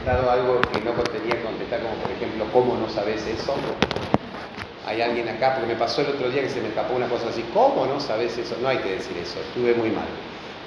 contestado 0.00 0.30
algo 0.30 0.60
que 0.60 0.80
no 0.80 0.92
tenía 0.92 1.36
que 1.36 1.42
contestar, 1.42 1.80
como 1.80 1.94
por 1.96 2.10
ejemplo, 2.10 2.46
¿cómo 2.52 2.76
no 2.76 2.88
sabes 2.88 3.26
eso? 3.26 3.54
Hay 4.86 5.02
alguien 5.02 5.28
acá, 5.28 5.54
porque 5.54 5.74
me 5.74 5.78
pasó 5.78 6.00
el 6.00 6.08
otro 6.08 6.30
día 6.30 6.42
que 6.42 6.48
se 6.48 6.60
me 6.60 6.68
escapó 6.68 6.94
una 6.94 7.06
cosa 7.06 7.28
así, 7.28 7.44
¿cómo 7.52 7.86
no 7.86 8.00
sabes 8.00 8.36
eso? 8.38 8.56
No 8.62 8.68
hay 8.68 8.78
que 8.78 8.92
decir 8.92 9.16
eso, 9.18 9.38
estuve 9.40 9.74
muy 9.74 9.90
mal. 9.90 10.06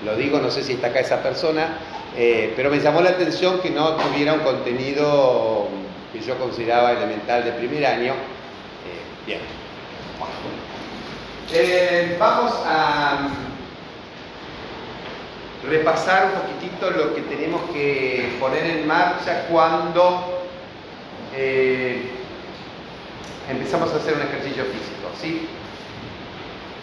Lo 0.06 0.16
digo, 0.16 0.40
no 0.40 0.52
sé 0.52 0.64
si 0.64 0.74
está 0.74 0.88
acá 0.88 1.00
esa 1.00 1.24
persona, 1.24 1.78
eh, 2.16 2.54
pero 2.56 2.70
me 2.70 2.80
llamó 2.80 3.02
la 3.02 3.12
atención 3.12 3.60
que 3.60 3.72
no 3.72 3.96
tuviera 3.96 4.34
un 4.34 4.42
contenido 4.42 5.68
que 6.12 6.20
yo 6.20 6.38
consideraba 6.38 6.92
elemental 6.92 7.44
de 7.44 7.54
primer 7.54 7.86
año. 7.86 8.14
Eh, 8.14 9.26
bien. 9.26 9.40
Eh, 11.52 12.18
vamos 12.20 12.54
a 12.66 13.30
repasar 15.70 16.26
un 16.26 16.42
poquitito 16.42 16.92
lo 16.92 17.16
que 17.16 17.22
tenemos 17.22 17.62
que 17.72 18.36
poner 18.40 18.66
en 18.66 18.88
marcha 18.88 19.46
cuando 19.50 20.46
eh, 21.36 22.02
empezamos 23.50 23.92
a 23.94 23.98
hacer 23.98 24.16
un 24.16 24.22
ejercicio 24.22 24.66
físico. 24.66 25.10
¿sí? 25.22 25.48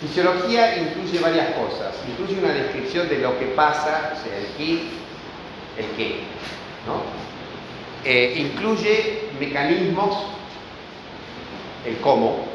Fisiología 0.01 0.79
incluye 0.79 1.19
varias 1.21 1.55
cosas. 1.55 1.95
Incluye 2.09 2.41
una 2.43 2.55
descripción 2.55 3.09
de 3.09 3.19
lo 3.19 3.39
que 3.39 3.47
pasa, 3.47 4.15
o 4.15 4.25
sea, 4.25 4.39
el 4.39 4.47
qué, 4.57 4.73
el 5.79 5.87
qué. 5.97 6.21
¿no? 6.87 7.03
Eh, 8.05 8.35
incluye 8.39 9.25
mecanismos, 9.39 10.25
el 11.87 11.97
cómo. 11.99 12.47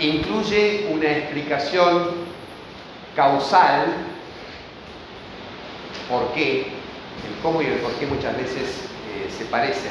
Incluye 0.00 0.88
una 0.92 1.10
explicación 1.10 2.27
causal, 3.18 3.86
por 6.08 6.32
qué, 6.34 6.68
el 7.26 7.42
cómo 7.42 7.60
y 7.60 7.66
el 7.66 7.78
por 7.78 7.90
qué 7.94 8.06
muchas 8.06 8.36
veces 8.36 8.62
eh, 8.62 9.28
se 9.36 9.44
parecen, 9.46 9.90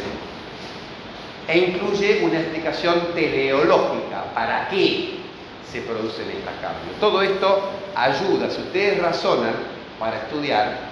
e 1.45 1.57
incluye 1.57 2.21
una 2.23 2.39
explicación 2.39 3.13
teleológica, 3.13 4.33
para 4.33 4.69
qué 4.69 5.17
se 5.69 5.81
producen 5.81 6.29
estos 6.29 6.53
cambios. 6.61 6.97
Todo 7.01 7.21
esto 7.21 7.63
ayuda, 7.95 8.49
si 8.49 8.61
ustedes 8.61 9.01
razonan 9.01 9.55
para 9.99 10.19
estudiar 10.19 10.87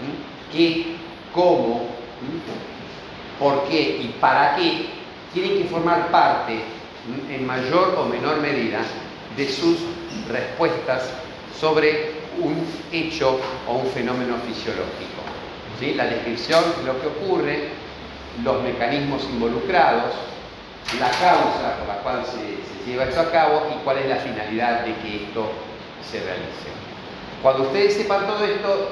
qué, 0.51 0.97
cómo, 1.33 1.87
por 3.39 3.63
qué 3.69 4.01
y 4.01 4.15
para 4.19 4.57
qué, 4.57 4.87
tienen 5.33 5.63
que 5.63 5.69
formar 5.69 6.11
parte 6.11 6.59
en 7.29 7.47
mayor 7.47 7.95
o 7.97 8.03
menor 8.09 8.41
medida 8.41 8.81
de 9.37 9.49
sus 9.49 9.77
respuestas 10.29 11.09
sobre 11.57 12.24
un 12.41 12.65
hecho 12.91 13.39
o 13.67 13.73
un 13.73 13.87
fenómeno 13.87 14.35
fisiológico. 14.47 15.21
La 15.95 16.05
descripción 16.05 16.63
de 16.77 16.83
lo 16.83 17.01
que 17.01 17.07
ocurre, 17.07 17.69
los 18.43 18.61
mecanismos 18.63 19.23
involucrados, 19.25 20.13
la 20.99 21.09
causa 21.09 21.77
por 21.79 21.87
la 21.87 22.01
cual 22.01 22.23
se, 22.25 22.89
lleva 22.89 23.05
esto 23.05 23.21
a 23.21 23.31
cabo 23.31 23.67
y 23.71 23.83
cuál 23.83 23.97
es 23.97 24.07
la 24.07 24.17
finalidad 24.17 24.81
de 24.81 24.95
que 24.97 25.25
esto 25.25 25.51
se 26.09 26.19
realice. 26.19 26.69
Cuando 27.41 27.63
ustedes 27.63 27.95
sepan 27.95 28.25
todo 28.25 28.45
esto, 28.45 28.89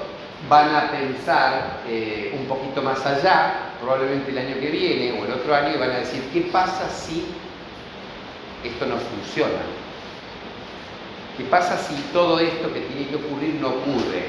van 0.50 0.76
a 0.76 0.92
pensar 0.92 1.82
eh, 1.88 2.36
un 2.38 2.46
poquito 2.48 2.82
más 2.82 3.06
allá, 3.06 3.72
probablemente 3.80 4.32
el 4.32 4.38
año 4.38 4.60
que 4.60 4.70
viene 4.70 5.20
o 5.20 5.26
el 5.26 5.32
otro 5.32 5.56
año, 5.56 5.76
y 5.76 5.78
van 5.78 5.92
a 5.92 6.00
decir, 6.00 6.22
¿qué 6.34 6.42
pasa 6.42 6.90
si 6.90 7.26
esto 8.64 8.86
no 8.86 8.96
funciona? 8.98 9.83
¿Qué 11.38 11.44
pasa 11.46 11.78
si 11.78 11.96
todo 12.14 12.40
esto 12.40 12.72
que 12.72 12.82
tiene 12.82 13.08
que 13.08 13.16
ocurrir 13.16 13.56
no 13.56 13.70
ocurre? 13.70 14.28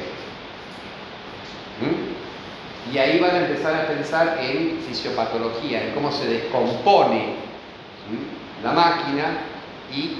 ¿Mm? 1.80 2.92
Y 2.94 2.98
ahí 2.98 3.18
van 3.18 3.30
a 3.30 3.46
empezar 3.46 3.74
a 3.74 3.86
pensar 3.86 4.38
en 4.40 4.78
fisiopatología, 4.86 5.84
en 5.86 5.94
cómo 5.94 6.10
se 6.12 6.26
descompone 6.26 7.34
la 8.62 8.72
máquina 8.72 9.38
y 9.92 10.18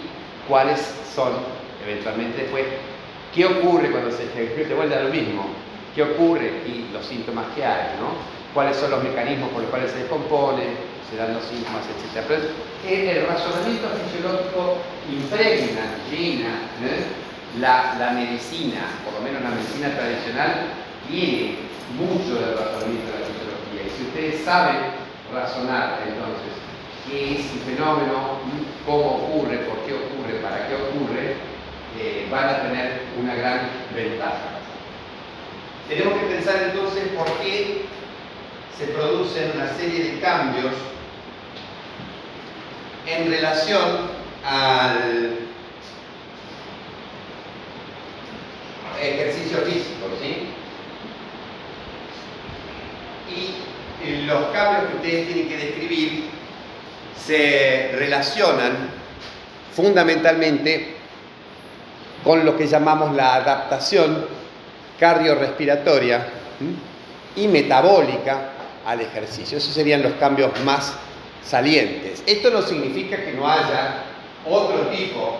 cuáles 0.48 0.80
son, 1.14 1.32
eventualmente 1.84 2.42
después, 2.42 2.64
qué 3.34 3.46
ocurre 3.46 3.90
cuando 3.90 4.10
se 4.10 4.74
vuelve 4.74 4.94
a 4.94 5.02
lo 5.02 5.10
mismo, 5.10 5.46
qué 5.94 6.02
ocurre 6.02 6.62
y 6.66 6.90
los 6.92 7.04
síntomas 7.06 7.46
que 7.54 7.64
hay, 7.64 7.96
¿no? 8.00 8.34
cuáles 8.54 8.76
son 8.76 8.90
los 8.92 9.02
mecanismos 9.02 9.50
por 9.50 9.62
los 9.62 9.70
cuales 9.70 9.90
se 9.90 9.98
descompone, 9.98 10.93
se 11.10 11.16
dan 11.16 11.34
los 11.34 11.44
síntomas, 11.44 11.84
etc. 11.84 12.24
Pero 12.26 13.10
el 13.10 13.26
razonamiento 13.26 13.88
fisiológico 14.04 14.78
impregna, 15.10 16.00
llena 16.10 16.64
la, 17.60 17.94
la, 17.98 18.10
medicina, 18.12 18.88
por 19.04 19.14
lo 19.14 19.20
menos 19.20 19.42
la 19.42 19.50
medicina 19.50 19.94
tradicional, 19.94 20.74
tiene 21.08 21.56
mucho 21.94 22.34
del 22.40 22.56
razonamiento 22.56 23.12
de 23.12 23.20
la 23.20 23.26
fisiología. 23.28 23.80
Y 23.86 23.90
si 23.94 24.02
ustedes 24.08 24.44
saben 24.44 25.04
razonar 25.32 26.02
entonces 26.06 26.52
qué 27.06 27.38
es 27.38 27.52
un 27.52 27.60
fenómeno, 27.60 28.40
cómo 28.86 29.28
ocurre, 29.28 29.58
por 29.68 29.78
qué 29.84 29.92
ocurre, 29.94 30.40
para 30.42 30.68
qué 30.68 30.74
ocurre, 30.74 31.36
eh, 32.00 32.26
van 32.30 32.48
a 32.48 32.62
tener 32.62 33.02
una 33.20 33.34
gran 33.34 33.68
ventaja. 33.94 34.58
Tenemos 35.88 36.18
que 36.18 36.26
pensar 36.26 36.70
entonces 36.70 37.08
por 37.16 37.26
qué 37.38 37.84
se 38.76 38.86
producen 38.86 39.52
una 39.54 39.68
serie 39.74 40.12
de 40.12 40.20
cambios 40.20 40.72
en 43.06 43.30
relación 43.30 44.10
al 44.44 45.38
ejercicio 49.00 49.58
físico, 49.58 50.06
¿sí? 50.20 50.48
Y 54.06 54.26
los 54.26 54.46
cambios 54.46 54.90
que 54.90 54.96
ustedes 54.96 55.26
tienen 55.26 55.48
que 55.48 55.56
describir 55.56 56.24
se 57.16 57.92
relacionan 57.96 58.90
fundamentalmente 59.74 60.94
con 62.22 62.44
lo 62.44 62.56
que 62.56 62.66
llamamos 62.66 63.14
la 63.14 63.34
adaptación 63.34 64.26
cardiorrespiratoria 64.98 66.26
y 67.36 67.48
metabólica 67.48 68.50
al 68.86 69.00
ejercicio. 69.00 69.58
Esos 69.58 69.74
serían 69.74 70.02
los 70.02 70.12
cambios 70.14 70.52
más 70.64 70.94
salientes. 71.44 72.22
Esto 72.26 72.50
no 72.50 72.62
significa 72.62 73.16
que 73.16 73.32
no 73.32 73.48
haya 73.48 74.04
otro 74.48 74.88
tipo 74.88 75.38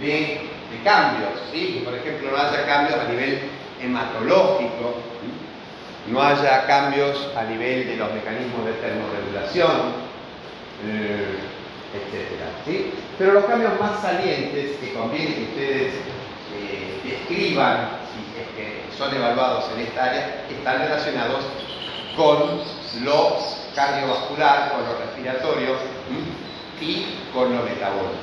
de, 0.00 0.48
cambios, 0.84 1.32
que 1.52 1.82
por 1.84 1.94
ejemplo 1.94 2.30
no 2.30 2.36
haya 2.36 2.64
cambios 2.64 2.98
a 2.98 3.08
nivel 3.10 3.40
hematológico, 3.82 4.94
no 6.06 6.22
haya 6.22 6.66
cambios 6.66 7.28
a 7.36 7.44
nivel 7.44 7.86
de 7.86 7.96
los 7.96 8.12
mecanismos 8.12 8.64
de 8.66 8.72
termorregulación, 8.74 9.70
eh, 10.86 11.38
etc. 11.92 12.86
Pero 13.18 13.32
los 13.32 13.44
cambios 13.44 13.78
más 13.80 14.00
salientes 14.00 14.76
que 14.78 14.92
conviene 14.94 15.34
que 15.34 15.42
ustedes 15.42 15.92
eh, 16.56 17.00
describan, 17.04 17.90
si 18.14 18.56
que 18.56 18.96
son 18.96 19.14
evaluados 19.14 19.70
en 19.74 19.82
esta 19.82 20.04
área, 20.04 20.44
están 20.48 20.78
relacionados 20.78 21.44
con 22.16 22.60
los 23.04 23.59
cardiovascular, 23.74 24.72
con 24.72 24.84
lo 24.84 24.98
respiratorio 24.98 25.76
y 26.80 27.06
con 27.32 27.54
lo 27.54 27.62
metabólico. 27.62 28.14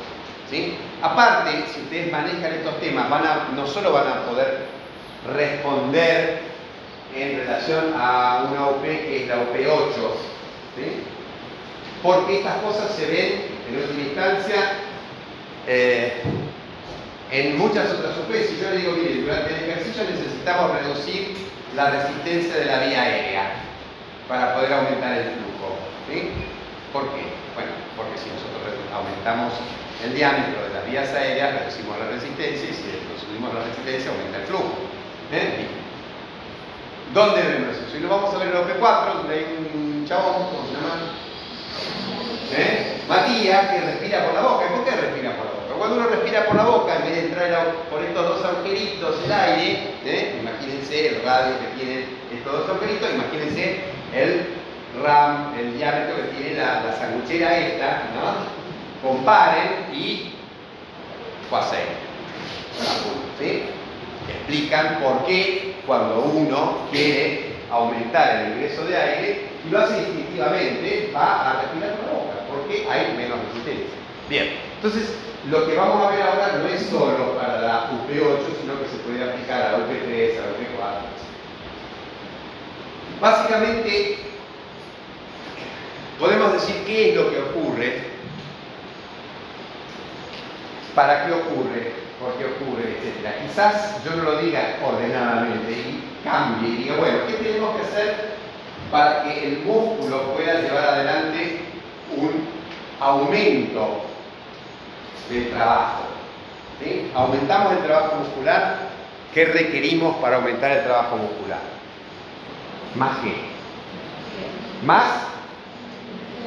¿sí? 0.50 0.75
Aparte, 1.02 1.66
si 1.74 1.81
ustedes 1.81 2.12
manejan 2.12 2.53
estos 2.53 2.80
temas, 2.80 3.08
no 3.56 3.68
solo 3.68 3.94
van 3.94 4.07
a 4.07 4.25
poder 4.25 4.66
responder 5.34 6.41
en 7.16 7.38
relación 7.40 7.94
a 7.97 8.47
una 8.50 8.68
OP 8.68 8.84
que 8.84 9.24
es 9.24 9.28
la 9.28 9.36
OP8, 9.36 9.94
¿sí? 10.75 11.03
porque 12.03 12.40
estas 12.40 12.57
cosas 12.57 12.91
se 12.91 13.06
ven 13.06 13.46
en 13.69 13.81
última 13.81 14.02
instancia 14.02 14.74
eh, 15.68 16.22
en 17.31 17.57
muchas 17.57 17.91
otras 17.91 18.18
OP. 18.18 18.34
Si 18.34 18.59
yo 18.62 18.69
le 18.69 18.78
digo, 18.78 18.94
mire, 18.94 19.22
durante 19.22 19.53
el 19.53 19.69
ejercicio 19.69 20.03
necesitamos 20.03 20.72
reducir 20.80 21.36
la 21.75 21.90
resistencia 21.91 22.56
de 22.56 22.66
la 22.66 22.80
vía 22.80 23.02
aérea 23.02 23.67
para 24.28 24.56
poder 24.56 24.74
aumentar 24.74 25.13
el 25.18 25.24
flujo. 25.40 25.80
¿sí? 26.10 26.31
¿Por 26.92 27.04
qué? 27.16 27.24
Bueno, 27.56 27.72
porque 27.96 28.18
si 28.18 28.30
nosotros 28.30 28.75
aumentamos 28.94 29.54
el 30.04 30.13
diámetro 30.13 30.68
de 30.68 30.74
las 30.74 30.86
vías 30.86 31.10
aéreas, 31.13 31.60
reducimos 31.60 31.98
la 31.98 32.07
resistencia 32.12 32.69
y 32.69 32.74
si 32.74 32.84
subimos 33.19 33.54
la 33.54 33.63
resistencia, 33.63 34.12
aumenta 34.12 34.38
el 34.38 34.46
flujo. 34.46 34.74
¿eh? 35.31 35.68
¿Dónde 37.13 37.42
vemos 37.42 37.75
eso? 37.75 37.90
Si 37.92 38.00
lo 38.00 38.10
vamos 38.10 38.34
a 38.34 38.38
ver 38.38 38.50
en 38.50 38.56
el 38.56 38.63
OP4, 38.63 39.13
donde 39.16 39.34
hay 39.34 39.46
un 39.74 40.06
chabón, 40.07 40.51
¿cómo 40.51 40.68
se 40.68 40.74
llama? 40.75 41.18
¿Eh? 42.51 43.01
Matías, 43.07 43.68
que 43.69 43.81
respira 43.81 44.25
por 44.25 44.34
la 44.36 44.42
boca. 44.42 44.66
¿Y 44.66 44.75
por 44.75 44.86
qué 44.86 44.92
respira 44.92 45.31
por 45.31 45.46
la 45.46 45.51
boca? 45.51 45.56
Cuando 45.77 45.97
uno 45.97 46.07
respira 46.07 46.45
por 46.45 46.56
la 46.56 46.63
boca, 46.63 46.95
en 46.95 47.03
vez 47.03 47.15
de 47.15 47.27
entrar 47.27 47.74
por 47.89 48.03
estos 48.03 48.27
dos 48.27 48.45
agujeritos 48.45 49.15
el 49.24 49.31
aire, 49.31 49.94
¿eh? 50.06 50.39
imagínense 50.41 51.09
el 51.09 51.24
radio 51.24 51.53
que 51.59 51.83
tiene 51.83 52.06
estos 52.33 52.51
dos 52.51 52.69
agujeritos, 52.69 53.09
imagínense 53.13 53.81
el 54.15 54.47
RAM, 55.03 55.53
el 55.59 55.77
diámetro 55.77 56.15
que 56.15 56.38
tiene 56.38 56.59
la, 56.59 56.83
la 56.83 56.97
sanguchera 56.97 57.57
esta. 57.57 58.03
Comparen 59.03 59.94
y 59.94 60.33
Quasei. 61.50 61.79
¿sí? 63.39 63.63
Explican 64.27 65.00
por 65.01 65.25
qué 65.25 65.75
cuando 65.85 66.21
uno 66.21 66.79
quiere 66.91 67.57
aumentar 67.71 68.38
el 68.38 68.53
ingreso 68.53 68.83
de 68.85 68.97
aire 68.97 69.47
y 69.65 69.69
lo 69.69 69.79
hace 69.79 70.00
instintivamente, 70.00 71.12
va 71.15 71.51
a 71.51 71.62
respirar 71.62 71.95
por 71.97 72.06
la 72.07 72.13
boca, 72.13 72.33
porque 72.50 72.88
hay 72.89 73.15
menos 73.15 73.38
resistencia. 73.50 73.95
Bien, 74.29 74.57
entonces 74.75 75.15
lo 75.50 75.66
que 75.66 75.76
vamos 75.76 76.06
a 76.06 76.10
ver 76.12 76.22
ahora 76.24 76.60
no 76.62 76.68
es 76.68 76.82
solo 76.88 77.38
para 77.38 77.62
la 77.62 77.90
UP8, 77.92 78.62
sino 78.62 78.80
que 78.80 78.90
se 78.90 78.98
puede 78.98 79.24
aplicar 79.24 79.62
a 79.62 79.72
la 79.72 79.78
UP3, 79.78 80.38
a 80.38 80.42
la 80.42 80.52
UP4. 80.54 81.18
Básicamente, 83.22 84.18
podemos 86.20 86.54
decir 86.54 86.84
qué 86.86 87.10
es 87.10 87.16
lo 87.16 87.32
que 87.32 87.40
ocurre, 87.40 88.02
para 90.94 91.26
qué 91.26 91.34
ocurre, 91.34 91.94
por 92.20 92.34
qué 92.34 92.46
ocurre, 92.46 92.98
etc. 92.98 93.48
Quizás 93.48 94.04
yo 94.04 94.16
no 94.16 94.24
lo 94.24 94.42
diga 94.42 94.78
ordenadamente 94.84 95.72
y 95.72 96.04
cambie 96.24 96.70
y 96.70 96.76
diga, 96.84 96.98
bueno, 96.98 97.20
¿qué 97.28 97.34
tenemos 97.34 97.76
que 97.76 97.84
hacer 97.84 98.38
para 98.92 99.24
que 99.24 99.48
el 99.48 99.60
músculo 99.60 100.34
pueda 100.34 100.62
llevar 100.62 100.90
adelante 100.90 101.62
un 102.16 102.48
aumento 103.00 104.06
del 105.29 105.50
trabajo? 105.50 106.03
Aumentamos 107.15 107.74
el 107.74 107.83
trabajo 107.83 108.18
muscular, 108.18 108.77
¿qué 109.33 109.45
requerimos 109.45 110.15
para 110.18 110.38
aumentar 110.38 110.71
el 110.71 110.83
trabajo 110.83 111.18
muscular? 111.18 111.59
Más 112.95 113.18
que. 113.18 113.33
Más 114.85 115.06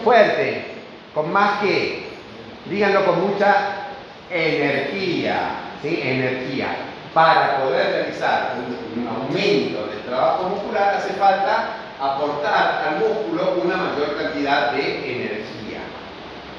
fuerte, 0.05 0.67
con 1.15 1.33
más 1.33 1.61
que. 1.61 2.11
Díganlo 2.67 3.05
con 3.05 3.29
mucha 3.29 3.81
energía, 4.31 5.51
¿sí? 5.83 6.01
Energía. 6.03 6.77
Para 7.13 7.59
poder 7.59 7.91
realizar 7.91 8.55
un, 8.57 9.09
aumento 9.09 9.87
del 9.89 10.03
trabajo 10.07 10.49
muscular 10.51 10.95
hace 10.95 11.15
falta 11.15 11.71
aportar 12.01 12.85
al 12.87 13.01
músculo 13.01 13.61
una 13.65 13.77
mayor 13.77 14.17
cantidad 14.17 14.71
de 14.73 15.13
energía. 15.13 15.81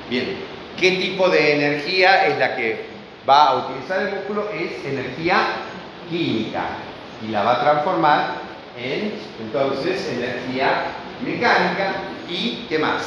Bien, 0.09 0.50
¿qué 0.81 0.91
tipo 0.93 1.29
de 1.29 1.53
energía 1.53 2.25
es 2.25 2.39
la 2.39 2.55
que 2.55 2.85
va 3.29 3.49
a 3.49 3.55
utilizar 3.57 4.01
el 4.01 4.15
músculo? 4.15 4.49
Es 4.49 4.83
energía 4.83 5.37
química 6.09 6.63
y 7.23 7.29
la 7.29 7.43
va 7.43 7.53
a 7.53 7.61
transformar 7.61 8.33
en 8.75 9.13
entonces 9.39 10.09
energía 10.09 10.85
mecánica 11.23 11.93
y 12.27 12.65
¿qué 12.67 12.79
más? 12.79 13.03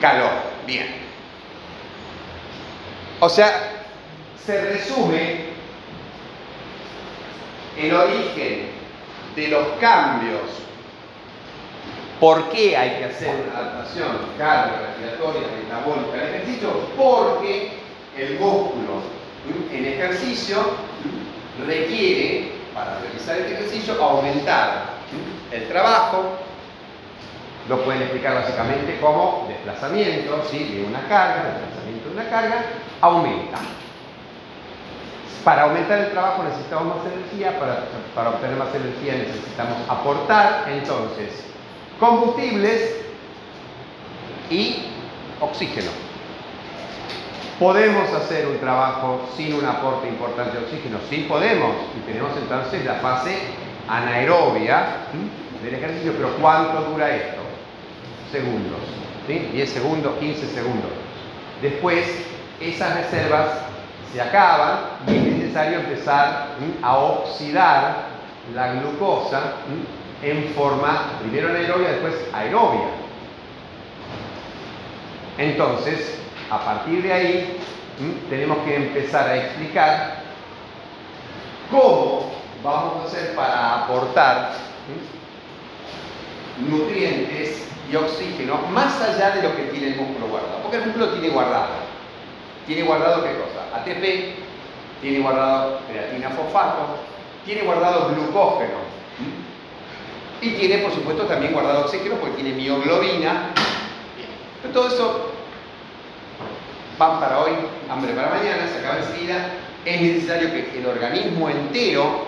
Calor. 0.00 0.32
Bien. 0.66 0.86
O 3.20 3.28
sea, 3.28 3.84
se 4.44 4.60
resume 4.72 5.50
el 7.78 7.94
origen 7.94 8.70
de 9.36 9.48
los 9.48 9.66
cambios. 9.80 10.40
¿Por 12.20 12.50
qué 12.50 12.76
hay 12.76 12.98
que 12.98 13.04
hacer 13.06 13.34
una 13.48 13.58
adaptación 13.58 14.18
cardiorrespiratoria, 14.36 15.48
metabólica 15.56 16.12
al 16.12 16.34
ejercicio? 16.34 16.68
Porque 16.94 17.72
el 18.14 18.38
músculo 18.38 19.00
en 19.72 19.86
ejercicio 19.86 20.58
requiere, 21.66 22.52
para 22.74 22.98
realizar 22.98 23.38
este 23.38 23.54
ejercicio, 23.54 24.02
aumentar 24.02 24.84
el 25.50 25.66
trabajo, 25.68 26.36
lo 27.70 27.82
pueden 27.84 28.02
explicar 28.02 28.34
básicamente 28.34 28.98
como 29.00 29.46
desplazamiento 29.48 30.44
¿sí? 30.50 30.64
de 30.74 30.84
una 30.84 31.00
carga, 31.08 31.56
desplazamiento 31.58 32.08
de 32.10 32.14
una 32.16 32.28
carga, 32.28 32.64
aumenta. 33.00 33.58
Para 35.42 35.62
aumentar 35.62 35.98
el 36.00 36.10
trabajo 36.10 36.42
necesitamos 36.42 36.96
más 36.96 37.06
energía, 37.14 37.58
para, 37.58 37.84
para 38.14 38.28
obtener 38.28 38.56
más 38.56 38.74
energía 38.74 39.14
necesitamos 39.14 39.78
aportar 39.88 40.66
entonces 40.68 41.50
combustibles 42.00 42.96
y 44.50 44.86
oxígeno. 45.40 45.90
¿Podemos 47.60 48.10
hacer 48.14 48.46
un 48.46 48.58
trabajo 48.58 49.28
sin 49.36 49.52
un 49.52 49.66
aporte 49.66 50.08
importante 50.08 50.56
de 50.56 50.64
oxígeno? 50.64 50.96
Sí 51.10 51.26
podemos. 51.28 51.76
Y 51.96 52.10
tenemos 52.10 52.32
entonces 52.38 52.84
la 52.86 52.94
fase 52.94 53.36
anaerobia 53.86 54.86
del 55.62 55.74
ejercicio. 55.74 56.14
Pero 56.16 56.36
¿cuánto 56.40 56.80
dura 56.90 57.14
esto? 57.14 57.42
Segundos. 58.32 58.80
¿sí? 59.26 59.50
10 59.52 59.70
segundos, 59.70 60.14
15 60.18 60.46
segundos. 60.46 60.90
Después 61.60 62.06
esas 62.60 62.94
reservas 62.96 63.50
se 64.10 64.22
acaban 64.22 64.78
y 65.06 65.16
es 65.16 65.22
necesario 65.22 65.80
empezar 65.80 66.56
a 66.82 66.96
oxidar 66.96 67.96
la 68.54 68.72
glucosa 68.72 69.56
en 70.22 70.52
forma 70.54 71.18
primero 71.20 71.48
anaerobia, 71.48 71.92
después 71.92 72.14
aerobia. 72.32 72.88
Entonces, 75.38 76.18
a 76.50 76.58
partir 76.64 77.02
de 77.02 77.12
ahí, 77.12 77.56
tenemos 78.28 78.58
que 78.58 78.76
empezar 78.76 79.28
a 79.28 79.36
explicar 79.36 80.22
cómo 81.70 82.30
vamos 82.62 83.04
a 83.04 83.06
hacer 83.06 83.34
para 83.34 83.84
aportar 83.84 84.52
nutrientes 86.68 87.66
y 87.90 87.96
oxígeno 87.96 88.58
más 88.70 89.00
allá 89.00 89.30
de 89.30 89.42
lo 89.42 89.56
que 89.56 89.62
tiene 89.64 89.88
el 89.88 89.96
músculo 89.96 90.28
guardado. 90.28 90.58
Porque 90.62 90.76
el 90.76 90.84
músculo 90.84 91.08
tiene 91.10 91.30
guardado 91.30 91.90
tiene 92.70 92.82
guardado 92.82 93.24
qué 93.24 93.30
cosa? 93.30 93.80
ATP, 93.80 95.02
tiene 95.02 95.18
guardado 95.20 95.80
creatina 95.88 96.30
fosfato, 96.30 96.98
tiene 97.44 97.62
guardado 97.62 98.10
glucógeno 98.14 98.99
y 100.40 100.50
tiene 100.50 100.78
por 100.78 100.92
supuesto 100.92 101.24
también 101.24 101.52
guardado 101.52 101.84
oxígeno 101.84 102.16
porque 102.16 102.42
tiene 102.42 102.56
mioglobina. 102.56 103.50
Pero 104.62 104.74
todo 104.74 104.88
eso 104.88 105.30
pan 106.98 107.18
para 107.18 107.40
hoy, 107.40 107.52
hambre 107.90 108.12
para 108.12 108.30
mañana, 108.30 108.68
se 108.68 108.78
acaba 108.78 108.98
enseguida. 108.98 109.46
Es 109.84 110.00
necesario 110.00 110.50
que 110.50 110.78
el 110.78 110.86
organismo 110.86 111.48
entero 111.48 112.26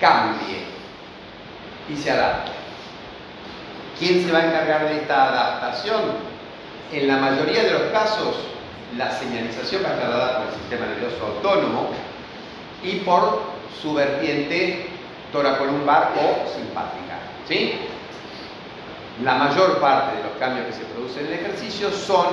cambie 0.00 0.64
y 1.88 1.96
se 1.96 2.10
adapte. 2.10 2.52
¿Quién 3.98 4.24
se 4.24 4.32
va 4.32 4.38
a 4.38 4.46
encargar 4.46 4.88
de 4.88 4.96
esta 4.96 5.28
adaptación? 5.28 6.00
En 6.92 7.08
la 7.08 7.16
mayoría 7.16 7.64
de 7.64 7.72
los 7.72 7.82
casos, 7.92 8.36
la 8.96 9.10
señalización 9.10 9.84
va 9.84 9.90
a 9.90 9.94
estar 9.94 10.10
dada 10.10 10.38
por 10.38 10.46
el 10.48 10.54
sistema 10.60 10.86
nervioso 10.86 11.26
autónomo 11.26 11.90
y 12.82 12.96
por 13.00 13.42
su 13.82 13.92
vertiente 13.92 14.97
toracolumbar 15.32 16.12
o 16.16 16.48
simpática. 16.48 17.18
¿sí? 17.46 17.74
La 19.22 19.34
mayor 19.34 19.80
parte 19.80 20.16
de 20.16 20.22
los 20.22 20.32
cambios 20.38 20.66
que 20.66 20.72
se 20.72 20.84
producen 20.84 21.26
en 21.26 21.32
el 21.32 21.38
ejercicio 21.40 21.90
son 21.90 22.26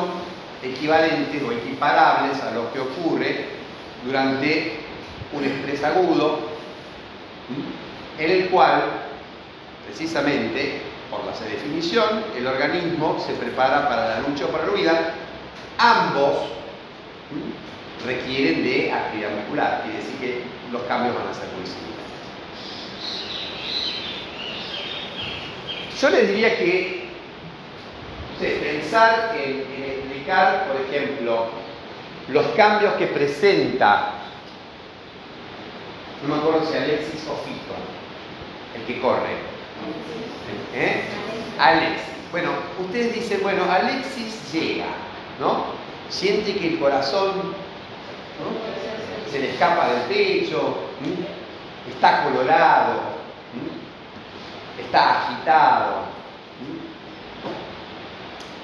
equivalentes 0.62 1.42
o 1.44 1.52
equiparables 1.52 2.42
a 2.42 2.52
lo 2.52 2.72
que 2.72 2.80
ocurre 2.80 3.46
durante 4.06 4.80
un 5.34 5.44
estrés 5.44 5.84
agudo, 5.84 6.40
en 8.18 8.32
el 8.32 8.50
cual, 8.50 8.84
precisamente, 9.88 10.82
por 11.10 11.26
la 11.26 11.32
definición, 11.32 12.24
el 12.38 12.48
organismo 12.48 13.18
se 13.26 13.34
prepara 13.34 13.88
para 13.88 14.10
la 14.10 14.20
lucha 14.28 14.46
o 14.46 14.50
para 14.50 14.66
la 14.66 14.72
huida 14.72 15.14
ambos 15.78 16.50
requieren 18.06 18.64
de 18.64 18.92
actividad 18.92 19.32
muscular, 19.32 19.82
quiere 19.84 19.98
decir 19.98 20.18
que 20.20 20.44
los 20.72 20.82
cambios 20.84 21.16
van 21.16 21.28
a 21.28 21.34
ser 21.34 21.48
muy 21.58 21.66
similares. 21.66 21.95
Yo 26.00 26.10
les 26.10 26.28
diría 26.28 26.58
que 26.58 27.06
pensar 28.40 29.36
en, 29.36 29.62
explicar, 29.84 30.68
por 30.68 30.82
ejemplo, 30.82 31.48
los 32.30 32.46
cambios 32.58 32.94
que 32.96 33.08
presenta, 33.08 34.12
no 36.22 36.36
me 36.36 36.42
acuerdo 36.42 36.66
si 36.66 36.78
Alexis 36.78 37.26
o 37.30 37.36
Fito, 37.46 37.76
el 38.76 38.84
que 38.86 39.00
corre. 39.00 39.38
¿Eh? 40.74 41.02
Alexis. 41.60 42.04
Bueno, 42.32 42.50
ustedes 42.80 43.14
dicen, 43.14 43.40
bueno, 43.42 43.64
Alexis 43.72 44.52
llega 44.52 44.88
¿no? 45.40 45.66
Siente 46.10 46.56
que 46.56 46.68
el 46.68 46.80
corazón 46.80 47.54
se 49.32 49.40
le 49.40 49.52
escapa 49.52 49.90
del 49.90 50.02
pecho, 50.04 50.78
está 51.90 52.24
colorado, 52.24 53.15
agitado. 54.96 56.06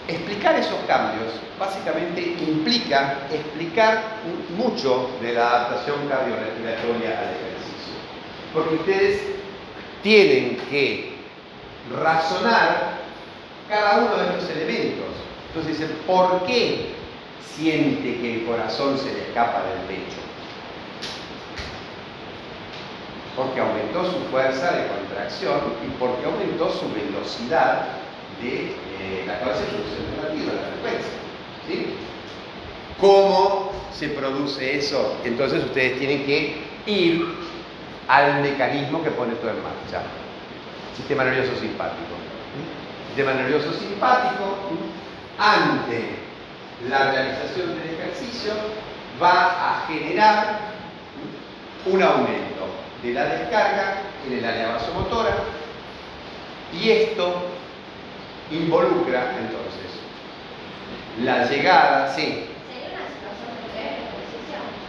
Explicar 0.08 0.56
esos 0.56 0.80
cambios 0.88 1.34
básicamente 1.60 2.22
implica 2.22 3.20
explicar 3.32 4.02
mucho 4.58 5.10
de 5.22 5.34
la 5.34 5.48
adaptación 5.48 6.08
cardiorrespiratoria 6.10 7.10
al 7.20 7.26
ejercicio. 7.36 7.94
Porque 8.54 8.76
ustedes 8.76 9.22
tienen 10.04 10.58
que 10.70 11.16
razonar 11.96 13.00
cada 13.70 14.00
uno 14.00 14.18
de 14.18 14.30
estos 14.30 14.50
elementos 14.50 15.12
entonces 15.54 15.80
dice, 15.80 15.94
¿por 16.08 16.46
qué 16.46 16.94
siente 17.46 18.22
que 18.22 18.36
el 18.36 18.46
corazón 18.46 18.98
se 18.98 19.12
le 19.12 19.22
escapa 19.24 19.64
del 19.64 19.80
pecho? 19.82 20.31
Porque 23.42 23.60
aumentó 23.60 24.06
su 24.06 24.20
fuerza 24.30 24.72
de 24.72 24.88
contracción 24.88 25.60
y 25.84 25.90
porque 25.98 26.26
aumentó 26.26 26.72
su 26.72 26.92
velocidad 26.94 27.88
de 28.40 28.66
eh, 28.66 29.24
la 29.26 29.40
cual 29.40 29.56
se 29.56 29.64
produce 29.64 29.98
el 29.98 30.22
relativo, 30.22 30.52
la 30.54 30.70
frecuencia. 30.70 31.14
¿sí? 31.68 31.96
¿Cómo 33.00 33.72
se 33.92 34.10
produce 34.10 34.78
eso? 34.78 35.18
Entonces 35.24 35.64
ustedes 35.64 35.98
tienen 35.98 36.24
que 36.24 36.62
ir 36.86 37.26
al 38.08 38.42
mecanismo 38.44 39.04
que 39.04 39.10
pone 39.10 39.34
todo 39.36 39.50
en 39.50 39.64
marcha. 39.64 40.04
Sistema 40.96 41.24
nervioso 41.24 41.60
simpático. 41.60 42.14
Sistema 43.08 43.34
nervioso 43.34 43.74
simpático, 43.74 44.56
ante 45.40 46.16
la 46.88 47.12
realización 47.12 47.70
del 47.70 47.96
ejercicio, 47.96 48.54
va 49.22 49.72
a 49.72 49.88
generar 49.88 50.60
un 51.88 52.04
aumento 52.04 52.51
de 53.04 53.14
la 53.14 53.26
descarga 53.26 54.02
en 54.28 54.38
el 54.38 54.46
área 54.46 54.74
vasomotora 54.74 55.36
y 56.74 56.90
esto 56.90 57.36
involucra 58.52 59.34
entonces 59.40 59.82
la 61.24 61.46
llegada, 61.46 62.14
sí. 62.16 62.46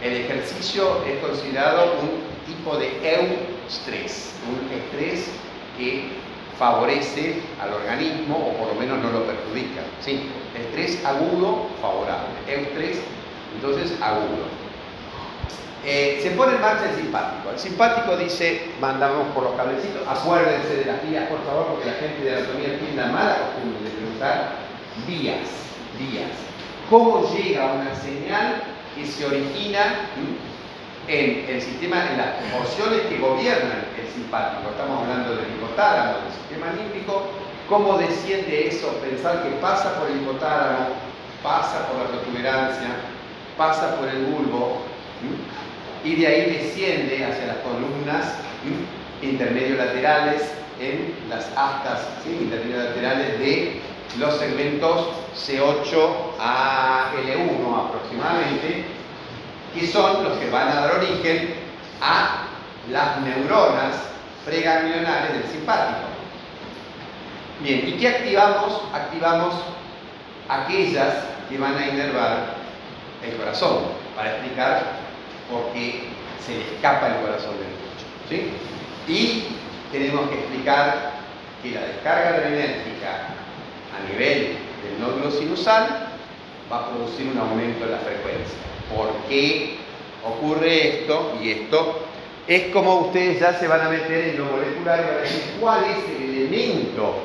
El 0.01 0.13
ejercicio 0.13 1.03
es 1.05 1.19
considerado 1.19 1.93
un 2.01 2.23
tipo 2.45 2.77
de 2.77 2.87
eustrés, 3.03 4.33
un 4.47 4.71
estrés 4.73 5.29
que 5.77 6.09
favorece 6.57 7.41
al 7.61 7.73
organismo 7.73 8.35
o 8.35 8.53
por 8.57 8.73
lo 8.73 8.79
menos 8.79 8.99
no 8.99 9.11
lo 9.11 9.25
perjudica. 9.25 9.81
Sí, 10.01 10.29
estrés 10.57 11.03
agudo 11.05 11.67
favorable, 11.81 12.33
eustrés 12.47 12.99
entonces 13.55 14.01
agudo. 14.01 14.62
Eh, 15.85 16.21
se 16.23 16.31
pone 16.31 16.55
en 16.55 16.61
marcha 16.61 16.89
el 16.89 16.95
simpático. 16.95 17.51
El 17.51 17.59
simpático 17.59 18.15
dice, 18.15 18.71
mandamos 18.79 19.27
por 19.35 19.43
los 19.43 19.53
cablecitos, 19.55 20.07
acuérdense 20.07 20.77
de 20.77 20.85
las 20.85 21.03
vías, 21.03 21.27
por 21.27 21.43
favor, 21.43 21.67
porque 21.67 21.87
la 21.87 21.95
gente 21.95 22.23
de 22.23 22.31
la 22.31 22.37
anatomía 22.37 22.79
tiene 22.79 22.95
la 22.95 23.07
mala 23.07 23.37
costumbre 23.37 23.83
de 23.83 23.89
preguntar 23.89 24.51
vías, 25.05 25.49
vías. 25.99 26.31
¿Cómo 26.89 27.27
llega 27.33 27.73
una 27.73 27.93
señal 27.95 28.63
que 28.95 29.05
se 29.05 29.25
origina 29.25 30.07
en 31.09 31.49
el 31.49 31.61
sistema, 31.61 32.11
en 32.11 32.17
las 32.17 32.29
porciones 32.55 33.01
que 33.07 33.19
gobiernan 33.19 33.83
el 33.99 34.07
simpático? 34.07 34.71
Estamos 34.71 35.03
hablando 35.03 35.35
del 35.35 35.51
hipotálamo, 35.51 36.23
del 36.23 36.31
sistema 36.31 36.67
límbico. 36.79 37.27
¿Cómo 37.67 37.97
desciende 37.97 38.67
eso? 38.67 38.87
Pensar 39.03 39.43
que 39.43 39.49
pasa 39.59 39.99
por 39.99 40.09
el 40.09 40.21
hipotálamo, 40.21 40.95
pasa 41.41 41.87
por 41.87 41.99
la 41.99 42.07
protuberancia, 42.07 42.87
pasa 43.57 43.97
por 43.97 44.07
el 44.07 44.25
bulbo, 44.25 44.83
y 46.03 46.15
de 46.15 46.27
ahí 46.27 46.51
desciende 46.51 47.25
hacia 47.25 47.47
las 47.47 47.57
columnas 47.57 48.35
intermedios 49.21 49.77
laterales 49.77 50.41
en 50.79 51.15
las 51.29 51.45
astas 51.55 52.07
intermedios 52.25 52.85
laterales 52.85 53.39
de 53.39 53.81
los 54.19 54.37
segmentos 54.37 55.09
C8 55.35 56.09
a 56.39 57.11
L1 57.15 57.87
aproximadamente, 57.87 58.85
que 59.73 59.87
son 59.87 60.23
los 60.23 60.37
que 60.37 60.49
van 60.49 60.69
a 60.69 60.75
dar 60.75 60.95
origen 60.97 61.55
a 62.01 62.47
las 62.91 63.21
neuronas 63.21 63.95
preganglionales 64.45 65.33
del 65.33 65.51
simpático. 65.51 66.09
Bien, 67.61 67.87
¿y 67.87 67.93
qué 67.93 68.09
activamos? 68.09 68.81
Activamos 68.93 69.55
aquellas 70.49 71.13
que 71.49 71.57
van 71.57 71.77
a 71.77 71.87
inervar 71.87 72.55
el 73.25 73.37
corazón, 73.37 73.85
para 74.15 74.31
explicar 74.31 75.02
porque 75.53 76.03
se 76.43 76.55
le 76.55 76.61
escapa 76.73 77.07
el 77.07 77.25
corazón 77.25 77.53
del 77.57 77.69
pecho. 77.77 78.05
¿sí? 78.27 78.49
Y 79.07 79.43
tenemos 79.91 80.29
que 80.29 80.39
explicar 80.39 81.11
que 81.61 81.71
la 81.71 81.81
descarga 81.81 82.29
adrenérgica 82.29 83.27
a 83.93 84.11
nivel 84.11 84.57
del 84.83 84.99
nódulo 84.99 85.29
sinusal 85.31 86.09
va 86.71 86.77
a 86.79 86.89
producir 86.89 87.27
un 87.27 87.37
aumento 87.37 87.85
de 87.85 87.91
la 87.91 87.99
frecuencia. 87.99 88.57
¿Por 88.93 89.13
qué 89.29 89.77
ocurre 90.25 91.01
esto? 91.01 91.37
Y 91.41 91.51
esto 91.51 91.99
es 92.47 92.73
como 92.73 92.95
ustedes 93.07 93.39
ya 93.39 93.53
se 93.53 93.67
van 93.67 93.81
a 93.81 93.89
meter 93.89 94.29
en 94.29 94.37
lo 94.37 94.45
molecular 94.45 94.99
y 94.99 95.03
van 95.03 95.17
a 95.17 95.21
decir 95.21 95.57
cuál 95.59 95.83
es 95.85 96.17
el 96.17 96.29
elemento 96.29 97.15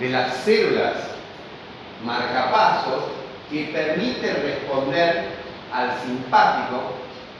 de 0.00 0.08
las 0.10 0.34
células 0.38 0.94
marcapasos 2.04 3.04
que 3.50 3.64
permite 3.72 4.32
responder 4.32 5.33
al 5.74 5.90
simpático 6.00 6.80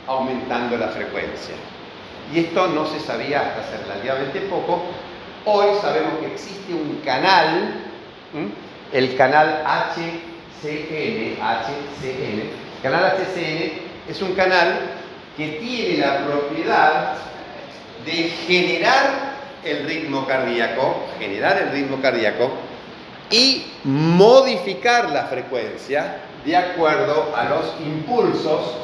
aumentando 0.07 0.77
la 0.77 0.89
frecuencia. 0.89 1.55
Y 2.33 2.41
esto 2.41 2.67
no 2.69 2.85
se 2.87 2.99
sabía 3.01 3.41
hasta 3.41 3.61
hace 3.61 3.85
relativamente 3.85 4.41
poco. 4.41 4.83
Hoy 5.45 5.69
sabemos 5.81 6.19
que 6.21 6.27
existe 6.27 6.75
un 6.75 7.01
canal, 7.05 7.75
el 8.93 9.17
canal 9.17 9.63
HCN, 9.65 11.39
HCN. 11.41 12.51
canal 12.83 13.13
HCN 13.17 13.73
es 14.09 14.21
un 14.21 14.35
canal 14.35 14.81
que 15.37 15.49
tiene 15.61 15.99
la 15.99 16.25
propiedad 16.27 17.15
de 18.05 18.13
generar 18.47 19.35
el 19.65 19.87
ritmo 19.87 20.27
cardíaco, 20.27 21.07
generar 21.19 21.59
el 21.59 21.71
ritmo 21.71 22.01
cardíaco 22.03 22.51
y 23.31 23.67
modificar 23.85 25.11
la 25.11 25.25
frecuencia 25.25 26.19
de 26.45 26.57
acuerdo 26.57 27.33
a 27.35 27.45
los 27.45 27.75
impulsos 27.81 28.77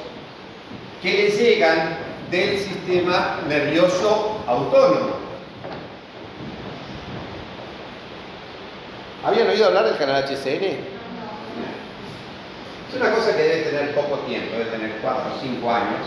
que 1.03 1.13
le 1.13 1.31
llegan 1.31 1.97
del 2.31 2.59
sistema 2.59 3.41
nervioso 3.49 4.43
autónomo. 4.47 5.21
¿Habían 9.25 9.49
oído 9.49 9.67
hablar 9.67 9.85
del 9.85 9.99
canal 9.99 10.25
HCN? 10.25 10.65
Es 12.89 12.97
una 12.97 13.15
cosa 13.15 13.37
que 13.37 13.43
debe 13.43 13.63
tener 13.71 13.95
poco 13.95 14.19
tiempo, 14.21 14.57
debe 14.57 14.71
tener 14.71 14.93
4 15.03 15.23
o 15.23 15.41
5 15.41 15.71
años. 15.71 16.07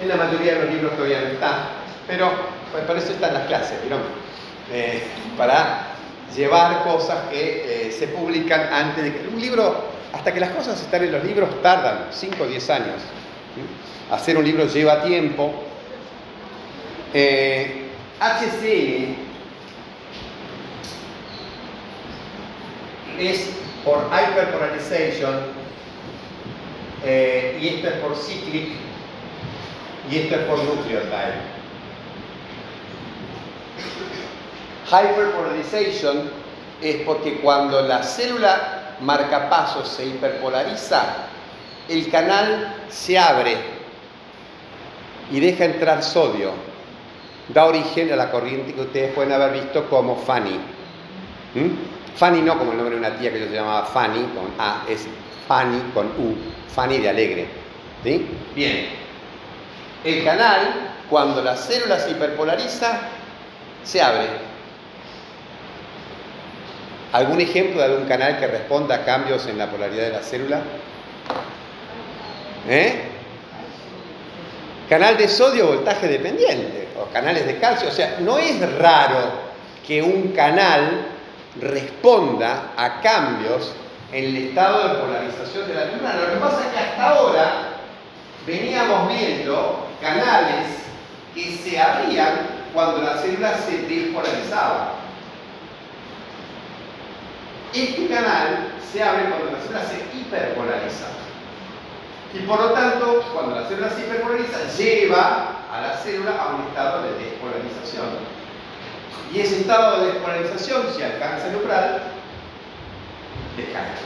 En 0.00 0.08
la 0.08 0.16
mayoría 0.16 0.54
de 0.54 0.64
los 0.64 0.74
libros 0.74 0.92
todavía 0.94 1.20
no 1.20 1.28
está, 1.28 1.68
pero 2.06 2.30
pues, 2.70 2.84
por 2.84 2.96
eso 2.96 3.12
están 3.12 3.34
las 3.34 3.46
clases, 3.46 3.78
¿no? 3.88 3.96
Eh, 4.72 5.02
para 5.36 5.88
llevar 6.34 6.84
cosas 6.84 7.28
que 7.30 7.88
eh, 7.88 7.92
se 7.92 8.08
publican 8.08 8.72
antes 8.72 9.04
de 9.04 9.12
que... 9.12 9.28
Un 9.28 9.40
libro 9.40 9.90
hasta 10.12 10.34
que 10.34 10.40
las 10.40 10.50
cosas 10.50 10.80
están 10.80 11.04
en 11.04 11.12
los 11.12 11.24
libros 11.24 11.62
tardan 11.62 12.06
5 12.10 12.42
o 12.42 12.46
10 12.46 12.70
años. 12.70 12.96
Hacer 14.10 14.36
un 14.36 14.44
libro 14.44 14.66
lleva 14.66 15.02
tiempo. 15.02 15.52
Eh, 17.14 17.88
HCN 18.20 19.16
es 23.18 23.50
por 23.84 24.08
hyperpolarization 24.10 25.40
eh, 27.04 27.58
y 27.60 27.68
esto 27.68 27.88
es 27.88 27.94
por 27.94 28.16
cyclic 28.16 28.68
y 30.10 30.18
esto 30.18 30.34
es 30.34 30.40
por 30.42 30.58
nucleotide. 30.58 31.60
Hyperpolarization 34.86 36.30
es 36.82 36.96
porque 37.02 37.36
cuando 37.40 37.82
la 37.82 38.02
célula 38.02 38.79
marcapasos 39.02 39.88
se 39.88 40.06
hiperpolariza, 40.06 41.02
el 41.88 42.10
canal 42.10 42.74
se 42.88 43.18
abre 43.18 43.56
y 45.30 45.40
deja 45.40 45.64
entrar 45.64 46.02
sodio. 46.02 46.52
Da 47.48 47.66
origen 47.66 48.12
a 48.12 48.16
la 48.16 48.30
corriente 48.30 48.74
que 48.74 48.80
ustedes 48.82 49.12
pueden 49.12 49.32
haber 49.32 49.52
visto 49.52 49.88
como 49.88 50.16
Fanny. 50.16 50.56
¿Mm? 51.54 52.16
Fanny 52.16 52.42
no 52.42 52.56
como 52.58 52.72
el 52.72 52.76
nombre 52.76 52.94
de 52.94 53.00
una 53.00 53.16
tía 53.18 53.32
que 53.32 53.40
yo 53.40 53.46
se 53.46 53.54
llamaba 53.54 53.86
Fanny, 53.86 54.20
con 54.34 54.52
A, 54.58 54.84
es 54.88 55.06
Fanny 55.48 55.80
con 55.92 56.06
U, 56.06 56.36
Fanny 56.72 56.98
de 56.98 57.08
alegre. 57.08 57.48
Bien. 58.04 58.88
El 60.04 60.24
canal, 60.24 60.92
cuando 61.08 61.42
la 61.42 61.56
célula 61.56 61.98
se 61.98 62.12
hiperpolariza, 62.12 63.00
se 63.82 64.00
abre 64.00 64.49
¿Algún 67.12 67.40
ejemplo 67.40 67.80
de 67.80 67.86
algún 67.86 68.06
canal 68.06 68.38
que 68.38 68.46
responda 68.46 68.96
a 68.96 69.04
cambios 69.04 69.46
en 69.46 69.58
la 69.58 69.68
polaridad 69.68 70.04
de 70.04 70.12
la 70.12 70.22
célula? 70.22 70.60
¿Eh? 72.68 73.02
Canal 74.88 75.16
de 75.16 75.28
sodio 75.28 75.66
voltaje 75.66 76.06
dependiente 76.06 76.88
o 77.00 77.12
canales 77.12 77.46
de 77.46 77.58
calcio. 77.58 77.88
O 77.88 77.92
sea, 77.92 78.18
no 78.20 78.38
es 78.38 78.60
raro 78.78 79.50
que 79.86 80.02
un 80.02 80.28
canal 80.28 81.06
responda 81.60 82.72
a 82.76 83.00
cambios 83.00 83.72
en 84.12 84.24
el 84.24 84.36
estado 84.48 84.88
de 84.88 84.94
polarización 85.00 85.68
de 85.68 85.74
la 85.74 85.84
membrana. 85.86 86.20
Lo 86.20 86.34
que 86.34 86.40
pasa 86.40 86.60
es 86.66 86.72
que 86.72 86.78
hasta 86.78 87.10
ahora 87.10 87.52
veníamos 88.46 89.08
viendo 89.08 89.88
canales 90.00 90.66
que 91.34 91.56
se 91.56 91.80
abrían 91.80 92.60
cuando 92.72 93.02
la 93.02 93.16
célula 93.16 93.54
se 93.54 93.82
despolarizaba. 93.82 94.99
Este 97.72 98.08
canal 98.08 98.72
se 98.90 99.02
abre 99.02 99.26
cuando 99.30 99.52
la 99.52 99.60
célula 99.62 99.84
se 99.84 100.18
hiperpolariza. 100.18 101.06
Y 102.34 102.38
por 102.40 102.60
lo 102.60 102.70
tanto, 102.72 103.24
cuando 103.32 103.60
la 103.60 103.68
célula 103.68 103.90
se 103.90 104.00
hiperpolariza, 104.00 104.76
lleva 104.76 105.66
a 105.72 105.80
la 105.80 105.96
célula 105.96 106.32
a 106.32 106.54
un 106.56 106.62
estado 106.66 107.02
de 107.02 107.24
despolarización. 107.24 108.06
Y 109.32 109.40
ese 109.40 109.60
estado 109.60 110.00
de 110.00 110.12
despolarización, 110.12 110.82
si 110.96 111.02
alcanza 111.02 111.48
el 111.48 111.56
umbral, 111.56 112.02
descansa. 113.56 114.02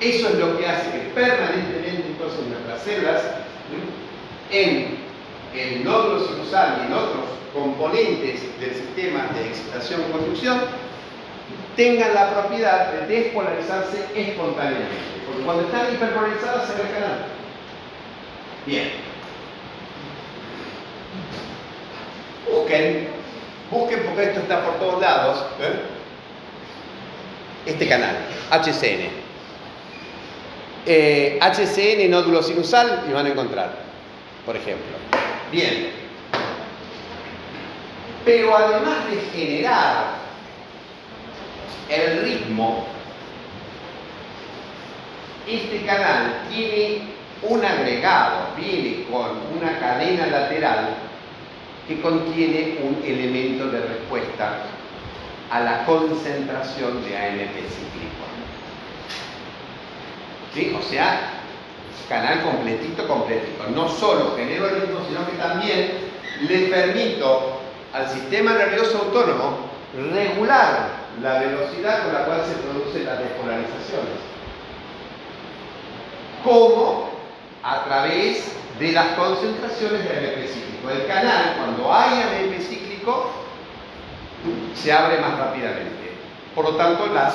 Eso 0.00 0.28
es 0.28 0.34
lo 0.34 0.58
que 0.58 0.66
hace 0.66 0.90
que 0.90 0.98
permanentemente 1.14 2.06
entonces 2.06 2.40
nuestras 2.46 2.82
células 2.82 3.22
en 4.50 4.98
el 5.54 5.84
nódulo 5.84 6.26
sinusal 6.26 6.78
y 6.82 6.86
en 6.86 6.92
otros 6.92 7.24
componentes 7.52 8.60
del 8.60 8.74
sistema 8.74 9.28
de 9.34 9.48
excitación-conducción 9.48 10.87
tengan 11.78 12.12
la 12.12 12.30
propiedad 12.30 12.92
de 12.92 13.06
despolarizarse 13.06 14.04
espontáneamente. 14.12 14.96
Porque 15.24 15.42
cuando 15.44 15.62
están 15.62 15.94
hiperpolarizadas 15.94 16.66
se 16.66 16.72
canal. 16.74 17.26
Bien. 18.66 18.90
Busquen, 22.52 23.08
busquen 23.70 24.02
porque 24.06 24.24
esto 24.24 24.40
está 24.40 24.60
por 24.64 24.74
todos 24.80 25.00
lados. 25.00 25.46
¿eh? 25.60 25.80
Este 27.64 27.88
canal, 27.88 28.16
HCN. 28.50 29.10
Eh, 30.84 31.38
HCN 31.40 32.10
nódulo 32.10 32.42
sinusal 32.42 33.04
y 33.08 33.12
van 33.12 33.26
a 33.26 33.28
encontrar, 33.28 33.70
por 34.44 34.56
ejemplo. 34.56 34.96
Bien. 35.52 35.92
Pero 38.24 38.56
además 38.56 38.96
de 39.10 39.20
generar 39.30 40.27
el 41.88 42.22
ritmo, 42.22 42.86
este 45.46 45.86
canal 45.86 46.42
tiene 46.50 47.02
un 47.42 47.64
agregado, 47.64 48.48
viene 48.56 49.04
con 49.10 49.30
una 49.56 49.78
cadena 49.78 50.26
lateral 50.26 50.88
que 51.86 52.00
contiene 52.00 52.78
un 52.82 53.02
elemento 53.04 53.68
de 53.68 53.80
respuesta 53.80 54.64
a 55.50 55.60
la 55.60 55.84
concentración 55.86 57.02
de 57.04 57.16
ANP 57.16 57.54
cíclico. 57.54 58.24
¿Sí? 60.54 60.76
O 60.78 60.82
sea, 60.82 61.38
canal 62.08 62.42
completito, 62.42 63.06
completito. 63.08 63.64
No 63.74 63.88
solo 63.88 64.34
genero 64.36 64.68
el 64.68 64.82
ritmo, 64.82 65.00
sino 65.08 65.26
que 65.26 65.36
también 65.38 65.92
le 66.46 66.58
permito 66.68 67.60
al 67.94 68.08
sistema 68.08 68.52
nervioso 68.52 68.98
autónomo 68.98 69.68
regular 70.12 71.07
la 71.22 71.40
velocidad 71.40 72.04
con 72.04 72.12
la 72.12 72.24
cual 72.24 72.42
se 72.44 72.54
producen 72.62 73.06
las 73.06 73.18
despolarizaciones. 73.18 74.18
¿Cómo? 76.44 77.10
A 77.62 77.84
través 77.84 78.52
de 78.78 78.92
las 78.92 79.08
concentraciones 79.08 80.04
de 80.04 80.10
AMP 80.10 80.48
cíclico. 80.48 80.90
El 80.90 81.06
canal, 81.06 81.56
cuando 81.58 81.92
hay 81.92 82.22
AMP 82.22 82.60
cíclico, 82.60 83.30
se 84.74 84.92
abre 84.92 85.18
más 85.18 85.38
rápidamente. 85.38 86.12
Por 86.54 86.64
lo 86.64 86.76
tanto, 86.76 87.06
las 87.08 87.34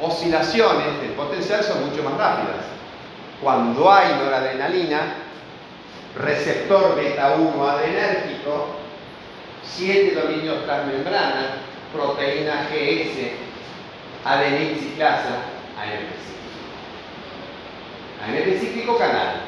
oscilaciones 0.00 1.00
del 1.00 1.10
potencial 1.10 1.62
son 1.62 1.88
mucho 1.88 2.02
más 2.02 2.14
rápidas. 2.14 2.64
Cuando 3.42 3.92
hay 3.92 4.14
noradrenalina, 4.14 5.14
receptor 6.18 6.96
beta 6.96 7.36
1 7.38 7.68
adrenérgico, 7.68 8.68
7 9.62 10.14
dominios 10.14 10.64
transmembrana, 10.64 11.56
proteína 11.92 12.68
GS, 12.70 13.32
adenina 14.24 14.78
ciclasa, 14.78 15.34
ANP 15.78 16.10
cíclico. 16.24 16.66
ANP 18.24 18.60
cíclico 18.60 18.98
canal. 18.98 19.42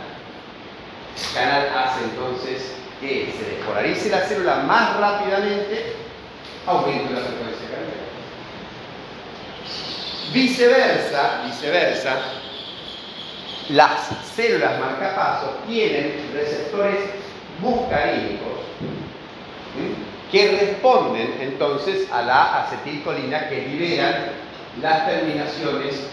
canal 1.35 1.69
hace 1.77 2.05
entonces 2.05 2.75
que 3.01 3.33
se 3.39 3.57
despolarice 3.57 4.11
la 4.11 4.21
célula 4.21 4.57
más 4.57 4.97
rápidamente, 4.97 5.95
aumenta 6.67 7.11
la 7.11 7.21
frecuencia 7.21 7.69
cardíaca. 7.71 8.09
Viceversa, 10.33 11.43
viceversa, 11.47 12.17
las 13.71 14.09
células 14.35 14.79
marcapasos 14.81 15.67
tienen 15.67 16.31
receptores 16.35 16.99
muscarínicos 17.61 18.58
que 20.31 20.59
responden 20.59 21.37
entonces 21.41 22.11
a 22.13 22.23
la 22.23 22.63
acetilcolina 22.63 23.49
que 23.49 23.67
liberan 23.67 24.27
las 24.83 25.07
terminaciones 25.07 26.07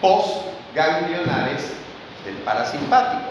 postganglionales 0.00 1.72
del 2.24 2.36
parasimpático. 2.36 3.30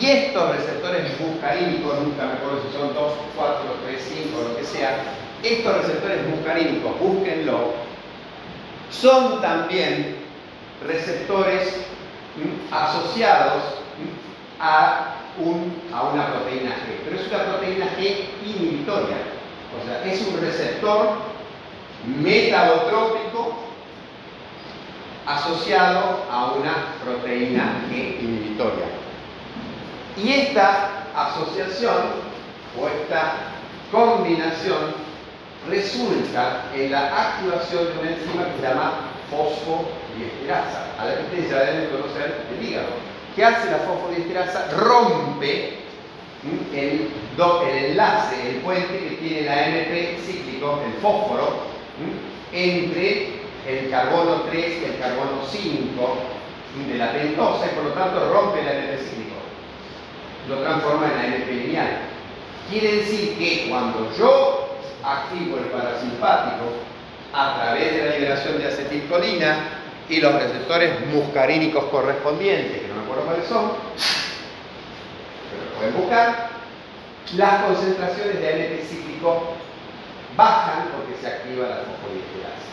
Y 0.00 0.06
estos 0.06 0.56
receptores 0.56 1.20
muscarínicos, 1.20 2.00
nunca 2.00 2.24
me 2.24 2.32
acuerdo 2.32 2.62
si 2.66 2.76
son 2.76 2.94
2, 2.94 3.12
4, 3.36 3.62
3, 3.86 4.12
5, 4.24 4.48
lo 4.48 4.56
que 4.56 4.64
sea, 4.64 4.96
estos 5.42 5.76
receptores 5.78 6.26
muscarínicos, 6.28 6.98
búsquenlo, 6.98 7.72
son 8.90 9.40
también 9.40 10.16
receptores 10.86 11.86
asociados 12.70 13.62
a, 14.60 15.16
a 15.92 16.02
una 16.02 16.26
proteína 16.32 16.70
G, 16.70 17.04
pero 17.04 17.16
es 17.20 17.28
una 17.28 17.44
proteína 17.44 17.86
G 17.98 18.24
inhibitoria, 18.44 19.16
o 19.72 19.86
sea, 19.86 20.04
es 20.04 20.20
un 20.26 20.40
receptor 20.40 21.08
metabotrópico 22.04 23.54
asociado 25.26 26.24
a 26.30 26.52
una 26.52 26.94
proteína 27.02 27.82
G 27.90 28.20
inhibitoria. 28.20 28.86
Y 30.16 30.32
esta 30.32 31.06
asociación 31.16 31.96
o 32.78 32.88
esta 32.88 33.34
combinación 33.90 34.94
resulta 35.68 36.64
en 36.74 36.90
la 36.90 37.06
activación 37.06 37.84
de 37.86 37.98
una 38.00 38.10
enzima 38.10 38.44
que 38.46 38.60
se 38.60 38.68
llama 38.68 38.92
fosfodiesterasa, 39.30 40.86
a 40.98 41.06
la 41.06 41.14
que 41.16 41.22
ustedes 41.22 41.50
ya 41.50 41.58
deben 41.60 41.90
conocer 41.90 42.46
el 42.50 42.68
hígado. 42.68 43.11
¿Qué 43.34 43.44
hace 43.44 43.70
la 43.70 43.78
fosfodiesterasa? 43.78 44.70
Rompe 44.76 45.78
el, 46.74 47.08
enlace, 47.36 48.50
el 48.50 48.56
puente 48.56 48.98
que 48.98 49.16
tiene 49.16 49.42
la 49.42 49.68
MP 49.68 50.18
cíclico, 50.24 50.80
el 50.86 51.00
fósforo, 51.00 51.64
entre 52.52 53.42
el 53.66 53.90
carbono 53.90 54.42
3 54.50 54.82
y 54.82 54.84
el 54.84 54.98
carbono 54.98 55.42
5 55.50 56.16
de 56.88 56.98
la 56.98 57.12
pentosa 57.12 57.66
y 57.66 57.74
por 57.74 57.84
lo 57.84 57.90
tanto 57.92 58.32
rompe 58.32 58.60
el 58.60 58.68
AMP 58.68 58.98
cíclico. 58.98 59.36
Lo 60.48 60.58
transforma 60.58 61.06
en 61.06 61.32
AMP 61.34 61.48
lineal. 61.48 61.98
Quiere 62.70 62.96
decir 62.96 63.38
que 63.38 63.68
cuando 63.68 64.10
yo 64.18 64.76
activo 65.04 65.58
el 65.58 65.64
parasimpático 65.64 66.64
a 67.32 67.54
través 67.54 67.94
de 67.94 68.04
la 68.04 68.16
liberación 68.16 68.58
de 68.58 68.68
acetilcolina 68.68 69.81
y 70.12 70.20
los 70.20 70.34
receptores 70.34 71.06
muscarínicos 71.06 71.84
correspondientes, 71.84 72.82
que 72.82 72.88
no 72.88 72.96
me 72.96 73.02
acuerdo 73.04 73.24
cuáles 73.24 73.46
son, 73.46 73.72
pero 75.48 75.74
pueden 75.78 75.96
buscar, 75.96 76.50
las 77.34 77.62
concentraciones 77.62 78.38
de 78.38 78.46
ANP 78.46 78.84
cíclico 78.84 79.54
bajan 80.36 80.88
porque 80.94 81.18
se 81.18 81.26
activa 81.28 81.66
la 81.66 81.76
fosfodiesterasa. 81.76 82.68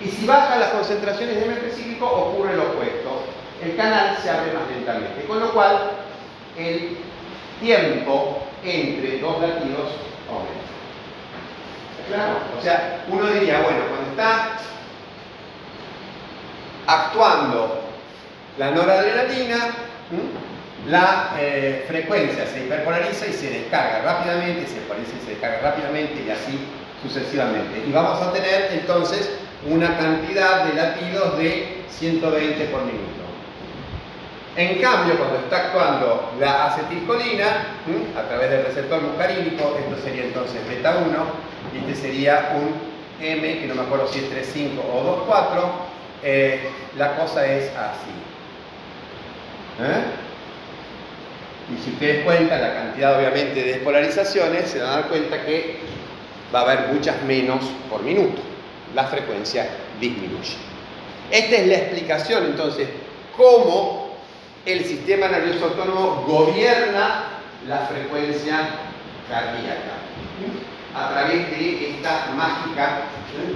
Y 0.00 0.08
si 0.08 0.24
bajan 0.24 0.60
las 0.60 0.70
concentraciones 0.70 1.34
de 1.34 1.50
ANP 1.50 1.72
cíclico, 1.74 2.06
ocurre 2.06 2.56
lo 2.56 2.62
opuesto. 2.62 3.24
El 3.60 3.74
canal 3.74 4.16
se 4.22 4.30
abre 4.30 4.52
más 4.52 4.70
lentamente, 4.70 5.24
con 5.26 5.40
lo 5.40 5.52
cual 5.52 5.90
el 6.56 6.96
tiempo 7.60 8.44
entre 8.62 9.18
dos 9.18 9.40
latidos 9.40 9.90
aumenta. 10.28 10.70
Claro, 12.08 12.38
o 12.56 12.62
sea, 12.62 13.04
uno 13.08 13.26
diría, 13.26 13.62
bueno, 13.62 13.80
cuando 13.88 14.10
está 14.10 14.60
actuando 16.90 17.80
la 18.58 18.70
noradrenalina, 18.72 19.56
la 20.88 21.36
eh, 21.38 21.84
frecuencia 21.86 22.46
se 22.46 22.64
hiperpolariza 22.64 23.26
y 23.26 23.32
se 23.32 23.50
descarga 23.50 24.02
rápidamente, 24.02 24.66
se 24.66 24.80
polariza 24.80 25.12
y 25.20 25.24
se 25.24 25.30
descarga 25.32 25.60
rápidamente 25.60 26.24
y 26.26 26.30
así 26.30 26.58
sucesivamente. 27.02 27.84
Y 27.86 27.92
vamos 27.92 28.20
a 28.20 28.32
tener 28.32 28.70
entonces 28.72 29.30
una 29.68 29.96
cantidad 29.96 30.64
de 30.64 30.74
latidos 30.74 31.38
de 31.38 31.84
120 31.90 32.64
por 32.66 32.82
minuto. 32.82 33.20
En 34.56 34.80
cambio, 34.80 35.16
cuando 35.16 35.36
está 35.38 35.66
actuando 35.66 36.32
la 36.40 36.66
acetilcolina, 36.66 37.66
a 38.18 38.22
través 38.28 38.50
del 38.50 38.64
receptor 38.64 39.00
muscarínico, 39.00 39.78
esto 39.78 40.02
sería 40.02 40.24
entonces 40.24 40.66
beta 40.68 40.96
1, 41.06 41.16
y 41.72 41.78
este 41.78 41.94
sería 41.94 42.52
un 42.56 42.90
M, 43.24 43.60
que 43.60 43.66
no 43.66 43.74
me 43.74 43.82
acuerdo 43.82 44.08
si 44.08 44.18
es 44.18 44.54
3,5 44.54 44.80
o 44.92 45.26
2,4, 45.28 45.99
eh, 46.22 46.70
la 46.96 47.16
cosa 47.16 47.46
es 47.46 47.70
así. 47.76 48.10
¿Eh? 49.80 50.02
Y 51.72 51.84
si 51.84 51.90
ustedes 51.90 52.24
cuentan 52.24 52.60
la 52.60 52.74
cantidad 52.74 53.18
obviamente 53.18 53.62
de 53.62 53.72
despolarizaciones, 53.74 54.70
se 54.70 54.80
van 54.80 54.88
a 54.88 54.96
dar 54.96 55.08
cuenta 55.08 55.44
que 55.44 55.78
va 56.54 56.60
a 56.60 56.62
haber 56.62 56.88
muchas 56.92 57.22
menos 57.22 57.64
por 57.88 58.02
minuto. 58.02 58.42
La 58.94 59.04
frecuencia 59.04 59.68
disminuye. 60.00 60.56
Esta 61.30 61.56
es 61.56 61.66
la 61.68 61.74
explicación 61.74 62.44
entonces, 62.46 62.88
cómo 63.36 64.16
el 64.66 64.84
sistema 64.84 65.28
nervioso 65.28 65.66
autónomo 65.66 66.24
gobierna 66.26 67.24
la 67.68 67.78
frecuencia 67.86 68.68
cardíaca 69.28 70.00
a 70.94 71.10
través 71.10 71.50
de 71.50 71.90
esta 71.90 72.30
mágica 72.34 73.02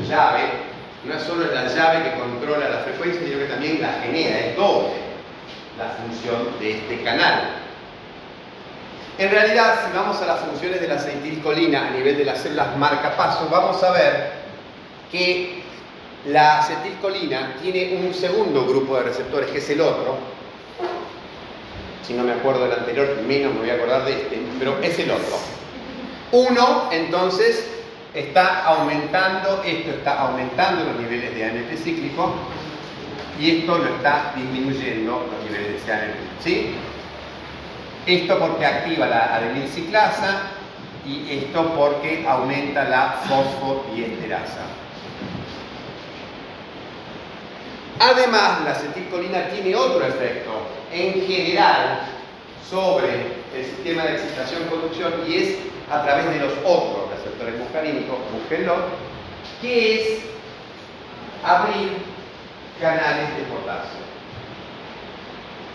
llave. 0.08 0.73
No 1.06 1.20
solo 1.20 1.44
es 1.44 1.52
la 1.52 1.68
llave 1.68 2.10
que 2.10 2.18
controla 2.18 2.68
la 2.68 2.78
frecuencia, 2.78 3.20
sino 3.22 3.38
que 3.38 3.44
también 3.44 3.82
la 3.82 3.92
genera, 4.02 4.38
es 4.40 4.56
doble 4.56 5.04
la 5.78 5.88
función 5.88 6.58
de 6.60 6.70
este 6.78 7.02
canal. 7.02 7.50
En 9.18 9.30
realidad, 9.30 9.86
si 9.86 9.96
vamos 9.96 10.20
a 10.22 10.26
las 10.26 10.40
funciones 10.40 10.80
de 10.80 10.88
la 10.88 10.94
acetilcolina 10.94 11.88
a 11.88 11.90
nivel 11.90 12.16
de 12.16 12.24
las 12.24 12.40
células 12.40 12.76
marcapaso, 12.76 13.48
vamos 13.50 13.82
a 13.82 13.92
ver 13.92 14.32
que 15.10 15.62
la 16.26 16.58
acetilcolina 16.58 17.56
tiene 17.60 17.96
un 17.96 18.14
segundo 18.14 18.66
grupo 18.66 18.96
de 18.96 19.04
receptores, 19.04 19.50
que 19.50 19.58
es 19.58 19.70
el 19.70 19.80
otro. 19.80 20.16
Si 22.06 22.12
no 22.14 22.24
me 22.24 22.32
acuerdo 22.32 22.64
del 22.64 22.78
anterior, 22.78 23.18
menos 23.26 23.52
me 23.54 23.60
voy 23.60 23.70
a 23.70 23.74
acordar 23.74 24.04
de 24.04 24.12
este, 24.12 24.38
pero 24.58 24.78
es 24.82 24.98
el 24.98 25.10
otro. 25.10 25.38
Uno, 26.32 26.88
entonces, 26.90 27.68
está 28.14 28.64
aumentando, 28.64 29.62
esto 29.64 29.90
está 29.90 30.20
aumentando 30.20 30.84
los 30.84 30.96
niveles 31.00 31.34
de 31.34 31.44
AMP 31.44 31.76
cíclico 31.76 32.32
y 33.40 33.58
esto 33.58 33.78
lo 33.78 33.86
está 33.96 34.32
disminuyendo 34.36 35.26
los 35.30 35.50
niveles 35.50 35.84
de 35.84 35.92
AMP. 35.92 36.42
¿Sí? 36.42 36.74
Esto 38.06 38.38
porque 38.38 38.64
activa 38.64 39.06
la 39.06 39.34
adenilciclasa 39.34 40.42
y 41.06 41.38
esto 41.38 41.74
porque 41.76 42.24
aumenta 42.26 42.84
la 42.84 43.16
fosfodiesterasa. 43.28 44.60
Además, 47.98 48.60
la 48.64 48.72
acetilcolina 48.72 49.48
tiene 49.48 49.74
otro 49.74 50.04
efecto 50.04 50.50
en 50.92 51.26
general 51.26 52.00
sobre 52.68 53.44
el 53.54 53.64
sistema 53.64 54.04
de 54.04 54.14
excitación-conducción 54.14 55.12
y 55.26 55.36
es 55.36 55.58
a 55.90 56.02
través 56.02 56.26
de 56.30 56.38
los 56.40 56.52
otros 56.64 57.10
receptores 57.10 57.58
muscarínicos, 57.58 58.16
búsquenlo, 58.32 58.74
que 59.60 59.94
es 59.94 60.18
abrir 61.44 61.90
canales 62.80 63.36
de 63.36 63.42
potasio. 63.44 64.04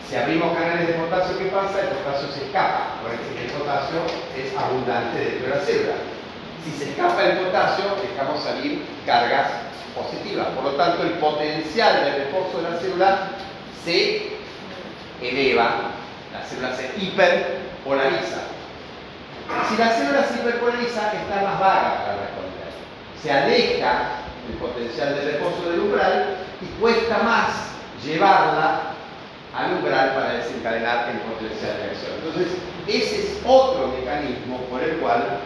Si 0.10 0.15
abrimos 0.15 0.58
canales 0.58 0.88
de 0.88 0.93
potasio, 0.93 1.38
¿qué 1.38 1.45
pasa? 1.45 1.82
El 1.82 1.89
potasio 1.89 2.30
se 2.34 2.45
escapa, 2.45 2.97
porque 3.02 3.45
el 3.45 3.52
potasio 3.52 3.99
es 4.36 4.58
abundante 4.58 5.19
dentro 5.19 5.49
de 5.49 5.56
la 5.56 5.62
célula. 5.62 5.93
Si 6.65 6.71
se 6.71 6.89
escapa 6.89 7.23
el 7.23 7.38
potasio, 7.38 7.86
dejamos 8.02 8.43
salir 8.43 8.84
cargas 9.06 9.52
positivas. 9.95 10.47
Por 10.56 10.63
lo 10.63 10.71
tanto, 10.71 11.04
el 11.04 11.13
potencial 11.13 12.04
de 12.04 12.25
reposo 12.25 12.58
de 12.58 12.71
la 12.71 12.80
célula 12.80 13.30
se 13.86 14.34
eleva, 15.21 15.91
la 16.34 16.46
célula 16.46 16.76
se 16.76 16.92
hiperpolariza. 16.98 18.42
Si 19.68 19.78
la 19.78 19.89
célula 19.92 20.24
se 20.24 20.36
hiperpolariza, 20.36 21.13
está 21.13 21.42
más 21.44 21.60
vaga 21.60 22.06
para 22.06 22.18
responder. 22.22 22.70
Se 23.22 23.32
aleja 23.32 24.02
el 24.50 24.56
potencial 24.58 25.15
de 25.15 25.32
reposo 25.32 25.70
del 25.70 25.80
umbral 25.80 26.38
y 26.62 26.80
cuesta 26.80 27.20
más 27.20 27.50
llevarla 28.04 28.94
al 29.56 29.74
umbral 29.74 30.13
para 30.13 30.34
desencadenar 30.34 31.10
el 31.10 31.20
potencial 31.20 31.78
de 31.78 31.84
reacción. 31.88 32.12
Entonces, 32.24 32.58
ese 32.88 33.20
es 33.20 33.39
otro 33.46 33.88
mecanismo 33.88 34.58
por 34.70 34.82
el 34.84 34.98
cual 34.98 35.39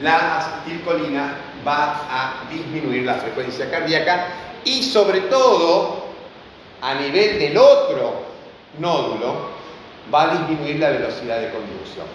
la 0.00 0.38
acetilcolina 0.38 1.34
va 1.66 2.02
a 2.10 2.50
disminuir 2.50 3.04
la 3.04 3.14
frecuencia 3.14 3.70
cardíaca 3.70 4.26
y 4.64 4.82
sobre 4.82 5.22
todo 5.22 6.06
a 6.80 6.94
nivel 6.94 7.38
del 7.38 7.56
otro 7.56 8.22
nódulo 8.78 9.61
va 10.12 10.30
a 10.30 10.36
disminuir 10.36 10.78
la 10.78 10.90
velocidad 10.90 11.40
de 11.40 11.50
conducción. 11.50 12.06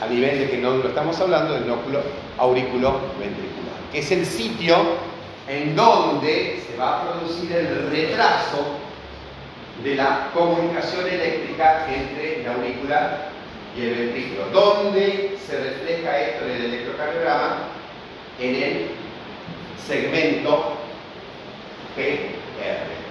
A 0.00 0.06
nivel 0.06 0.38
de 0.38 0.50
qué 0.50 0.58
nódulo 0.58 0.88
estamos 0.88 1.18
hablando, 1.20 1.54
del 1.54 1.66
nódulo 1.66 2.00
auriculo 2.38 3.00
ventricular, 3.18 3.74
que 3.92 3.98
es 3.98 4.10
el 4.12 4.24
sitio 4.24 4.76
en 5.48 5.74
donde 5.74 6.62
se 6.66 6.76
va 6.76 7.00
a 7.00 7.10
producir 7.10 7.50
el 7.52 7.90
retraso 7.90 8.64
de 9.82 9.94
la 9.94 10.30
comunicación 10.34 11.06
eléctrica 11.06 11.86
entre 11.92 12.42
la 12.44 12.54
aurícula 12.54 13.18
y 13.76 13.82
el 13.82 13.94
ventrículo. 13.94 14.46
¿Dónde 14.52 15.38
se 15.44 15.58
refleja 15.58 16.18
esto 16.18 16.44
en 16.46 16.50
el 16.52 16.64
electrocardiograma? 16.64 17.56
En 18.40 18.54
el 18.54 18.86
segmento 19.84 20.74
PR. 21.96 22.38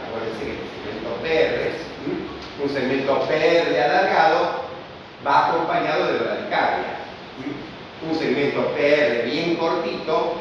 Acuérdense 0.08 0.44
que 0.44 0.52
el 0.52 0.58
segmento 0.72 1.10
PR, 1.22 2.37
un 2.62 2.70
segmento 2.70 3.28
PR 3.28 3.80
alargado, 3.80 4.64
va 5.26 5.48
acompañado 5.50 6.08
de 6.08 6.20
bradicardia. 6.20 6.98
Un 8.08 8.18
segmento 8.18 8.74
PR 8.76 9.26
bien 9.26 9.56
cortito 9.56 10.36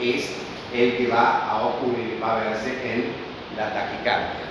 es 0.00 0.30
el 0.74 0.96
que 0.96 1.08
va 1.08 1.46
a 1.48 1.66
ocurrir, 1.66 2.18
va 2.22 2.36
a 2.36 2.44
verse 2.44 2.70
en 2.84 3.12
la 3.56 3.72
taquicardia. 3.72 4.48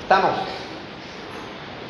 ¿Estamos? 0.00 0.32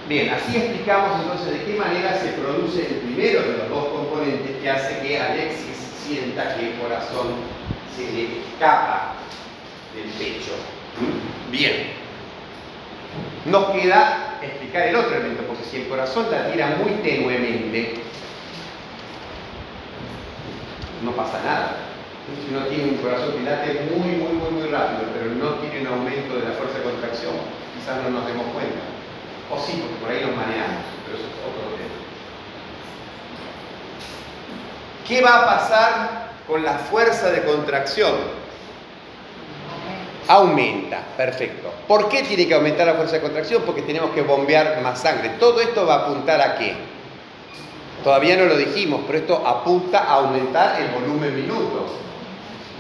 Bien, 0.09 0.31
así 0.31 0.57
explicamos 0.57 1.21
entonces 1.23 1.53
de 1.53 1.65
qué 1.65 1.79
manera 1.79 2.19
se 2.19 2.29
produce 2.33 2.81
el 2.87 2.95
primero 2.97 3.43
de 3.43 3.59
los 3.59 3.69
dos 3.69 3.85
componentes 3.89 4.57
que 4.61 4.71
hace 4.71 5.01
que 5.01 5.21
Alexis 5.21 5.77
sienta 6.05 6.57
que 6.57 6.73
el 6.73 6.81
corazón 6.81 7.29
se 7.97 8.13
le 8.13 8.41
escapa 8.41 9.15
del 9.95 10.11
pecho. 10.13 10.53
Bien. 11.51 12.03
Nos 13.45 13.71
queda 13.71 14.39
explicar 14.41 14.89
el 14.89 14.97
otro 14.97 15.17
elemento, 15.17 15.43
porque 15.45 15.65
si 15.65 15.83
el 15.83 15.89
corazón 15.89 16.27
la 16.31 16.51
tira 16.51 16.77
muy 16.83 16.93
tenuemente, 17.03 17.95
no 21.03 21.13
pasa 21.13 21.43
nada. 21.45 21.77
Si 22.47 22.55
uno 22.55 22.67
tiene 22.67 22.85
un 22.85 22.97
corazón 22.97 23.33
que 23.33 23.43
late 23.43 23.89
muy, 23.91 24.15
muy, 24.15 24.33
muy, 24.33 24.51
muy 24.51 24.69
rápido, 24.69 25.11
pero 25.13 25.35
no 25.35 25.59
tiene 25.59 25.81
un 25.81 25.95
aumento 25.99 26.37
de 26.37 26.49
la 26.49 26.55
fuerza 26.55 26.79
de 26.79 26.85
contracción, 26.85 27.35
quizás 27.75 28.03
no 28.05 28.11
nos 28.11 28.27
demos 28.27 28.47
cuenta. 28.55 28.79
O 29.51 29.59
sí, 29.59 29.83
porque 29.83 29.97
por 30.01 30.11
ahí 30.11 30.25
nos 30.25 30.37
maneamos, 30.37 30.87
pero 31.05 31.19
eso 31.19 31.27
es 31.27 31.35
otro 31.43 31.77
tema. 31.77 31.99
¿Qué 35.07 35.21
va 35.21 35.43
a 35.43 35.47
pasar 35.47 36.31
con 36.47 36.63
la 36.63 36.79
fuerza 36.79 37.31
de 37.31 37.43
contracción? 37.43 38.42
Aumenta, 40.29 41.03
perfecto. 41.17 41.73
¿Por 41.89 42.09
qué 42.09 42.23
tiene 42.23 42.47
que 42.47 42.55
aumentar 42.55 42.87
la 42.87 42.95
fuerza 42.95 43.17
de 43.17 43.23
contracción? 43.23 43.63
Porque 43.67 43.83
tenemos 43.83 44.11
que 44.13 44.23
bombear 44.23 44.81
más 44.83 45.01
sangre. 45.01 45.31
Todo 45.41 45.61
esto 45.61 45.85
va 45.85 45.95
a 45.95 45.99
apuntar 46.05 46.41
a 46.41 46.57
qué? 46.57 46.75
Todavía 48.05 48.37
no 48.37 48.47
lo 48.47 48.57
dijimos, 48.57 49.03
pero 49.07 49.19
esto 49.19 49.47
apunta 49.47 50.01
a 50.01 50.15
aumentar 50.15 50.81
el 50.81 50.89
volumen 50.89 51.35
minuto. 51.35 51.87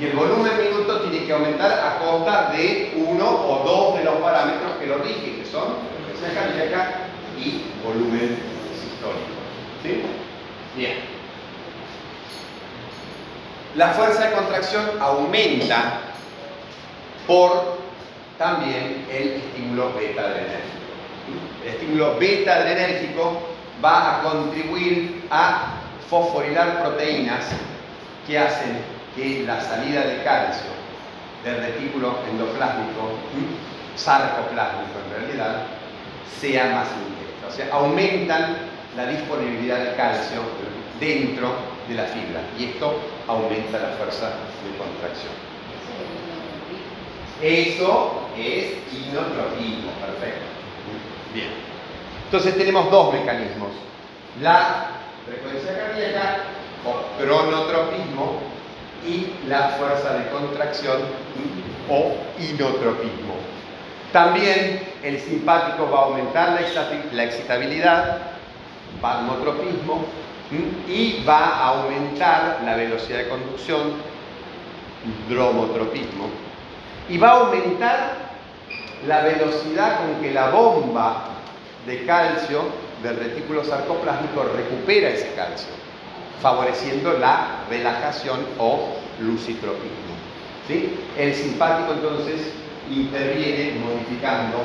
Y 0.00 0.06
el 0.06 0.12
volumen 0.12 0.52
minuto 0.56 1.00
tiene 1.02 1.26
que 1.26 1.32
aumentar 1.32 1.72
a 1.72 1.98
costa 1.98 2.50
de 2.52 2.92
uno 2.96 3.28
o 3.28 3.62
dos 3.64 3.98
de 3.98 4.04
los 4.04 4.14
parámetros 4.16 4.72
que 4.80 4.86
lo 4.86 4.98
rigen, 4.98 5.42
que 5.42 5.44
son 5.44 5.74
frecuencia 6.06 6.40
cardíaca 6.40 6.94
y 7.38 7.62
volumen 7.84 8.38
sistólico. 8.80 9.42
¿Sí? 9.82 10.02
Bien. 10.76 11.12
La 13.76 13.88
fuerza 13.88 14.28
de 14.28 14.34
contracción 14.34 14.84
aumenta 15.00 16.11
por 17.26 17.78
también 18.38 19.06
el 19.10 19.28
estímulo 19.34 19.92
beta 19.94 20.22
adrenérgico. 20.22 20.82
El 21.62 21.68
estímulo 21.68 22.18
beta 22.18 22.54
adrenérgico 22.56 23.40
va 23.84 24.18
a 24.18 24.22
contribuir 24.22 25.26
a 25.30 25.74
fosforilar 26.08 26.82
proteínas 26.82 27.46
que 28.26 28.38
hacen 28.38 28.78
que 29.16 29.44
la 29.46 29.60
salida 29.60 30.02
de 30.02 30.22
calcio 30.22 30.70
del 31.44 31.56
retículo 31.56 32.18
endoplásmico, 32.30 33.18
sarcoplásmico 33.96 34.98
en 35.06 35.26
realidad, 35.26 35.62
sea 36.40 36.66
más 36.74 36.88
intensa. 36.88 37.48
O 37.48 37.50
sea, 37.50 37.68
aumentan 37.72 38.56
la 38.96 39.06
disponibilidad 39.06 39.78
de 39.78 39.94
calcio 39.94 40.40
dentro 41.00 41.52
de 41.88 41.94
la 41.94 42.04
fibra 42.04 42.40
y 42.58 42.64
esto 42.64 42.98
aumenta 43.26 43.78
la 43.78 43.88
fuerza 43.96 44.26
de 44.26 44.76
contracción. 44.78 45.51
Eso 47.42 48.28
es 48.38 48.74
inotropismo, 48.92 49.90
perfecto. 50.00 50.46
Bien. 51.34 51.48
Entonces 52.26 52.56
tenemos 52.56 52.90
dos 52.90 53.12
mecanismos. 53.12 53.70
La 54.40 54.86
frecuencia 55.26 55.76
cardíaca 55.76 56.36
o 56.86 57.20
cronotropismo 57.20 58.38
y 59.06 59.48
la 59.48 59.70
fuerza 59.70 60.14
de 60.14 60.30
contracción 60.30 60.98
o 61.90 62.14
inotropismo. 62.38 63.34
También 64.12 64.80
el 65.02 65.18
simpático 65.18 65.90
va 65.90 66.00
a 66.00 66.04
aumentar 66.04 66.60
la 67.12 67.24
excitabilidad, 67.24 68.18
palmotropismo, 69.00 70.04
y 70.86 71.24
va 71.26 71.46
a 71.46 71.68
aumentar 71.68 72.60
la 72.64 72.76
velocidad 72.76 73.18
de 73.18 73.28
conducción, 73.28 73.94
dromotropismo, 75.28 76.28
y 77.12 77.18
va 77.18 77.28
a 77.28 77.40
aumentar 77.40 78.14
la 79.06 79.20
velocidad 79.20 79.98
con 79.98 80.22
que 80.22 80.32
la 80.32 80.48
bomba 80.48 81.24
de 81.86 82.06
calcio 82.06 82.62
del 83.02 83.16
retículo 83.16 83.62
sarcoplásmico 83.62 84.44
recupera 84.56 85.10
ese 85.10 85.34
calcio, 85.34 85.68
favoreciendo 86.40 87.12
la 87.18 87.64
relajación 87.68 88.40
o 88.58 88.94
lucitropismo. 89.20 90.14
¿sí? 90.66 90.98
El 91.18 91.34
simpático 91.34 91.92
entonces 91.92 92.50
interviene 92.90 93.78
modificando 93.78 94.56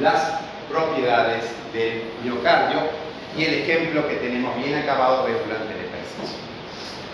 las 0.00 0.34
propiedades 0.68 1.44
del 1.72 2.02
miocardio 2.22 2.80
y 3.38 3.44
el 3.44 3.54
ejemplo 3.54 4.06
que 4.06 4.16
tenemos 4.16 4.54
bien 4.56 4.74
acabado 4.76 5.26
es 5.28 5.34
durante 5.46 5.72
el 5.72 5.80
ejercicio. 5.86 6.38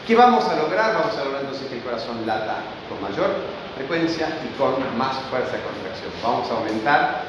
¿Qué 0.09 0.17
vamos 0.17 0.45
a 0.49 0.57
lograr? 0.57 0.93
Vamos 0.93 1.17
a 1.17 1.25
lograr 1.25 1.43
entonces 1.43 1.69
que 1.69 1.77
el 1.77 1.83
corazón 1.83 2.27
lata 2.27 2.57
con 2.89 3.01
mayor 3.01 3.31
frecuencia 3.77 4.29
y 4.43 4.59
con 4.59 4.75
más 4.97 5.17
fuerza 5.31 5.53
de 5.53 5.63
contracción. 5.63 6.11
Vamos 6.23 6.51
a 6.51 6.55
aumentar 6.55 7.25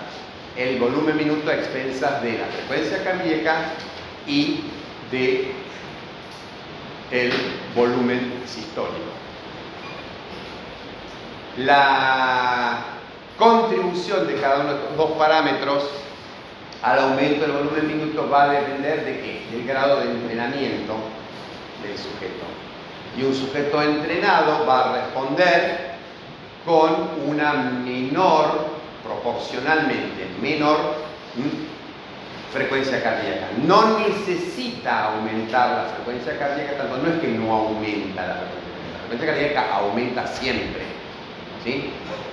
el 0.55 0.79
volumen 0.79 1.17
minuto 1.17 1.49
a 1.49 1.55
expensas 1.55 2.21
de 2.23 2.37
la 2.37 2.45
frecuencia 2.45 3.03
cardíaca 3.03 3.55
y 4.25 4.61
de 5.11 5.51
el 7.11 7.31
volumen 7.75 8.41
sistólico. 8.45 8.95
La 11.57 12.79
contribución 13.37 14.27
de 14.27 14.35
cada 14.35 14.61
uno 14.61 14.73
de 14.73 14.79
estos 14.79 14.97
dos 14.97 15.11
parámetros 15.11 15.89
al 16.81 16.99
aumento 16.99 17.41
del 17.41 17.51
volumen 17.51 17.87
minuto 17.87 18.29
va 18.29 18.43
a 18.43 18.49
depender 18.49 19.03
de 19.03 19.19
qué? 19.19 19.47
Del 19.51 19.67
grado 19.67 19.99
de 19.99 20.11
entrenamiento 20.11 20.93
del 21.83 21.97
sujeto. 21.97 22.45
Y 23.17 23.23
un 23.23 23.33
sujeto 23.33 23.81
entrenado 23.81 24.65
va 24.65 24.89
a 24.89 25.01
responder 25.01 25.86
con 26.67 27.07
una 27.25 27.53
menor, 27.53 28.67
proporcionalmente 29.01 30.27
menor, 30.41 30.95
frecuencia 32.51 33.01
cardíaca. 33.01 33.47
No 33.65 33.97
necesita 33.99 35.13
aumentar 35.13 35.69
la 35.69 35.83
frecuencia 35.95 36.37
cardíaca, 36.37 36.77
tanto 36.77 36.97
no 36.97 37.13
es 37.13 37.21
que 37.21 37.29
no 37.29 37.53
aumenta 37.53 38.27
la 38.27 38.35
frecuencia 38.35 38.67
cardíaca, 38.67 38.91
la 38.91 39.07
frecuencia 39.07 39.27
cardíaca 39.27 39.75
aumenta 39.75 40.27
siempre. 40.27 40.81
¿sí? 41.63 41.89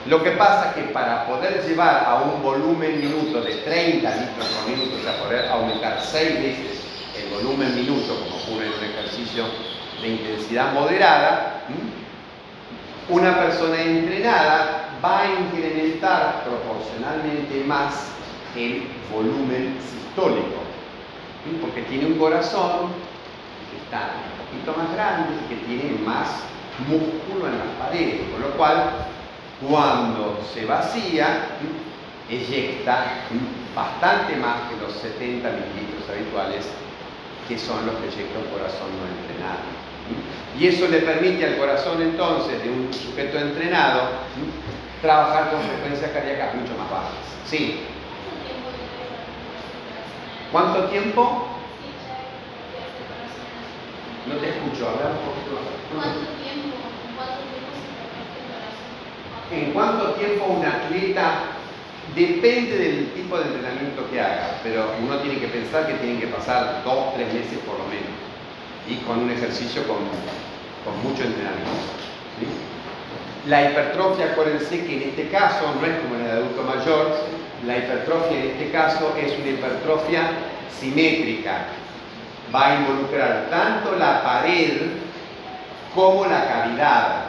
Lo 0.07 0.23
que 0.23 0.33
pasa 0.33 0.71
es 0.71 0.75
que 0.75 0.93
para 0.93 1.27
poder 1.27 1.65
llevar 1.65 2.05
a 2.05 2.17
un 2.25 2.43
volumen 2.43 3.01
minuto 3.01 3.41
de 3.41 3.55
30 3.55 4.17
litros 4.17 4.49
por 4.49 4.69
minuto, 4.69 4.97
o 4.97 5.03
sea, 5.03 5.23
poder 5.23 5.49
aumentar 5.49 6.01
6 6.01 6.43
veces 6.43 6.81
el 7.17 7.31
volumen 7.31 7.73
minuto, 7.77 8.19
como 8.19 8.37
ocurre 8.43 8.67
en 8.67 8.73
un 8.73 8.85
ejercicio 8.85 9.45
de 10.03 10.09
intensidad 10.09 10.73
moderada, 10.73 11.63
una 13.09 13.39
persona 13.39 13.81
entrenada 13.81 14.99
va 15.05 15.21
a 15.21 15.27
incrementar 15.27 16.45
proporcionalmente 16.45 17.65
más 17.65 18.09
el 18.57 18.89
volumen 19.13 19.77
sistólico, 19.81 20.63
porque 21.61 21.83
tiene 21.83 22.07
un 22.07 22.19
corazón 22.19 22.89
que 23.71 23.77
está 23.85 24.13
un 24.25 24.63
poquito 24.63 24.81
más 24.81 24.95
grande 24.95 25.35
y 25.45 25.49
que 25.49 25.67
tiene 25.67 25.99
más 25.99 26.29
músculo 26.89 27.49
en 27.49 27.59
las 27.59 27.69
paredes, 27.79 28.23
con 28.33 28.41
lo 28.41 28.57
cual 28.57 28.91
cuando 29.69 30.41
se 30.53 30.65
vacía, 30.65 31.49
eyecta 32.29 33.27
bastante 33.75 34.37
más 34.37 34.71
que 34.71 34.77
los 34.81 34.93
70 34.95 35.49
mililitros 35.51 36.09
habituales, 36.09 36.67
que 37.47 37.59
son 37.59 37.85
los 37.85 37.97
que 37.97 38.09
eyecta 38.09 38.39
un 38.39 38.47
corazón 38.47 38.89
no 38.97 39.05
entrenado. 39.21 39.84
Y 40.59 40.69
eso 40.69 40.89
le 40.89 40.99
permite 41.01 41.45
al 41.45 41.57
corazón 41.57 42.01
entonces 42.01 42.63
de 42.63 42.71
un 42.71 42.93
sujeto 42.93 43.39
entrenado 43.39 44.03
trabajar 45.03 45.51
con 45.51 45.61
frecuencias 45.63 46.11
cardíacas 46.13 46.55
mucho 46.55 46.73
más 46.79 46.91
bajas. 46.91 47.13
Sí. 47.47 47.81
¿Cuánto 50.53 50.85
tiempo? 50.85 51.49
No 54.27 54.35
te 54.37 54.49
escucho, 54.49 54.89
hablar 54.89 55.13
un 55.13 55.19
poquito 55.19 55.61
¿Cuánto 55.95 56.21
tiempo? 56.43 56.85
en 59.51 59.73
cuánto 59.73 60.13
tiempo 60.15 60.47
un 60.47 60.65
atleta 60.65 61.55
depende 62.15 62.79
del 62.79 63.13
tipo 63.13 63.39
de 63.39 63.45
entrenamiento 63.45 64.09
que 64.11 64.21
haga, 64.21 64.61
pero 64.63 64.93
uno 65.03 65.19
tiene 65.19 65.39
que 65.39 65.49
pensar 65.49 65.87
que 65.87 65.95
tienen 65.95 66.21
que 66.21 66.29
pasar 66.29 66.83
dos, 66.85 67.15
tres 67.15 67.33
meses 67.33 67.59
por 67.67 67.79
lo 67.79 67.85
menos, 67.87 68.14
y 68.89 68.97
con 69.07 69.21
un 69.21 69.31
ejercicio 69.31 69.83
con, 69.87 69.99
mucho 71.03 71.23
entrenamiento. 71.23 71.71
La 73.47 73.71
hipertrofia, 73.71 74.33
acuérdense 74.33 74.85
que 74.85 74.97
en 74.97 75.09
este 75.11 75.29
caso 75.29 75.75
no 75.81 75.87
es 75.87 75.99
como 76.01 76.17
en 76.17 76.27
el 76.27 76.31
adulto 76.31 76.63
mayor, 76.63 77.17
la 77.67 77.79
hipertrofia 77.79 78.39
en 78.39 78.51
este 78.51 78.71
caso 78.71 79.15
es 79.17 79.39
una 79.39 79.51
hipertrofia 79.51 80.31
simétrica. 80.79 81.67
Va 82.55 82.67
a 82.67 82.75
involucrar 82.81 83.49
tanto 83.51 83.97
la 83.97 84.23
pared 84.23 84.73
como 85.95 86.27
la 86.27 86.47
cavidad. 86.47 87.25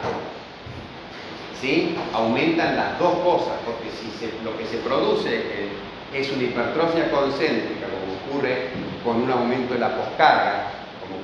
¿sí? 1.60 1.96
aumentan 2.12 2.76
las 2.76 2.98
dos 2.98 3.14
cosas, 3.18 3.54
porque 3.64 3.88
si 3.90 4.06
lo 4.44 4.56
que 4.56 4.66
se 4.66 4.78
produce 4.78 5.34
eh, 5.34 5.68
es 6.12 6.30
una 6.30 6.44
hipertrofia 6.44 7.10
concéntrica, 7.10 7.86
como 7.86 8.36
ocurre 8.38 8.68
con 9.04 9.22
un 9.22 9.30
aumento 9.30 9.74
de 9.74 9.80
la 9.80 9.96
poscarga, 9.96 10.75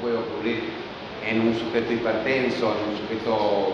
puede 0.02 0.18
ocurrir 0.18 0.64
en 1.24 1.40
un 1.40 1.58
sujeto 1.58 1.92
hipertenso, 1.92 2.74
en 2.74 2.90
un 2.90 2.98
sujeto, 2.98 3.72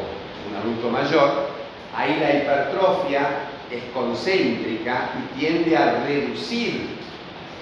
un 0.48 0.56
adulto 0.56 0.90
mayor, 0.90 1.48
ahí 1.96 2.18
la 2.20 2.34
hipertrofia 2.34 3.28
es 3.70 3.82
concéntrica 3.94 5.10
y 5.18 5.38
tiende 5.38 5.76
a 5.76 6.04
reducir 6.04 6.98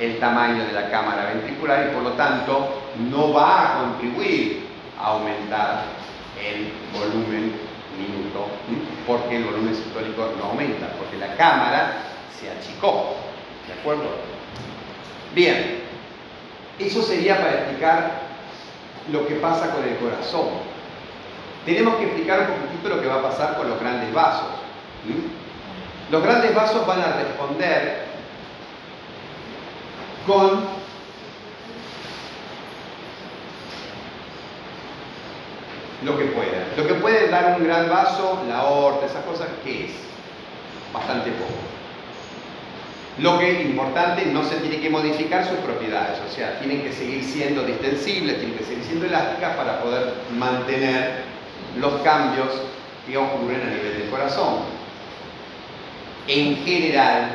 el 0.01 0.19
tamaño 0.19 0.65
de 0.65 0.73
la 0.73 0.91
cámara 0.91 1.33
ventricular 1.33 1.89
y 1.89 1.95
por 1.95 2.03
lo 2.03 2.11
tanto 2.13 2.83
no 3.11 3.33
va 3.33 3.63
a 3.63 3.81
contribuir 3.81 4.67
a 5.01 5.13
aumentar 5.13 5.85
el 6.43 6.73
volumen 6.93 7.53
minuto, 7.97 8.47
porque 9.07 9.37
el 9.37 9.45
volumen 9.45 9.75
sistólico 9.75 10.33
no 10.39 10.51
aumenta, 10.51 10.89
porque 10.99 11.17
la 11.17 11.35
cámara 11.37 11.93
se 12.39 12.51
achicó. 12.51 13.15
¿De 13.67 13.73
acuerdo? 13.81 14.05
Bien, 15.35 15.81
eso 16.79 17.03
sería 17.03 17.39
para 17.39 17.53
explicar 17.53 18.27
lo 19.13 19.27
que 19.27 19.37
pasa 19.37 19.73
con 19.73 19.85
el 19.85 19.97
corazón. 19.97 20.49
Tenemos 21.65 21.97
que 21.97 22.05
explicar 22.05 22.41
un 22.41 22.47
poquitito 22.47 22.89
lo 22.89 23.01
que 23.01 23.09
va 23.09 23.17
a 23.17 23.23
pasar 23.23 23.57
con 23.57 23.69
los 23.69 23.81
grandes 23.81 24.13
vasos. 24.13 24.47
Los 26.11 26.23
grandes 26.23 26.55
vasos 26.55 26.87
van 26.87 27.01
a 27.01 27.17
responder 27.17 28.05
con 30.27 30.61
lo 36.03 36.19
que 36.19 36.25
pueda. 36.27 36.67
Lo 36.77 36.87
que 36.87 36.95
puede 36.95 37.29
dar 37.29 37.57
un 37.59 37.67
gran 37.67 37.89
vaso, 37.89 38.43
la 38.49 38.59
aorta, 38.59 39.07
esas 39.07 39.25
cosas, 39.25 39.49
¿qué 39.65 39.87
es? 39.87 39.93
Bastante 40.93 41.31
poco. 41.33 41.56
Lo 43.19 43.39
que 43.39 43.51
es 43.51 43.67
importante, 43.67 44.27
no 44.27 44.45
se 44.45 44.57
tiene 44.57 44.79
que 44.79 44.91
modificar 44.91 45.47
sus 45.47 45.57
propiedades, 45.59 46.19
o 46.21 46.35
sea, 46.35 46.59
tienen 46.59 46.83
que 46.83 46.93
seguir 46.93 47.25
siendo 47.25 47.65
distensibles, 47.65 48.39
tienen 48.39 48.59
que 48.59 48.65
seguir 48.65 48.85
siendo 48.85 49.07
elásticas 49.07 49.57
para 49.57 49.81
poder 49.81 50.13
mantener 50.37 51.23
los 51.79 52.03
cambios 52.03 52.49
que 53.07 53.17
ocurren 53.17 53.63
a 53.63 53.71
nivel 53.71 54.01
del 54.01 54.11
corazón. 54.11 54.57
En 56.29 56.57
general, 56.57 57.31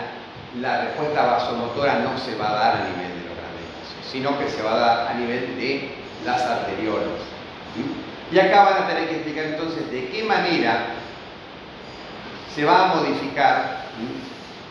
la 0.60 0.82
respuesta 0.82 1.26
vasomotora 1.26 2.00
no 2.00 2.16
se 2.20 2.36
va 2.36 2.50
a 2.50 2.54
dar 2.54 2.76
a 2.76 2.90
nivel 2.90 3.10
de 3.10 3.30
los 3.30 3.38
grandes 3.38 4.12
sino 4.12 4.38
que 4.38 4.50
se 4.50 4.62
va 4.62 4.74
a 4.74 4.78
dar 4.78 5.08
a 5.08 5.14
nivel 5.16 5.58
de 5.58 5.90
las 6.26 6.42
arteriolas. 6.42 7.08
Y 8.32 8.40
acá 8.40 8.64
van 8.64 8.84
a 8.84 8.88
tener 8.88 9.10
que 9.10 9.16
explicar 9.16 9.46
entonces 9.46 9.90
de 9.90 10.10
qué 10.10 10.24
manera 10.24 10.88
se 12.54 12.66
va 12.66 12.92
a 12.92 12.96
modificar 12.96 13.86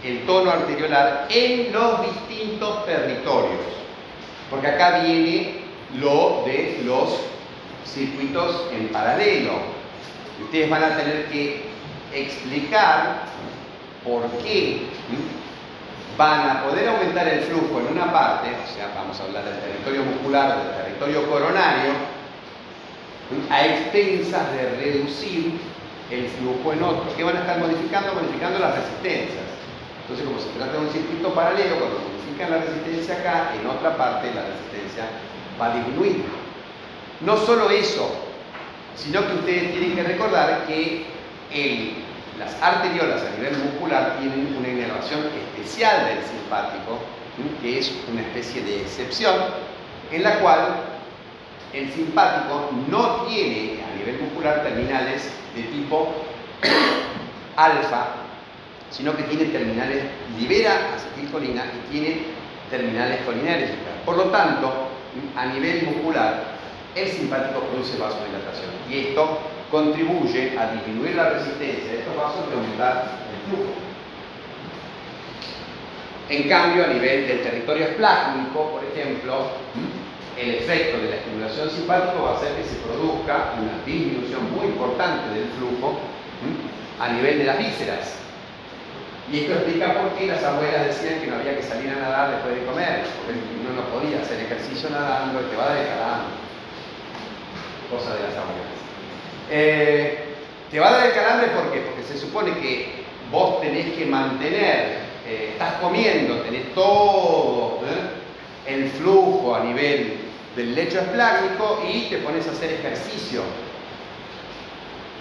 el 0.04 0.24
tono 0.26 0.50
arteriolar 0.50 1.26
en 1.30 1.72
los 1.72 2.02
distintos 2.02 2.86
territorios. 2.86 3.60
Porque 4.50 4.66
acá 4.66 5.00
viene 5.00 5.60
lo 5.98 6.42
de 6.44 6.80
los 6.84 7.20
circuitos 7.86 8.66
en 8.72 8.88
paralelo. 8.88 9.52
Ustedes 10.42 10.70
van 10.70 10.84
a 10.84 10.96
tener 10.96 11.26
que 11.26 11.62
explicar 12.14 13.24
por 14.04 14.26
qué 14.42 14.86
van 16.16 16.50
a 16.50 16.62
poder 16.64 16.88
aumentar 16.88 17.28
el 17.28 17.40
flujo 17.40 17.80
en 17.80 17.96
una 17.96 18.12
parte, 18.12 18.48
o 18.48 18.74
sea, 18.74 18.92
vamos 18.94 19.18
a 19.20 19.24
hablar 19.24 19.44
del 19.44 19.58
territorio 19.60 20.02
muscular, 20.04 20.58
del 20.58 20.84
territorio 20.84 21.30
coronario, 21.30 21.92
a 23.48 23.66
expensas 23.66 24.52
de 24.52 24.70
reducir 24.82 25.52
el 26.10 26.26
flujo 26.26 26.72
en 26.72 26.82
otro. 26.82 27.04
¿Qué 27.16 27.22
van 27.22 27.36
a 27.36 27.40
estar 27.40 27.58
modificando? 27.58 28.14
Modificando 28.14 28.58
las 28.58 28.74
resistencias. 28.74 29.49
Entonces, 30.10 30.26
como 30.26 30.40
se 30.40 30.58
trata 30.58 30.72
de 30.72 30.78
un 30.78 30.90
circuito 30.90 31.32
paralelo, 31.32 31.76
cuando 31.78 32.00
modifican 32.00 32.50
la 32.50 32.58
resistencia 32.58 33.14
acá, 33.14 33.52
en 33.54 33.64
otra 33.64 33.96
parte 33.96 34.34
la 34.34 34.42
resistencia 34.42 35.06
va 35.60 35.66
a 35.66 35.74
disminuir. 35.76 36.24
No 37.20 37.36
solo 37.36 37.70
eso, 37.70 38.10
sino 38.96 39.24
que 39.24 39.34
ustedes 39.34 39.70
tienen 39.70 39.94
que 39.94 40.02
recordar 40.02 40.66
que 40.66 41.06
Las 42.38 42.60
arteriolas 42.62 43.22
a 43.22 43.36
nivel 43.36 43.56
muscular 43.58 44.16
tienen 44.18 44.56
una 44.56 44.68
inervación 44.68 45.20
especial 45.26 46.06
del 46.06 46.24
simpático, 46.24 46.98
que 47.60 47.78
es 47.78 47.92
una 48.10 48.22
especie 48.22 48.62
de 48.62 48.80
excepción, 48.80 49.34
en 50.10 50.22
la 50.22 50.40
cual 50.40 50.76
el 51.74 51.92
simpático 51.92 52.70
no 52.88 53.26
tiene 53.26 53.80
a 53.84 53.94
nivel 53.96 54.22
muscular 54.22 54.62
terminales 54.62 55.30
de 55.54 55.62
tipo 55.64 56.14
alfa, 57.56 58.29
sino 58.90 59.16
que 59.16 59.22
tiene 59.24 59.46
terminales, 59.46 60.04
libera 60.38 60.94
acetilcolina 60.94 61.64
y 61.64 61.92
tiene 61.92 62.20
terminales 62.70 63.20
colinérgicas. 63.24 63.94
Por 64.04 64.16
lo 64.16 64.24
tanto, 64.24 64.88
a 65.36 65.46
nivel 65.46 65.84
muscular, 65.84 66.58
el 66.94 67.08
simpático 67.08 67.60
produce 67.60 67.98
vasodilatación 67.98 68.70
y 68.90 69.08
esto 69.08 69.38
contribuye 69.70 70.58
a 70.58 70.72
disminuir 70.72 71.14
la 71.14 71.30
resistencia 71.30 71.92
de 71.92 71.98
estos 72.00 72.16
vasos 72.16 72.44
y 72.50 72.54
aumentar 72.54 73.18
el 73.30 73.48
flujo. 73.48 73.72
En 76.28 76.48
cambio, 76.48 76.84
a 76.84 76.88
nivel 76.88 77.26
del 77.26 77.42
territorio 77.42 77.86
esplásmico, 77.86 78.70
por 78.70 78.84
ejemplo, 78.84 79.50
el 80.38 80.54
efecto 80.54 80.98
de 80.98 81.10
la 81.10 81.16
estimulación 81.16 81.70
simpática 81.70 82.20
va 82.20 82.30
a 82.32 82.36
hacer 82.36 82.54
que 82.54 82.64
se 82.64 82.76
produzca 82.76 83.54
una 83.58 83.84
disminución 83.84 84.50
muy 84.52 84.66
importante 84.66 85.34
del 85.34 85.48
flujo 85.58 85.98
a 87.00 87.08
nivel 87.12 87.38
de 87.38 87.44
las 87.44 87.58
vísceras. 87.58 88.29
Y 89.30 89.40
esto 89.40 89.54
explica 89.54 89.94
por 89.94 90.18
qué 90.18 90.26
las 90.26 90.42
abuelas 90.42 90.86
decían 90.86 91.20
que 91.20 91.28
no 91.28 91.36
había 91.36 91.56
que 91.56 91.62
salir 91.62 91.90
a 91.90 92.00
nadar 92.00 92.30
después 92.32 92.56
de 92.56 92.66
comer, 92.66 93.04
porque 93.24 93.38
uno 93.60 93.80
no 93.80 93.88
podía 93.88 94.20
hacer 94.22 94.40
ejercicio 94.40 94.90
nadando, 94.90 95.38
te 95.40 95.56
va 95.56 95.70
a 95.70 95.74
dejar 95.74 96.40
Cosa 97.90 98.14
de 98.14 98.22
las 98.22 98.36
abuelas. 98.36 98.80
Eh, 99.50 100.24
te 100.70 100.78
va 100.78 100.88
a 100.88 100.92
dar 100.92 101.06
el 101.08 101.12
calambre 101.12 101.48
¿por 101.48 101.72
qué? 101.72 101.80
Porque 101.80 102.04
se 102.04 102.16
supone 102.16 102.54
que 102.54 103.04
vos 103.32 103.60
tenés 103.60 103.96
que 103.96 104.06
mantener, 104.06 104.98
eh, 105.26 105.50
estás 105.52 105.74
comiendo, 105.80 106.36
tenés 106.42 106.72
todo 106.72 107.80
¿eh? 107.84 108.72
el 108.72 108.88
flujo 108.90 109.56
a 109.56 109.64
nivel 109.64 110.18
del 110.54 110.74
lecho 110.74 111.00
esplácnico 111.00 111.82
y 111.92 112.02
te 112.10 112.18
pones 112.18 112.46
a 112.46 112.52
hacer 112.52 112.74
ejercicio. 112.74 113.42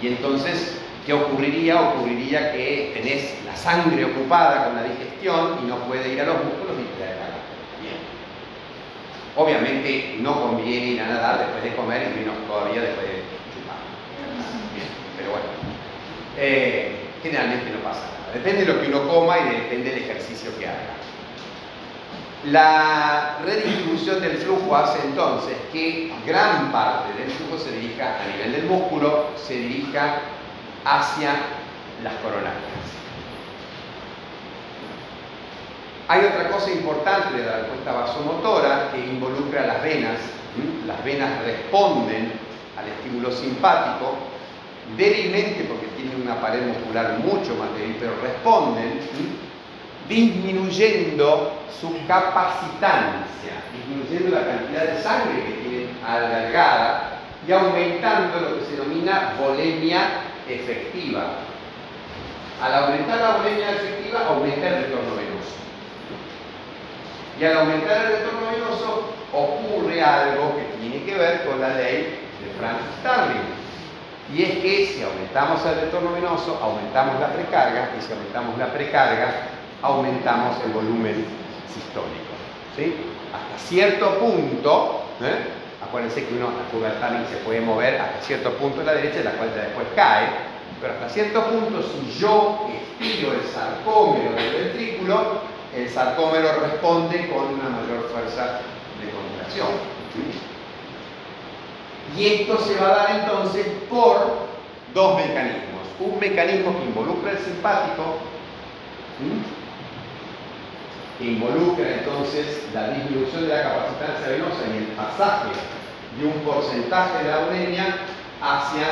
Y 0.02 0.08
entonces, 0.08 0.80
¿qué 1.06 1.14
ocurriría? 1.14 1.82
Ocurriría 1.82 2.52
que 2.52 2.92
tenés 2.94 3.44
la 3.46 3.56
sangre 3.56 4.06
ocupada 4.06 4.66
con 4.66 4.76
la 4.76 4.84
digestión 4.84 5.60
y 5.64 5.68
no 5.68 5.78
puede 5.80 6.14
ir 6.14 6.22
a 6.22 6.26
los 6.26 6.36
músculos 6.44 6.76
y 6.80 6.98
te 6.98 7.06
da 7.06 7.30
Bien. 7.82 7.98
Obviamente 9.36 10.18
no 10.20 10.42
conviene 10.42 10.86
ir 10.88 11.02
a 11.02 11.08
nadar 11.08 11.40
después 11.40 11.64
de 11.64 11.76
comer 11.76 12.12
y 12.12 12.20
menos 12.20 12.36
todavía 12.48 12.82
después 12.82 13.08
de 13.08 13.20
pero 15.18 15.32
bueno, 15.32 15.48
eh, 16.38 16.96
generalmente 17.22 17.70
no 17.72 17.80
pasa 17.80 18.00
nada. 18.00 18.34
Depende 18.34 18.66
de 18.66 18.74
lo 18.74 18.82
que 18.82 18.88
uno 18.88 19.08
coma 19.08 19.38
y 19.40 19.56
depende 19.56 19.92
del 19.92 20.04
ejercicio 20.04 20.52
que 20.58 20.68
haga. 20.68 20.96
La 22.46 23.38
redistribución 23.44 24.22
del 24.22 24.38
flujo 24.38 24.74
hace 24.74 25.00
entonces 25.06 25.58
que 25.74 26.10
gran 26.26 26.72
parte 26.72 27.12
del 27.22 27.30
flujo 27.32 27.62
se 27.62 27.72
dirija 27.74 28.16
a 28.16 28.28
nivel 28.32 28.54
del 28.54 28.64
músculo, 28.64 29.28
se 29.36 29.56
dirija 29.56 30.22
hacia 30.86 31.32
las 32.04 32.14
coronarias. 32.16 32.80
Hay 36.08 36.26
otra 36.26 36.50
cosa 36.50 36.72
importante 36.72 37.38
de 37.38 37.46
la 37.46 37.58
respuesta 37.58 37.92
vasomotora 37.92 38.90
que 38.92 39.00
involucra 39.00 39.68
las 39.68 39.84
venas. 39.84 40.18
Las 40.88 41.04
venas 41.04 41.44
responden 41.44 42.32
al 42.76 42.88
estímulo 42.88 43.32
simpático, 43.32 44.16
débilmente 44.98 45.66
porque 45.66 45.86
tienen 45.96 46.22
una 46.24 46.42
pared 46.42 46.66
muscular 46.66 47.20
mucho 47.20 47.56
más 47.56 47.72
débil, 47.78 47.98
pero 48.00 48.14
responden 48.24 49.02
disminuyendo 50.10 51.54
su 51.80 51.96
capacitancia, 52.08 53.62
disminuyendo 53.72 54.36
la 54.36 54.48
cantidad 54.48 54.84
de 54.86 55.04
sangre 55.04 55.46
que 55.46 55.52
tienen 55.62 55.90
alargada 56.04 57.20
y 57.48 57.52
aumentando 57.52 58.40
lo 58.40 58.60
que 58.60 58.66
se 58.66 58.72
denomina 58.72 59.36
volemia 59.40 60.22
efectiva. 60.50 61.24
Al 62.62 62.74
aumentar 62.76 63.20
la 63.20 63.38
volemia 63.38 63.72
efectiva, 63.72 64.26
aumenta 64.28 64.68
el 64.68 64.84
retorno 64.84 65.16
venoso. 65.16 65.56
Y 67.40 67.46
al 67.46 67.58
aumentar 67.58 68.06
el 68.06 68.12
retorno 68.18 68.52
venoso, 68.52 69.14
ocurre 69.32 70.02
algo 70.02 70.56
que 70.56 70.64
tiene 70.80 71.06
que 71.06 71.18
ver 71.18 71.46
con 71.46 71.62
la 71.62 71.70
ley 71.70 72.20
de 72.42 72.60
Francis 72.60 72.88
Starling. 73.00 73.60
Y 74.36 74.44
es 74.44 74.60
que 74.60 74.86
si 74.86 75.04
aumentamos 75.04 75.66
el 75.66 75.82
retorno 75.82 76.12
venoso, 76.12 76.60
aumentamos 76.62 77.20
la 77.20 77.28
precarga, 77.28 77.92
y 77.98 78.02
si 78.02 78.12
aumentamos 78.12 78.58
la 78.58 78.72
precarga, 78.74 79.34
aumentamos 79.82 80.58
el 80.66 80.72
volumen 80.72 81.26
sistólico. 81.74 82.34
¿sí? 82.76 82.94
Hasta 83.34 83.68
cierto 83.68 84.20
punto, 84.20 85.04
¿eh? 85.22 85.60
Acuérdense 85.90 86.28
que 86.28 86.36
uno, 86.36 86.52
la 86.56 86.70
curva 86.70 86.90
de 86.90 87.28
se 87.28 87.44
puede 87.44 87.62
mover 87.62 88.00
hasta 88.00 88.22
cierto 88.22 88.54
punto 88.54 88.82
a 88.82 88.84
la 88.84 88.94
derecha, 88.94 89.24
la 89.24 89.32
cual 89.32 89.50
después 89.56 89.88
cae, 89.96 90.28
pero 90.80 90.94
hasta 90.94 91.10
cierto 91.10 91.44
punto, 91.46 91.82
si 91.82 92.20
yo 92.20 92.70
estiro 93.02 93.34
el 93.34 93.42
sarcómero 93.42 94.32
del 94.36 94.66
ventrículo, 94.66 95.42
el 95.76 95.90
sarcómero 95.90 96.60
responde 96.62 97.28
con 97.30 97.56
una 97.56 97.70
mayor 97.70 98.08
fuerza 98.12 98.62
de 99.02 99.10
contracción. 99.10 99.68
Y 102.16 102.26
esto 102.26 102.58
se 102.60 102.80
va 102.80 102.88
a 102.88 102.96
dar 102.96 103.20
entonces 103.22 103.66
por 103.90 104.48
dos 104.94 105.16
mecanismos. 105.16 105.82
Un 106.00 106.20
mecanismo 106.20 106.78
que 106.78 106.86
involucra 106.86 107.32
el 107.32 107.38
simpático, 107.40 108.18
que 111.18 111.26
involucra 111.26 111.86
entonces 111.98 112.64
la 112.74 112.90
disminución 112.90 113.42
de 113.42 113.56
la 113.56 113.64
capacitancia 113.64 114.28
venosa 114.30 114.62
y 114.72 114.78
el 114.78 114.86
pasaje 114.96 115.79
de 116.20 116.26
un 116.26 116.40
porcentaje 116.42 117.24
de 117.24 117.32
la 117.32 117.40
uremia 117.48 117.98
hacia 118.42 118.88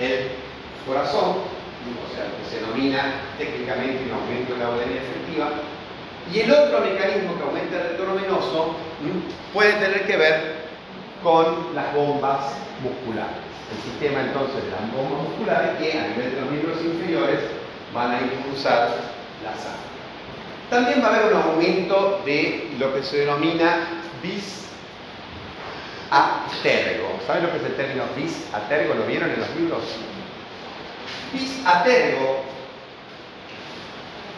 el 0.00 0.30
corazón, 0.86 1.40
o 1.40 2.08
sea, 2.14 2.26
que 2.36 2.44
se 2.50 2.60
denomina 2.60 3.14
técnicamente 3.38 4.04
un 4.04 4.12
aumento 4.12 4.54
de 4.54 4.58
la 4.58 4.70
uremia 4.70 5.02
efectiva. 5.02 5.48
Y 6.32 6.40
el 6.40 6.52
otro 6.52 6.80
mecanismo 6.80 7.36
que 7.36 7.42
aumenta 7.44 7.76
el 7.76 7.88
retorno 7.90 8.14
venoso 8.16 8.74
puede 9.52 9.72
tener 9.74 10.06
que 10.06 10.16
ver 10.16 10.66
con 11.22 11.74
las 11.74 11.94
bombas 11.94 12.52
musculares. 12.82 13.46
El 13.70 13.82
sistema 13.82 14.20
entonces 14.20 14.64
de 14.64 14.70
las 14.70 14.92
bombas 14.92 15.28
musculares 15.28 15.70
que 15.78 15.98
a 15.98 16.08
nivel 16.08 16.34
de 16.34 16.40
los 16.40 16.50
miembros 16.50 16.82
inferiores 16.82 17.40
van 17.94 18.10
a 18.12 18.20
impulsar 18.20 18.90
la 19.42 19.52
sangre. 19.54 19.86
También 20.68 21.02
va 21.02 21.06
a 21.06 21.16
haber 21.16 21.34
un 21.34 21.42
aumento 21.42 22.22
de 22.24 22.70
lo 22.78 22.92
que 22.94 23.02
se 23.02 23.18
denomina 23.18 23.86
bis 24.22 24.65
atergo. 26.10 27.18
¿Saben 27.26 27.44
lo 27.44 27.52
que 27.52 27.58
es 27.58 27.64
el 27.64 27.76
término 27.76 28.04
bis 28.16 28.44
atergo? 28.52 28.94
¿Lo 28.94 29.06
vieron 29.06 29.30
en 29.30 29.40
los 29.40 29.50
libros? 29.56 29.82
Bis 31.32 31.66
atergo 31.66 32.44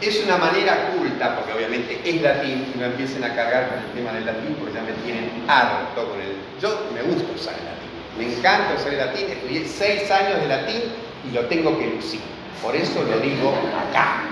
es 0.00 0.24
una 0.24 0.36
manera 0.36 0.90
culta, 0.92 1.36
porque 1.36 1.52
obviamente 1.52 2.00
es 2.04 2.22
latín, 2.22 2.72
y 2.74 2.78
no 2.78 2.86
empiecen 2.86 3.24
a 3.24 3.34
cargar 3.34 3.68
con 3.68 3.78
el 3.78 3.90
tema 3.92 4.12
del 4.12 4.26
latín, 4.26 4.56
porque 4.58 4.74
ya 4.74 4.82
me 4.82 4.92
tienen 5.04 5.30
harto 5.48 6.08
con 6.08 6.20
el... 6.20 6.36
Yo 6.62 6.86
me 6.94 7.02
gusta 7.02 7.32
usar 7.34 7.54
el 7.54 7.64
latín, 7.64 7.90
me 8.16 8.32
encanta 8.32 8.74
usar 8.74 8.92
el 8.92 8.98
latín, 8.98 9.26
estudié 9.28 9.66
seis 9.66 10.10
años 10.10 10.40
de 10.40 10.48
latín 10.48 10.82
y 11.28 11.34
lo 11.34 11.46
tengo 11.46 11.76
que 11.78 11.86
lucir. 11.88 12.20
Por 12.62 12.76
eso 12.76 13.02
lo 13.02 13.18
digo 13.18 13.52
acá. 13.88 14.22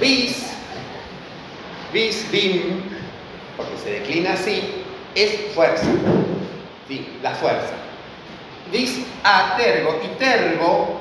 Bis, 0.00 0.52
bis, 1.92 2.30
bim, 2.30 2.82
porque 3.56 3.76
se 3.82 3.90
declina 3.90 4.32
así, 4.32 4.84
es 5.14 5.52
fuerza. 5.54 5.86
Sí, 6.88 7.18
la 7.22 7.32
fuerza. 7.32 7.74
Bis 8.70 9.06
a 9.24 9.56
tergo, 9.56 10.00
y 10.04 10.08
tergo 10.18 11.00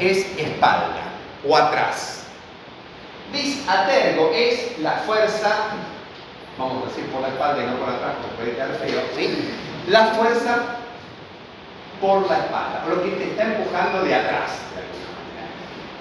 es 0.00 0.18
espalda 0.38 1.02
o 1.46 1.56
atrás. 1.56 2.26
Disatergo 3.32 4.30
es 4.34 4.78
la 4.78 4.92
fuerza, 5.06 5.54
vamos 6.58 6.84
a 6.84 6.88
decir 6.88 7.04
por 7.06 7.20
la 7.20 7.28
espalda 7.28 7.62
y 7.62 7.66
no 7.66 7.76
por 7.76 7.90
atrás, 7.90 8.12
porque 8.22 8.36
puede 8.36 8.52
quedar 8.52 8.70
feo, 8.78 9.00
¿sí? 9.14 9.50
La 9.88 10.06
fuerza 10.06 10.78
por 12.00 12.28
la 12.28 12.38
espalda, 12.38 12.84
lo 12.88 13.02
que 13.02 13.10
te 13.10 13.24
está 13.24 13.44
empujando 13.44 14.02
de 14.02 14.14
atrás. 14.14 14.50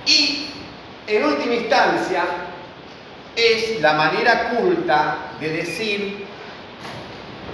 Y 0.06 0.52
en 1.08 1.26
última 1.26 1.56
instancia, 1.56 2.24
es 3.36 3.80
la 3.82 3.94
manera 3.94 4.50
culta 4.50 5.18
de 5.40 5.50
decir 5.50 6.26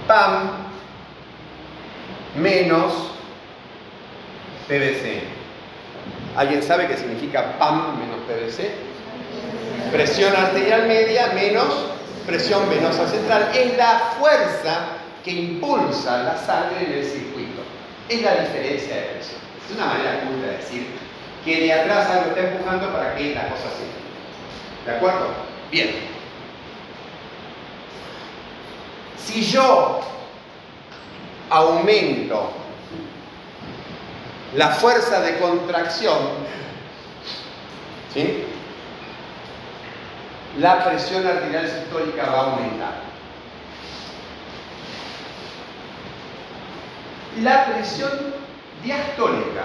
PAM 0.06 0.63
menos 2.36 2.92
PVC. 4.68 5.22
¿Alguien 6.36 6.62
sabe 6.62 6.88
qué 6.88 6.96
significa 6.96 7.58
PAM 7.58 7.98
menos 7.98 8.18
PVC? 8.26 8.70
Presión 9.92 10.34
arterial 10.34 10.88
media 10.88 11.28
menos 11.34 11.94
presión 12.26 12.68
venosa 12.68 13.06
central. 13.06 13.50
Es 13.54 13.76
la 13.76 14.14
fuerza 14.18 14.86
que 15.24 15.30
impulsa 15.30 16.22
la 16.24 16.36
sangre 16.36 16.86
en 16.86 16.92
el 16.92 17.04
circuito. 17.04 17.62
Es 18.08 18.22
la 18.22 18.34
diferencia 18.36 18.96
de 18.96 19.02
presión. 19.02 19.40
Es 19.64 19.76
una 19.76 19.86
manera 19.86 20.20
culta 20.20 20.46
de 20.46 20.56
decir 20.56 20.86
que 21.44 21.60
de 21.60 21.72
atrás 21.72 22.10
algo 22.10 22.30
está 22.30 22.40
empujando 22.40 22.92
para 22.92 23.14
que 23.14 23.34
la 23.34 23.48
cosa 23.48 23.68
siga. 23.76 24.84
¿De 24.86 24.96
acuerdo? 24.96 25.28
Bien. 25.70 25.90
Si 29.18 29.42
yo 29.42 30.00
aumento 31.50 32.50
la 34.54 34.68
fuerza 34.68 35.20
de 35.20 35.38
contracción, 35.38 36.18
¿sí? 38.12 38.44
la 40.58 40.84
presión 40.84 41.26
arterial 41.26 41.68
sistólica 41.68 42.30
va 42.30 42.38
a 42.38 42.52
aumentar. 42.52 42.94
La 47.42 47.66
presión 47.66 48.10
diastólica 48.84 49.64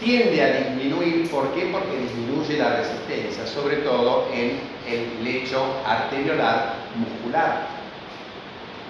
tiende 0.00 0.42
a 0.42 0.58
disminuir, 0.58 1.30
¿por 1.30 1.54
qué? 1.54 1.70
Porque 1.72 1.98
disminuye 1.98 2.58
la 2.58 2.76
resistencia, 2.76 3.46
sobre 3.46 3.76
todo 3.78 4.28
en 4.34 4.60
el 4.86 5.24
lecho 5.24 5.64
arteriolar 5.86 6.74
muscular. 6.94 7.66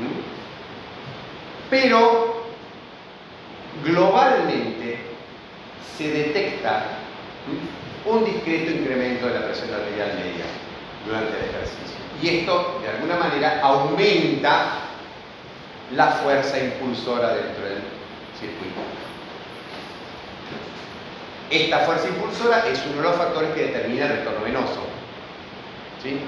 ¿Mm? 0.00 0.37
Pero 1.70 2.44
globalmente 3.84 4.98
se 5.96 6.10
detecta 6.10 6.84
un 8.04 8.24
discreto 8.24 8.70
incremento 8.70 9.26
de 9.26 9.34
la 9.34 9.46
presión 9.46 9.74
arterial 9.74 10.14
media 10.14 10.44
durante 11.04 11.36
el 11.38 11.44
ejercicio. 11.50 11.98
Y 12.22 12.40
esto, 12.40 12.80
de 12.82 12.88
alguna 12.88 13.16
manera, 13.16 13.60
aumenta 13.62 14.78
la 15.94 16.06
fuerza 16.08 16.58
impulsora 16.58 17.34
dentro 17.34 17.64
del 17.64 17.82
circuito. 18.38 18.80
Esta 21.50 21.78
fuerza 21.80 22.08
impulsora 22.08 22.66
es 22.68 22.82
uno 22.86 22.96
de 22.96 23.08
los 23.08 23.16
factores 23.16 23.50
que 23.54 23.62
determina 23.68 24.06
el 24.06 24.18
retorno 24.18 24.44
venoso, 24.44 24.82
¿sí? 26.02 26.20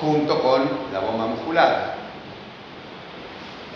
junto 0.00 0.42
con 0.42 0.68
la 0.92 1.00
bomba 1.00 1.26
muscular, 1.26 1.91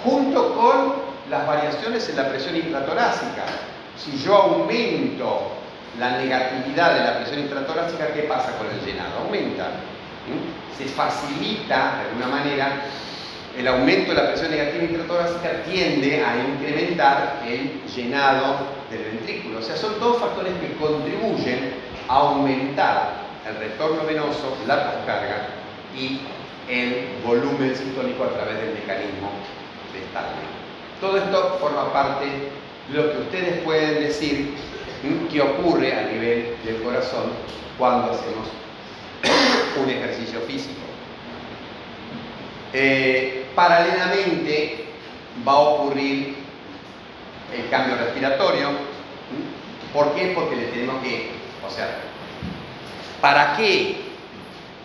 junto 0.04 0.54
con 0.54 0.94
las 1.30 1.46
variaciones 1.46 2.08
en 2.08 2.16
la 2.16 2.28
presión 2.28 2.56
intratorácica. 2.56 3.44
Si 3.96 4.16
yo 4.18 4.34
aumento 4.34 5.52
la 5.98 6.18
negatividad 6.18 6.94
de 6.94 7.04
la 7.04 7.16
presión 7.18 7.40
intratorácica, 7.40 8.12
¿qué 8.12 8.22
pasa 8.22 8.52
con 8.58 8.66
el 8.68 8.84
llenado? 8.84 9.20
Aumenta. 9.24 9.68
Se 10.76 10.84
facilita, 10.84 12.02
de 12.02 12.08
alguna 12.10 12.28
manera, 12.28 12.82
el 13.56 13.66
aumento 13.68 14.10
de 14.10 14.16
la 14.16 14.28
presión 14.28 14.50
negativa 14.50 14.84
intratorácica 14.84 15.62
tiende 15.64 16.22
a 16.22 16.36
incrementar 16.36 17.42
el 17.46 17.82
llenado 17.86 18.56
del 18.90 19.02
ventrículo. 19.02 19.60
O 19.60 19.62
sea, 19.62 19.76
son 19.76 19.94
todos 19.98 20.20
factores 20.20 20.52
que 20.60 20.76
contribuyen 20.76 21.72
a 22.08 22.14
aumentar 22.14 23.26
el 23.48 23.56
retorno 23.56 24.04
venoso, 24.04 24.58
la 24.66 24.92
poscarga 24.92 25.48
y 25.96 26.20
el 26.68 27.08
volumen 27.24 27.74
sistólico 27.74 28.24
a 28.24 28.28
través 28.30 28.58
del 28.58 28.74
mecanismo 28.74 29.30
Todo 31.00 31.18
esto 31.18 31.58
forma 31.60 31.92
parte 31.92 32.24
de 32.24 32.96
lo 32.96 33.12
que 33.12 33.18
ustedes 33.18 33.62
pueden 33.62 34.02
decir 34.02 34.54
que 35.30 35.40
ocurre 35.40 35.92
a 35.92 36.02
nivel 36.02 36.56
del 36.64 36.82
corazón 36.82 37.30
cuando 37.78 38.12
hacemos 38.12 38.48
un 39.82 39.90
ejercicio 39.90 40.40
físico. 40.40 40.80
Eh, 42.72 43.46
paralelamente 43.54 44.86
va 45.46 45.52
a 45.52 45.58
ocurrir 45.58 46.36
el 47.54 47.68
cambio 47.68 47.96
respiratorio. 47.96 48.70
¿Por 49.92 50.14
qué? 50.14 50.32
Porque 50.34 50.56
le 50.56 50.66
tenemos 50.66 51.02
que, 51.02 51.30
o 51.66 51.70
sea, 51.70 51.88
¿para 53.20 53.56
qué 53.56 54.02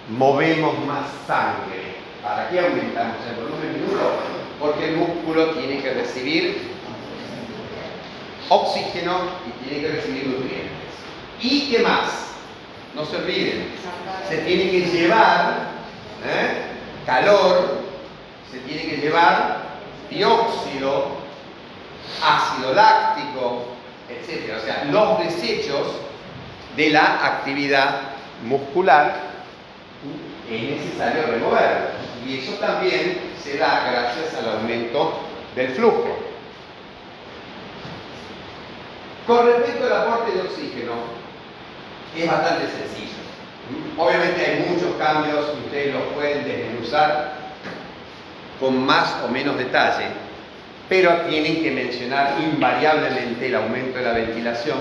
movemos 0.10 0.78
más 0.86 1.08
sangre? 1.26 1.96
¿Para 2.22 2.50
qué 2.50 2.60
aumentamos 2.60 3.18
el 3.28 3.36
volumen? 3.36 4.41
Porque 4.62 4.90
el 4.90 4.98
músculo 4.98 5.56
tiene 5.56 5.82
que 5.82 5.92
recibir 5.92 6.70
oxígeno 8.48 9.22
y 9.48 9.68
tiene 9.68 9.82
que 9.82 9.94
recibir 9.96 10.28
nutrientes. 10.28 10.72
¿Y 11.42 11.72
qué 11.72 11.80
más? 11.80 12.28
No 12.94 13.06
se 13.06 13.18
olviden, 13.18 13.68
se 14.30 14.38
tiene 14.40 14.70
que 14.70 14.82
llevar 14.82 15.70
¿eh? 16.26 16.62
calor, 17.06 17.80
se 18.52 18.60
tiene 18.60 18.84
que 18.84 18.98
llevar 18.98 19.62
dióxido, 20.10 21.08
ácido 22.22 22.74
láctico, 22.74 23.64
etc. 24.10 24.58
O 24.62 24.66
sea, 24.66 24.84
los 24.92 25.20
desechos 25.20 25.88
de 26.76 26.90
la 26.90 27.26
actividad 27.26 28.02
muscular 28.44 29.16
es 30.52 30.62
necesario 30.62 31.28
remover. 31.28 32.01
Y 32.28 32.40
eso 32.40 32.54
también 32.54 33.18
se 33.44 33.58
da 33.58 33.90
gracias 33.92 34.36
al 34.36 34.58
aumento 34.58 35.20
del 35.56 35.70
flujo. 35.70 36.18
Con 39.26 39.46
respecto 39.46 39.86
al 39.86 39.94
aporte 39.94 40.32
de 40.32 40.42
oxígeno, 40.42 40.94
es 42.18 42.28
bastante 42.28 42.66
sencillo. 42.66 43.22
Obviamente 43.98 44.46
hay 44.46 44.66
muchos 44.70 44.96
cambios 44.98 45.46
ustedes 45.66 45.94
los 45.94 46.04
pueden 46.14 46.44
desmenuzar 46.44 47.34
con 48.60 48.86
más 48.86 49.16
o 49.24 49.30
menos 49.30 49.58
detalle, 49.58 50.08
pero 50.90 51.22
tienen 51.22 51.64
que 51.64 51.72
mencionar 51.72 52.36
invariablemente 52.42 53.48
el 53.48 53.56
aumento 53.56 53.98
de 53.98 54.04
la 54.04 54.12
ventilación 54.12 54.78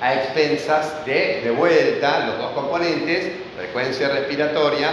a 0.00 0.14
expensas 0.14 1.04
de, 1.06 1.40
de 1.42 1.50
vuelta, 1.50 2.26
los 2.26 2.38
dos 2.38 2.52
componentes, 2.52 3.32
frecuencia 3.56 4.08
respiratoria 4.10 4.90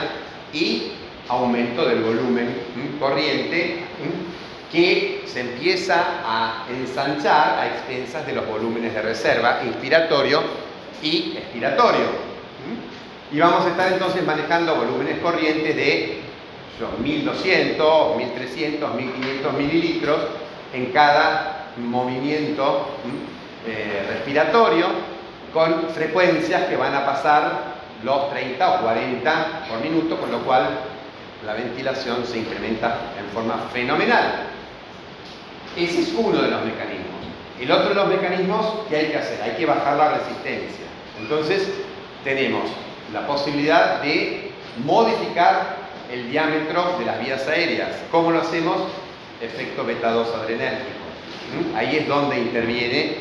y 0.54 0.94
aumento 1.28 1.86
del 1.86 2.02
volumen 2.02 2.56
corriente 3.00 3.80
que 4.72 5.24
se 5.26 5.42
empieza 5.42 6.22
a 6.26 6.66
ensanchar 6.70 7.60
a 7.60 7.68
expensas 7.68 8.26
de 8.26 8.34
los 8.34 8.48
volúmenes 8.48 8.94
de 8.94 9.02
reserva 9.02 9.62
inspiratorio 9.66 10.42
y 11.02 11.38
expiratorio. 11.38 12.32
Y 13.32 13.40
vamos 13.40 13.66
a 13.66 13.70
estar 13.70 13.92
entonces 13.92 14.26
manejando 14.26 14.76
volúmenes 14.76 15.20
corrientes 15.20 15.76
de 15.76 16.20
1200, 17.02 18.18
1300, 18.18 18.96
1500 18.96 19.54
mililitros 19.54 20.20
en 20.74 20.88
cada 20.88 21.68
movimiento 21.78 22.88
eh, 23.68 24.06
respiratorio 24.10 24.88
con 25.54 25.90
frecuencias 25.90 26.66
que 26.66 26.78
van 26.78 26.96
a 26.96 27.06
pasar 27.06 27.72
los 28.04 28.30
30 28.32 28.72
o 28.74 28.82
40 28.82 29.66
por 29.70 29.80
minuto, 29.82 30.18
con 30.18 30.32
lo 30.32 30.40
cual 30.40 30.70
la 31.46 31.54
ventilación 31.54 32.26
se 32.26 32.40
incrementa 32.40 33.14
en 33.20 33.26
forma 33.34 33.58
fenomenal. 33.74 34.48
Ese 35.76 36.02
es 36.02 36.14
uno 36.16 36.42
de 36.42 36.50
los 36.50 36.64
mecanismos. 36.64 37.22
El 37.60 37.72
otro 37.72 37.90
de 37.90 37.96
los 37.96 38.08
mecanismos 38.08 38.66
que 38.90 38.96
hay 38.98 39.08
que 39.08 39.18
hacer, 39.18 39.42
hay 39.42 39.52
que 39.52 39.66
bajar 39.66 39.98
la 39.98 40.18
resistencia. 40.18 40.86
Entonces 41.20 41.70
tenemos 42.24 42.64
la 43.14 43.26
posibilidad 43.26 44.02
de 44.02 44.52
modificar 44.86 45.78
el 46.12 46.30
diámetro 46.30 46.98
de 47.00 47.06
las 47.06 47.20
vías 47.24 47.48
aéreas. 47.48 47.90
¿Cómo 48.12 48.32
lo 48.32 48.42
hacemos? 48.42 48.78
Efecto 49.42 49.86
beta 49.86 50.12
2 50.12 50.28
adrenérgico. 50.36 50.90
¿Mm? 51.72 51.76
Ahí 51.76 51.98
es 51.98 52.08
donde 52.08 52.38
interviene 52.38 53.18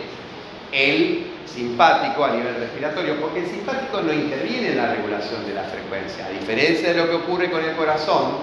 el 0.73 1.30
simpático 1.55 2.25
a 2.25 2.31
nivel 2.31 2.55
respiratorio, 2.57 3.21
porque 3.21 3.41
el 3.41 3.47
simpático 3.47 4.01
no 4.01 4.13
interviene 4.13 4.71
en 4.71 4.77
la 4.77 4.95
regulación 4.95 5.47
de 5.47 5.55
la 5.55 5.63
frecuencia, 5.65 6.27
a 6.27 6.31
diferencia 6.31 6.93
de 6.93 6.99
lo 6.99 7.09
que 7.09 7.17
ocurre 7.17 7.51
con 7.51 7.65
el 7.65 7.75
corazón, 7.75 8.35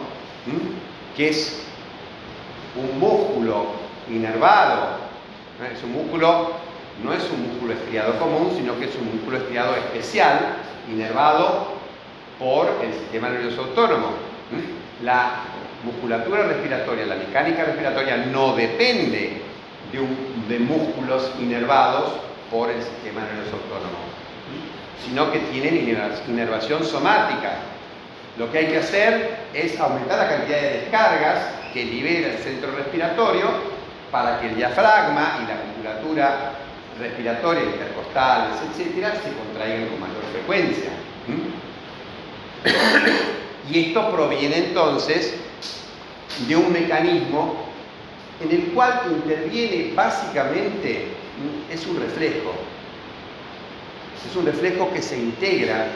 que 1.16 1.30
es 1.30 1.64
un 2.76 2.99
músculo 2.99 3.68
inervado, 4.10 4.97
es 5.74 5.84
un 5.84 5.93
músculo, 5.93 6.51
no 7.03 7.14
es 7.14 7.24
un 7.32 7.47
músculo 7.47 7.74
estriado 7.74 8.20
común, 8.20 8.53
sino 8.55 8.78
que 8.78 8.86
es 8.86 8.95
un 8.95 9.14
músculo 9.16 9.38
estriado 9.38 9.76
especial, 9.76 10.39
inervado 10.91 11.78
por 12.39 12.68
el 12.84 12.93
sistema 12.93 13.30
nervioso 13.30 13.62
autónomo. 13.62 14.10
La 15.03 15.43
musculatura 15.84 16.43
respiratoria, 16.43 17.05
la 17.05 17.16
mecánica 17.16 17.64
respiratoria 17.64 18.18
no 18.18 18.55
depende 18.55 19.41
de, 19.91 20.53
de 20.53 20.60
músculos 20.60 21.32
inervados 21.39 22.26
por 22.52 22.70
el 22.70 22.82
sistema 22.82 23.22
nervioso 23.22 23.58
autónomo, 23.58 24.00
sino 25.06 25.32
que 25.32 25.39
tienen 25.52 25.76
inervación 26.28 26.84
somática. 26.86 27.58
Lo 28.38 28.52
que 28.52 28.60
hay 28.60 28.68
que 28.68 28.78
hacer 28.78 29.38
es 29.54 29.80
aumentar 29.80 30.18
la 30.18 30.30
cantidad 30.30 30.62
de 30.62 30.70
descargas 30.82 31.39
que 31.74 31.86
libera 31.86 32.34
el 32.34 32.38
centro 32.38 32.72
respiratorio 32.76 33.48
para 34.12 34.39
que 34.39 34.50
el 34.50 34.56
diafragma 34.56 35.39
y 35.43 35.48
la 35.48 35.56
musculatura 35.66 36.54
respiratoria, 37.00 37.64
intercostales, 37.64 38.56
etcétera, 38.72 39.12
se 39.12 39.34
contraigan 39.34 39.88
con 39.89 40.00
mayor 40.02 40.24
frecuencia. 40.32 40.91
Y 43.72 43.88
esto 43.88 44.12
proviene 44.12 44.58
entonces 44.58 45.36
de 46.48 46.56
un 46.56 46.72
mecanismo 46.72 47.66
en 48.41 48.52
el 48.52 48.68
cual 48.74 49.02
interviene 49.10 49.93
básicamente, 49.93 51.08
es 51.72 51.86
un 51.86 52.00
reflejo, 52.00 52.54
Es 54.30 54.36
un 54.36 54.46
reflejo 54.46 54.92
que 54.92 55.02
se 55.02 55.18
integra 55.18 55.88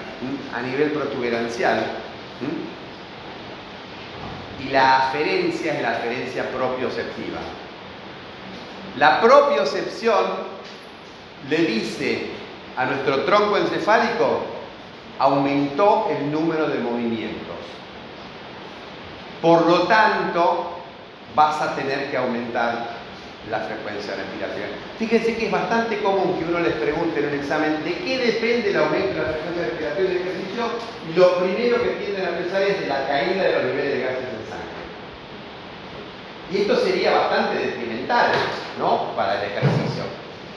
a 0.55 0.61
nivel 0.61 0.91
protuberancial. 0.91 1.83
Y 4.63 4.69
la 4.69 5.07
aferencia 5.07 5.75
es 5.75 5.81
la 5.81 5.91
aferencia 5.91 6.49
propioceptiva. 6.51 7.39
La 8.97 9.19
propiocepción 9.19 10.25
le 11.49 11.57
dice 11.57 12.27
a 12.77 12.85
nuestro 12.85 13.23
tronco 13.23 13.57
encefálico, 13.57 14.43
aumentó 15.19 16.07
el 16.09 16.31
número 16.31 16.67
de 16.67 16.79
movimientos. 16.79 17.57
Por 19.41 19.65
lo 19.65 19.87
tanto, 19.87 20.77
vas 21.35 21.61
a 21.61 21.75
tener 21.75 22.11
que 22.11 22.17
aumentar 22.17 23.00
la 23.49 23.59
frecuencia 23.59 24.15
respiratoria. 24.15 24.67
Fíjense 24.99 25.35
que 25.35 25.45
es 25.47 25.51
bastante 25.51 25.97
común 25.99 26.37
que 26.37 26.45
uno 26.45 26.59
les 26.59 26.73
pregunte 26.73 27.19
en 27.19 27.27
un 27.27 27.39
examen 27.39 27.83
de 27.83 27.95
qué 27.95 28.17
depende 28.17 28.69
el 28.69 28.77
aumento 28.77 29.17
de 29.17 29.21
la 29.21 29.33
frecuencia 29.33 29.63
respiratoria 29.65 30.09
del 30.09 30.21
ejercicio. 30.21 30.63
Lo 31.15 31.39
primero 31.39 31.81
que 31.81 31.89
tienden 31.97 32.25
a 32.25 32.37
pensar 32.37 32.61
es 32.61 32.79
de 32.81 32.87
la 32.87 33.07
caída 33.07 33.43
de 33.43 33.53
los 33.53 33.63
niveles 33.63 33.93
de 33.93 34.01
gases 34.01 34.29
en 34.29 34.45
sangre. 34.45 34.81
Y 36.51 36.57
esto 36.61 36.75
sería 36.85 37.11
bastante 37.17 37.65
detrimental, 37.65 38.31
¿no? 38.77 39.15
Para 39.15 39.41
el 39.41 39.51
ejercicio. 39.51 40.03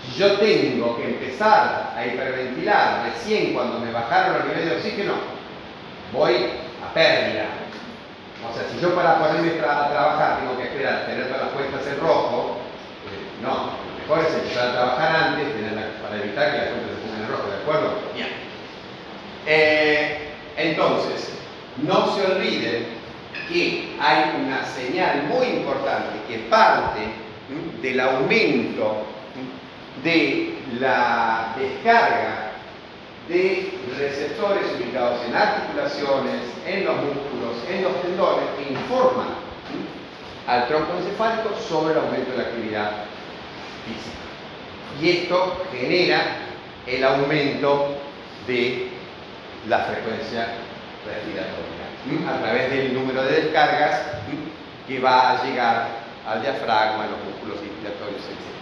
Si 0.05 0.19
yo 0.19 0.39
tengo 0.39 0.97
que 0.99 1.05
empezar 1.05 1.95
a 1.97 2.07
hiperventilar 2.07 3.05
recién 3.07 3.55
cuando 3.55 3.79
me 3.79 3.91
bajaron 3.91 4.39
los 4.39 4.45
niveles 4.47 4.67
de 4.67 4.77
oxígeno, 4.77 5.15
voy 6.13 6.35
a 6.85 6.93
pérdida. 6.93 7.47
O 8.45 8.53
sea, 8.53 8.65
si 8.71 8.79
yo 8.79 8.95
para 8.95 9.19
ponerme 9.19 9.59
a 9.59 9.89
trabajar 9.89 10.41
tengo 10.41 10.59
que 10.59 10.65
esperar 10.65 11.07
tener 11.07 11.29
todas 11.29 11.45
las 11.45 11.53
cuentas 11.53 11.87
en 11.87 11.99
rojo, 11.99 12.59
no, 13.43 13.85
lo 14.09 14.17
mejor 14.17 14.31
es 14.31 14.35
empezar 14.35 14.69
a 14.69 14.73
trabajar 14.73 15.17
antes 15.17 15.47
para 16.03 16.23
evitar 16.23 16.53
que 16.53 16.59
la 16.59 16.65
gente 16.65 16.85
se 16.91 17.01
ponga 17.01 17.25
en 17.25 17.29
rojo, 17.31 17.49
¿de 17.49 17.57
acuerdo? 17.57 17.99
Bien. 18.15 18.29
Eh, 19.47 20.29
entonces, 20.57 21.31
no 21.83 22.15
se 22.15 22.25
olviden 22.25 22.87
que 23.49 23.97
hay 24.01 24.33
una 24.45 24.65
señal 24.65 25.25
muy 25.25 25.47
importante 25.47 26.19
que 26.29 26.39
parte 26.49 27.01
del 27.83 28.01
aumento 28.01 29.05
de 30.03 30.59
la 30.79 31.55
descarga 31.59 32.53
de 33.29 33.73
receptores 33.99 34.65
ubicados 34.79 35.21
en 35.27 35.35
articulaciones, 35.35 36.41
en 36.67 36.85
los 36.85 36.97
músculos, 36.97 37.57
en 37.71 37.83
los 37.83 38.03
tendones, 38.03 38.45
que 38.59 38.73
informan 38.73 39.29
al 40.47 40.69
tronco 40.69 40.93
encefálico 40.99 41.51
sobre 41.69 41.95
el 41.95 42.01
aumento 42.01 42.33
de 42.33 42.37
la 42.37 42.43
actividad 42.45 42.91
y 45.01 45.11
esto 45.11 45.65
genera 45.73 46.37
el 46.87 47.05
aumento 47.05 47.97
de 48.47 48.89
la 49.69 49.81
frecuencia 49.81 50.49
respiratoria 51.07 51.85
a 52.29 52.43
través 52.43 52.71
del 52.71 52.95
número 52.95 53.23
de 53.23 53.43
descargas 53.43 54.01
que 54.87 55.01
va 55.01 55.33
a 55.33 55.45
llegar 55.45 55.89
al 56.27 56.43
diafragma, 56.43 57.05
a 57.05 57.09
los 57.09 57.25
músculos 57.25 57.61
respiratorios, 57.61 58.21
etc. 58.21 58.55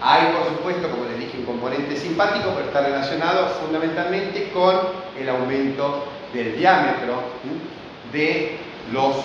Hay, 0.00 0.32
por 0.32 0.48
supuesto, 0.48 0.90
como 0.90 1.04
les 1.04 1.18
dije, 1.18 1.38
un 1.38 1.44
componente 1.44 1.96
simpático, 1.96 2.50
pero 2.54 2.66
está 2.66 2.80
relacionado 2.82 3.48
fundamentalmente 3.60 4.50
con 4.50 4.76
el 5.18 5.28
aumento 5.28 6.06
del 6.32 6.56
diámetro 6.56 7.22
de 8.12 8.58
los 8.92 9.16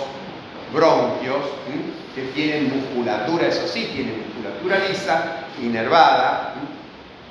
bronquios 0.72 1.42
que 2.18 2.32
tienen 2.32 2.76
musculatura, 2.76 3.46
eso 3.46 3.66
sí, 3.68 3.90
tienen 3.92 4.24
musculatura 4.26 4.88
lisa, 4.88 5.44
inervada 5.62 6.54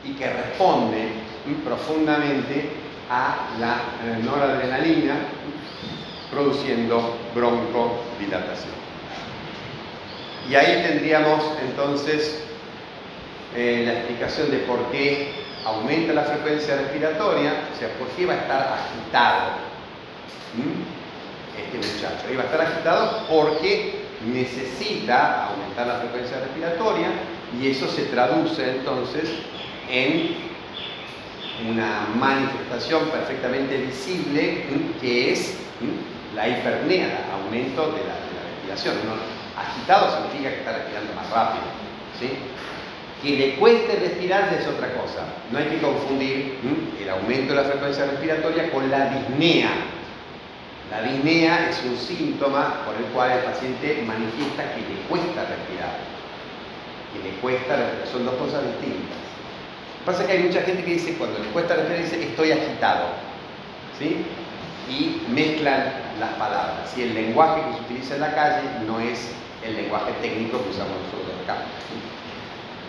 y 0.03 0.13
que 0.13 0.29
responde 0.29 1.09
profundamente 1.63 2.69
a 3.09 3.47
la 3.59 3.75
eh, 3.75 4.23
noradrenalina 4.23 5.15
produciendo 6.31 7.17
broncodilatación. 7.33 8.75
Y 10.49 10.55
ahí 10.55 10.83
tendríamos 10.87 11.43
entonces 11.61 12.43
eh, 13.55 13.83
la 13.85 13.93
explicación 13.93 14.51
de 14.51 14.57
por 14.59 14.91
qué 14.91 15.31
aumenta 15.65 16.13
la 16.13 16.23
frecuencia 16.23 16.77
respiratoria, 16.77 17.53
o 17.73 17.79
sea, 17.79 17.89
por 17.97 18.07
qué 18.09 18.25
va 18.25 18.33
a 18.33 18.37
estar 18.37 18.59
agitado 18.59 19.51
este 21.57 21.77
muchacho. 21.77 22.23
Va 22.37 22.43
a 22.43 22.45
estar 22.45 22.61
agitado 22.61 23.27
porque 23.29 24.06
necesita 24.25 25.47
aumentar 25.47 25.87
la 25.87 25.95
frecuencia 25.99 26.39
respiratoria 26.39 27.09
y 27.59 27.69
eso 27.69 27.87
se 27.87 28.03
traduce 28.03 28.77
entonces 28.77 29.29
en 29.89 30.35
una 31.69 32.07
manifestación 32.15 33.09
perfectamente 33.09 33.77
visible 33.77 34.63
que 34.99 35.33
es 35.33 35.57
la 36.35 36.47
hipernea, 36.47 37.29
aumento 37.33 37.91
de 37.91 38.03
la, 38.05 38.15
respiración. 38.53 38.95
agitado 39.57 40.17
significa 40.17 40.49
que 40.49 40.59
está 40.59 40.73
respirando 40.73 41.13
más 41.13 41.29
rápido. 41.29 41.63
Que 43.21 43.35
le 43.35 43.55
cueste 43.55 43.95
respirar 43.95 44.53
es 44.53 44.67
otra 44.67 44.93
cosa. 44.93 45.25
No 45.51 45.57
hay 45.57 45.65
que 45.65 45.79
confundir 45.79 46.59
el 47.01 47.09
aumento 47.09 47.55
de 47.55 47.61
la 47.63 47.67
frecuencia 47.67 48.05
respiratoria 48.05 48.71
con 48.71 48.91
la 48.91 49.09
disnea 49.09 49.69
la 50.89 51.01
disnea 51.01 51.69
es 51.69 51.83
un 51.83 51.97
síntoma 51.97 52.85
por 52.85 52.95
el 52.95 53.03
cual 53.11 53.31
el 53.31 53.39
paciente 53.39 54.03
manifiesta 54.07 54.73
que 54.73 54.81
le 54.81 55.01
cuesta 55.09 55.43
respirar. 55.43 55.99
Que 57.11 57.29
le 57.29 57.35
cuesta 57.37 57.75
respirar. 57.75 58.07
Son 58.09 58.25
dos 58.25 58.35
cosas 58.35 58.63
distintas. 58.63 59.19
Lo 59.19 59.99
que 59.99 60.05
pasa 60.05 60.25
que 60.25 60.31
hay 60.31 60.43
mucha 60.43 60.61
gente 60.61 60.83
que 60.83 60.93
dice, 60.93 61.15
cuando 61.15 61.39
le 61.39 61.49
cuesta 61.49 61.75
respirar, 61.75 62.03
dice 62.03 62.23
estoy 62.23 62.51
agitado. 62.53 63.07
¿Sí? 63.99 64.23
Y 64.89 65.23
mezclan 65.29 65.91
las 66.21 66.29
palabras. 66.39 66.97
Y 66.97 67.01
el 67.01 67.13
lenguaje 67.13 67.61
que 67.61 67.73
se 67.75 67.81
utiliza 67.81 68.15
en 68.15 68.21
la 68.21 68.33
calle 68.33 68.63
no 68.87 69.01
es 69.01 69.31
el 69.65 69.75
lenguaje 69.75 70.13
técnico 70.21 70.63
que 70.63 70.69
usamos 70.69 70.95
nosotros 71.03 71.35
acá. 71.43 71.63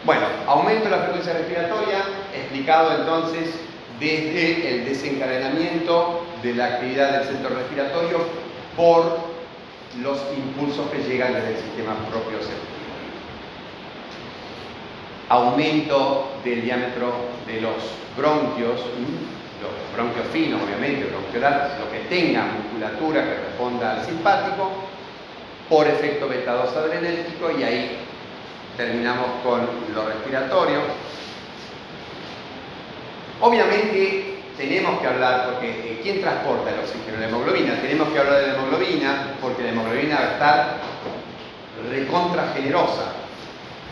Bueno, 0.05 0.27
aumento 0.47 0.85
de 0.85 0.91
la 0.91 0.99
frecuencia 0.99 1.33
respiratoria, 1.33 1.99
explicado 2.33 2.97
entonces 2.97 3.51
desde 3.99 4.77
el 4.77 4.85
desencadenamiento 4.85 6.23
de 6.43 6.55
la 6.55 6.67
actividad 6.67 7.19
del 7.19 7.29
centro 7.29 7.55
respiratorio 7.55 8.19
por 8.77 9.19
los 10.03 10.19
impulsos 10.37 10.91
que 10.91 11.03
llegan 11.03 11.35
desde 11.35 11.51
el 11.51 11.57
sistema 11.57 11.95
propio 12.11 12.39
Aumento 15.31 16.31
del 16.43 16.63
diámetro 16.63 17.13
de 17.47 17.61
los 17.61 17.75
bronquios, 18.17 18.81
los 18.81 19.95
bronquios 19.95 20.27
finos 20.33 20.63
obviamente, 20.63 21.05
bronquiolar, 21.05 21.77
lo 21.81 21.91
que 21.91 21.99
tenga 22.09 22.47
musculatura 22.47 23.25
que 23.25 23.35
responda 23.35 23.93
al 23.93 24.07
simpático, 24.07 24.71
por 25.69 25.87
efecto 25.87 26.29
beta 26.29 26.55
2 26.55 26.77
adrenérgico 26.77 27.51
y 27.59 27.63
ahí 27.63 27.99
terminamos 28.77 29.27
con 29.45 29.69
lo 29.95 30.07
respiratorio. 30.07 30.81
Obviamente 33.41 34.38
tenemos 34.59 35.01
que 35.01 35.07
hablar, 35.07 35.51
porque 35.51 35.71
eh, 35.71 36.01
¿quién 36.03 36.21
transporta 36.21 36.71
el 36.71 36.81
oxígeno? 36.81 37.19
La 37.19 37.29
hemoglobina. 37.29 37.81
Tenemos 37.81 38.09
que 38.09 38.19
hablar 38.19 38.41
de 38.41 38.47
la 38.49 38.55
hemoglobina, 38.55 39.35
porque 39.41 39.63
la 39.63 39.71
hemoglobina 39.71 40.17
va 40.17 40.21
a 40.21 40.33
estar 40.33 40.77
recontra 41.89 42.53
generosa. 42.55 43.13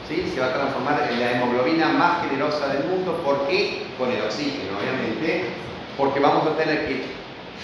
¿sí? 0.08 0.30
Se 0.34 0.40
va 0.40 0.46
a 0.46 0.54
transformar 0.54 1.08
en 1.10 1.20
la 1.20 1.32
hemoglobina 1.32 1.88
más 1.88 2.22
generosa 2.22 2.66
del 2.68 2.84
mundo. 2.84 3.22
¿Por 3.24 3.46
qué? 3.46 3.86
Con 3.96 4.10
el 4.10 4.20
oxígeno, 4.20 4.76
obviamente. 4.78 5.44
Porque 5.96 6.20
vamos 6.20 6.46
a 6.46 6.56
tener 6.56 6.88
que 6.88 7.02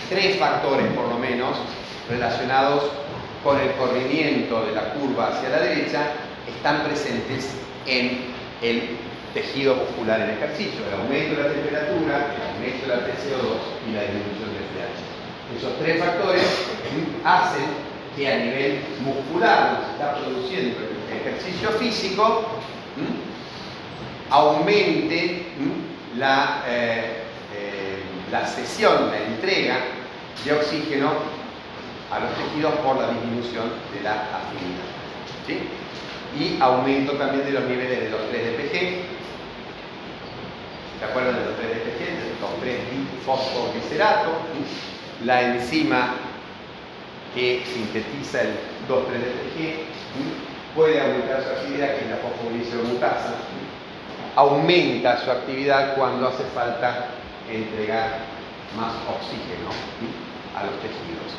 tres 0.08 0.38
factores, 0.38 0.86
por 0.92 1.08
lo 1.08 1.18
menos, 1.18 1.58
relacionados 2.08 2.84
con 3.42 3.58
el 3.60 3.72
corrimiento 3.72 4.64
de 4.64 4.72
la 4.72 4.94
curva 4.94 5.28
hacia 5.28 5.48
la 5.48 5.58
derecha, 5.58 6.12
están 6.48 6.84
presentes 6.84 7.50
en 7.86 8.32
el 8.62 8.96
tejido 9.32 9.74
muscular 9.76 10.20
en 10.20 10.30
ejercicio, 10.30 10.80
el 10.86 11.00
aumento 11.00 11.36
de 11.36 11.48
la 11.48 11.54
temperatura, 11.54 12.34
el 12.34 12.42
aumento 12.54 12.86
de 12.86 12.96
la 12.96 13.02
TCO2 13.02 13.88
y 13.88 13.92
la 13.92 14.02
disminución 14.02 14.48
del 14.52 14.66
pH. 14.72 15.58
Esos 15.58 15.78
tres 15.78 15.98
factores 15.98 16.44
hacen 17.24 17.64
que 18.16 18.32
a 18.32 18.38
nivel 18.38 18.80
muscular, 19.00 19.72
donde 19.72 19.86
se 19.86 19.92
está 19.92 20.14
produciendo 20.16 20.78
el 21.10 21.16
ejercicio 21.18 21.70
físico, 21.72 22.46
aumente 24.30 25.46
la, 26.16 26.62
eh, 26.66 27.22
eh, 27.54 28.02
la 28.30 28.46
sesión, 28.46 29.10
la 29.10 29.18
entrega 29.18 29.76
de 30.44 30.52
oxígeno 30.52 31.12
a 32.10 32.20
los 32.20 32.30
tejidos 32.34 32.74
por 32.80 32.96
la 32.96 33.08
disminución 33.08 33.72
de 33.94 34.02
la 34.02 34.12
afinidad. 34.12 35.81
Y 36.38 36.60
aumento 36.60 37.12
también 37.12 37.44
de 37.44 37.52
los 37.52 37.64
niveles 37.64 38.00
de 38.00 38.10
los 38.10 38.28
3 38.30 38.42
DPG, 38.56 39.22
¿Se 41.02 41.08
acuerdan 41.08 41.34
de 41.34 41.46
los 41.46 41.56
tres 41.56 41.68
detergentes? 41.68 42.40
Los 42.40 42.60
tres 42.60 42.78
fosfoglicerato, 43.26 44.30
la 45.24 45.42
enzima 45.42 46.14
que 47.34 47.64
sintetiza 47.66 48.42
el 48.42 48.50
2,3-DPG 48.88 50.76
puede 50.76 51.00
aumentar 51.00 51.42
su 51.42 51.50
actividad, 51.50 51.96
que 51.96 52.04
es 52.04 52.10
la 52.10 52.16
fosfoglicero 52.18 52.82
aumenta 54.36 55.18
su 55.24 55.30
actividad 55.32 55.96
cuando 55.96 56.28
hace 56.28 56.44
falta 56.54 57.06
entregar 57.50 58.18
más 58.76 58.92
oxígeno 59.08 59.70
a 60.56 60.64
los 60.64 60.74
tejidos. 60.76 61.32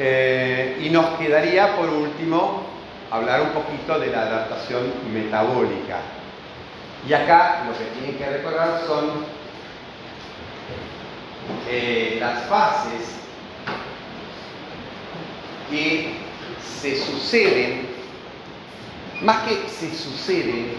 Eh, 0.00 0.80
y 0.82 0.90
nos 0.90 1.16
quedaría 1.18 1.76
por 1.76 1.88
último 1.88 2.62
hablar 3.10 3.42
un 3.42 3.50
poquito 3.50 3.98
de 3.98 4.08
la 4.08 4.22
adaptación 4.22 4.92
metabólica. 5.12 5.98
Y 7.08 7.12
acá 7.12 7.64
lo 7.66 7.72
que 7.78 7.84
tienen 7.98 8.18
que 8.18 8.38
recordar 8.38 8.82
son 8.86 9.24
eh, 11.68 12.16
las 12.20 12.44
fases 12.44 13.16
que 15.70 16.14
se 16.80 16.96
suceden, 16.98 17.88
más 19.22 19.42
que 19.44 19.68
se 19.68 19.94
suceden, 19.94 20.72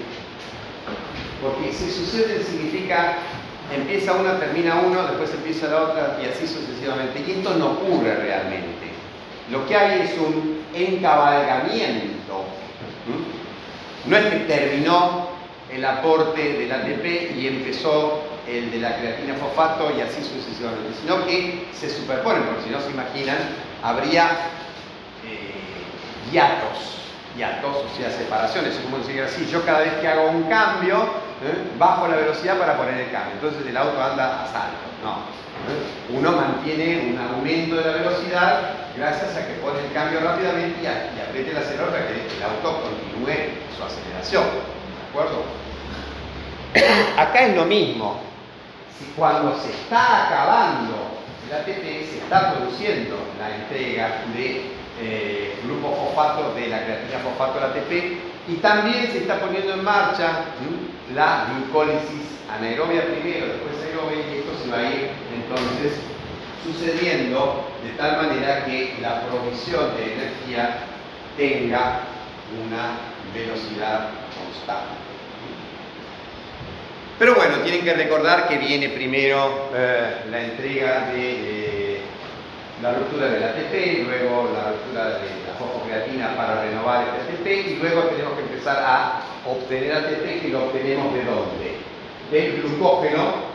porque 1.41 1.71
se 1.73 1.89
suceden 1.91 2.43
significa 2.43 3.17
empieza 3.73 4.13
una, 4.13 4.39
termina 4.39 4.75
uno, 4.75 5.03
después 5.03 5.31
empieza 5.33 5.67
la 5.67 5.83
otra 5.83 6.17
y 6.21 6.25
así 6.25 6.47
sucesivamente. 6.47 7.23
Y 7.25 7.31
esto 7.31 7.53
no 7.55 7.71
ocurre 7.71 8.15
realmente. 8.15 8.89
Lo 9.51 9.65
que 9.67 9.75
hay 9.75 10.01
es 10.01 10.17
un 10.17 10.63
encabalgamiento. 10.73 12.18
No 14.05 14.17
es 14.17 14.25
que 14.25 14.39
terminó 14.39 15.29
el 15.71 15.85
aporte 15.85 16.53
del 16.53 16.71
ATP 16.71 17.37
y 17.37 17.47
empezó 17.47 18.23
el 18.47 18.71
de 18.71 18.79
la 18.79 18.97
creatina 18.97 19.35
fosfato 19.35 19.91
y 19.95 20.01
así 20.01 20.23
sucesivamente, 20.23 20.97
sino 20.99 21.25
que 21.25 21.67
se 21.73 21.89
superponen, 21.89 22.43
porque 22.43 22.63
si 22.63 22.69
no 22.69 22.81
se 22.81 22.89
imaginan, 22.89 23.37
habría 23.83 24.25
eh, 25.25 26.31
hiatos, 26.31 26.97
hiatos, 27.37 27.75
o 27.75 27.97
sea, 27.97 28.09
separaciones, 28.09 28.75
es 28.75 28.79
como 28.79 28.97
decir 28.97 29.21
así, 29.21 29.47
yo 29.51 29.63
cada 29.63 29.81
vez 29.81 29.93
que 30.01 30.07
hago 30.07 30.29
un 30.29 30.43
cambio, 30.43 31.28
¿eh? 31.43 31.71
bajo 31.77 32.07
la 32.07 32.17
velocidad 32.17 32.57
para 32.57 32.77
poner 32.77 32.95
el 32.95 33.11
cambio, 33.11 33.33
entonces 33.33 33.65
el 33.67 33.77
auto 33.77 34.01
anda 34.01 34.43
a 34.43 34.47
salto, 34.47 34.85
no. 35.03 35.39
¿eh? 35.69 36.17
Uno 36.17 36.31
mantiene 36.31 37.11
un 37.11 37.19
aumento 37.19 37.75
de 37.75 37.85
la 37.85 37.97
velocidad 37.97 38.61
gracias 38.95 39.35
a 39.35 39.47
que 39.47 39.53
pone 39.55 39.79
el 39.79 39.93
cambio 39.93 40.19
rápidamente 40.19 40.81
y, 40.81 40.85
apriete 40.85 41.51
el 41.51 41.57
acelerador 41.57 41.91
para 41.91 42.07
que 42.07 42.13
el 42.13 42.43
auto 42.43 42.81
continúe 42.81 43.35
su 43.75 43.83
aceleración, 43.83 44.43
¿de 44.43 45.09
acuerdo? 45.09 45.43
Acá 47.17 47.45
es 47.47 47.55
lo 47.55 47.65
mismo, 47.65 48.19
si 48.97 49.05
cuando 49.15 49.57
se 49.59 49.69
está 49.71 50.27
acabando 50.27 51.19
el 51.49 51.55
ATP 51.55 51.83
se 52.09 52.17
está 52.19 52.53
produciendo 52.53 53.17
la 53.39 53.55
entrega 53.55 54.21
de 54.35 54.71
eh, 55.01 55.59
grupo 55.63 55.95
fosfato 55.95 56.53
de 56.53 56.67
la 56.67 56.83
creatina 56.83 57.19
fosfato 57.19 57.57
al 57.57 57.71
ATP 57.71 57.91
y 58.47 58.55
también 58.61 59.11
se 59.11 59.19
está 59.19 59.39
poniendo 59.39 59.73
en 59.73 59.83
marcha 59.83 60.45
la 61.13 61.47
glucólisis 61.49 62.39
anaerobia 62.49 63.05
primero, 63.05 63.47
después 63.47 63.75
aerobia 63.83 64.19
y 64.19 64.39
esto 64.39 64.51
se 64.63 64.71
va 64.71 64.77
a 64.79 64.89
ir 64.89 65.09
entonces 65.33 65.99
sucediendo 66.63 67.65
de 67.83 67.91
tal 67.91 68.17
manera 68.17 68.65
que 68.65 68.97
la 69.01 69.21
provisión 69.27 69.95
de 69.95 70.13
energía 70.13 70.77
tenga 71.37 72.01
una 72.65 72.97
velocidad 73.33 74.09
constante. 74.35 75.09
Pero 77.17 77.35
bueno, 77.35 77.57
tienen 77.57 77.83
que 77.83 77.93
recordar 77.93 78.47
que 78.47 78.57
viene 78.57 78.89
primero 78.89 79.69
eh, 79.73 80.23
la 80.29 80.41
entrega 80.41 81.11
de 81.11 81.31
eh, 81.31 81.78
la 82.81 82.93
ruptura 82.93 83.27
del 83.27 83.43
ATP, 83.43 84.05
luego 84.07 84.49
la 84.53 84.71
ruptura 84.71 85.05
de 85.19 85.27
la 85.45 85.53
fosfocreatina 85.57 86.35
para 86.35 86.61
renovar 86.61 87.03
el 87.03 87.09
ATP 87.09 87.67
y 87.67 87.75
luego 87.75 88.03
tenemos 88.03 88.33
que 88.33 88.43
empezar 88.43 88.83
a 88.85 89.21
obtener 89.45 89.93
ATP 89.93 90.41
que 90.41 90.49
lo 90.49 90.65
obtenemos 90.65 91.13
de 91.13 91.23
dónde? 91.25 91.77
Del 92.31 92.61
glucógeno 92.61 93.49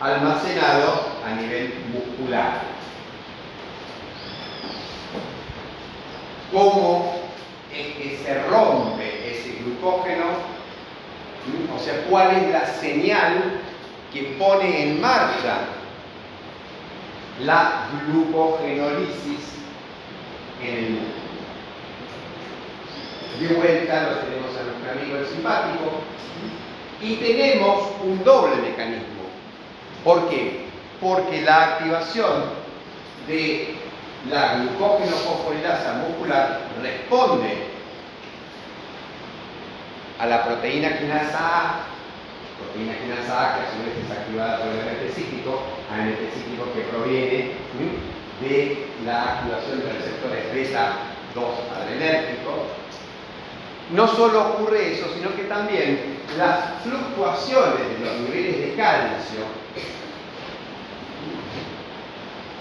almacenado 0.00 1.06
a 1.26 1.40
nivel 1.40 1.74
muscular. 1.92 2.60
¿Cómo 6.52 7.20
es 7.72 7.86
que 7.96 8.18
se 8.24 8.42
rompe 8.44 9.30
ese 9.30 9.58
glucógeno 9.62 10.54
o 11.74 11.78
sea, 11.78 12.04
cuál 12.08 12.36
es 12.36 12.50
la 12.50 12.66
señal 12.66 13.60
que 14.12 14.34
pone 14.38 14.82
en 14.82 15.00
marcha 15.00 15.58
la 17.40 17.88
glucogenolisis 18.06 19.54
en 20.62 20.76
el 20.76 20.90
músculo. 20.90 21.24
De 23.40 23.48
vuelta 23.54 24.02
lo 24.02 24.16
tenemos 24.18 24.50
a 24.56 24.62
nuestro 24.62 24.90
amigo 24.92 25.16
el 25.18 25.26
simpático 25.26 26.02
y 27.00 27.16
tenemos 27.16 27.88
un 28.02 28.22
doble 28.22 28.56
mecanismo. 28.56 29.24
¿Por 30.04 30.28
qué? 30.28 30.66
Porque 31.00 31.42
la 31.42 31.64
activación 31.64 32.44
de 33.26 33.74
la 34.30 34.54
glucógeno 34.56 35.16
fosforilasa 35.16 36.04
muscular 36.06 36.60
responde 36.80 37.74
a 40.18 40.26
la 40.26 40.44
proteína 40.44 40.98
quinasa 40.98 41.38
A, 41.38 41.93
proteína 42.64 42.94
A 42.94 43.56
que 43.56 43.60
a 43.62 43.70
su 43.70 43.78
vez 43.84 43.94
es 44.04 44.10
activada 44.10 44.58
por 44.58 44.68
el 44.68 44.80
ANP 44.80 45.12
cíclico, 45.14 45.62
cíclico 46.34 46.72
que 46.74 46.80
proviene 46.90 47.52
de 48.40 48.86
la 49.04 49.22
activación 49.22 49.80
de 49.80 49.92
receptores 49.92 50.54
beta 50.54 50.92
2 51.34 51.44
adrenérgicos. 51.76 52.54
No 53.90 54.08
solo 54.08 54.54
ocurre 54.54 54.94
eso, 54.94 55.06
sino 55.14 55.34
que 55.36 55.44
también 55.44 56.18
las 56.38 56.82
fluctuaciones 56.82 57.98
de 57.98 58.04
los 58.04 58.20
niveles 58.20 58.58
de 58.60 58.74
calcio 58.74 59.44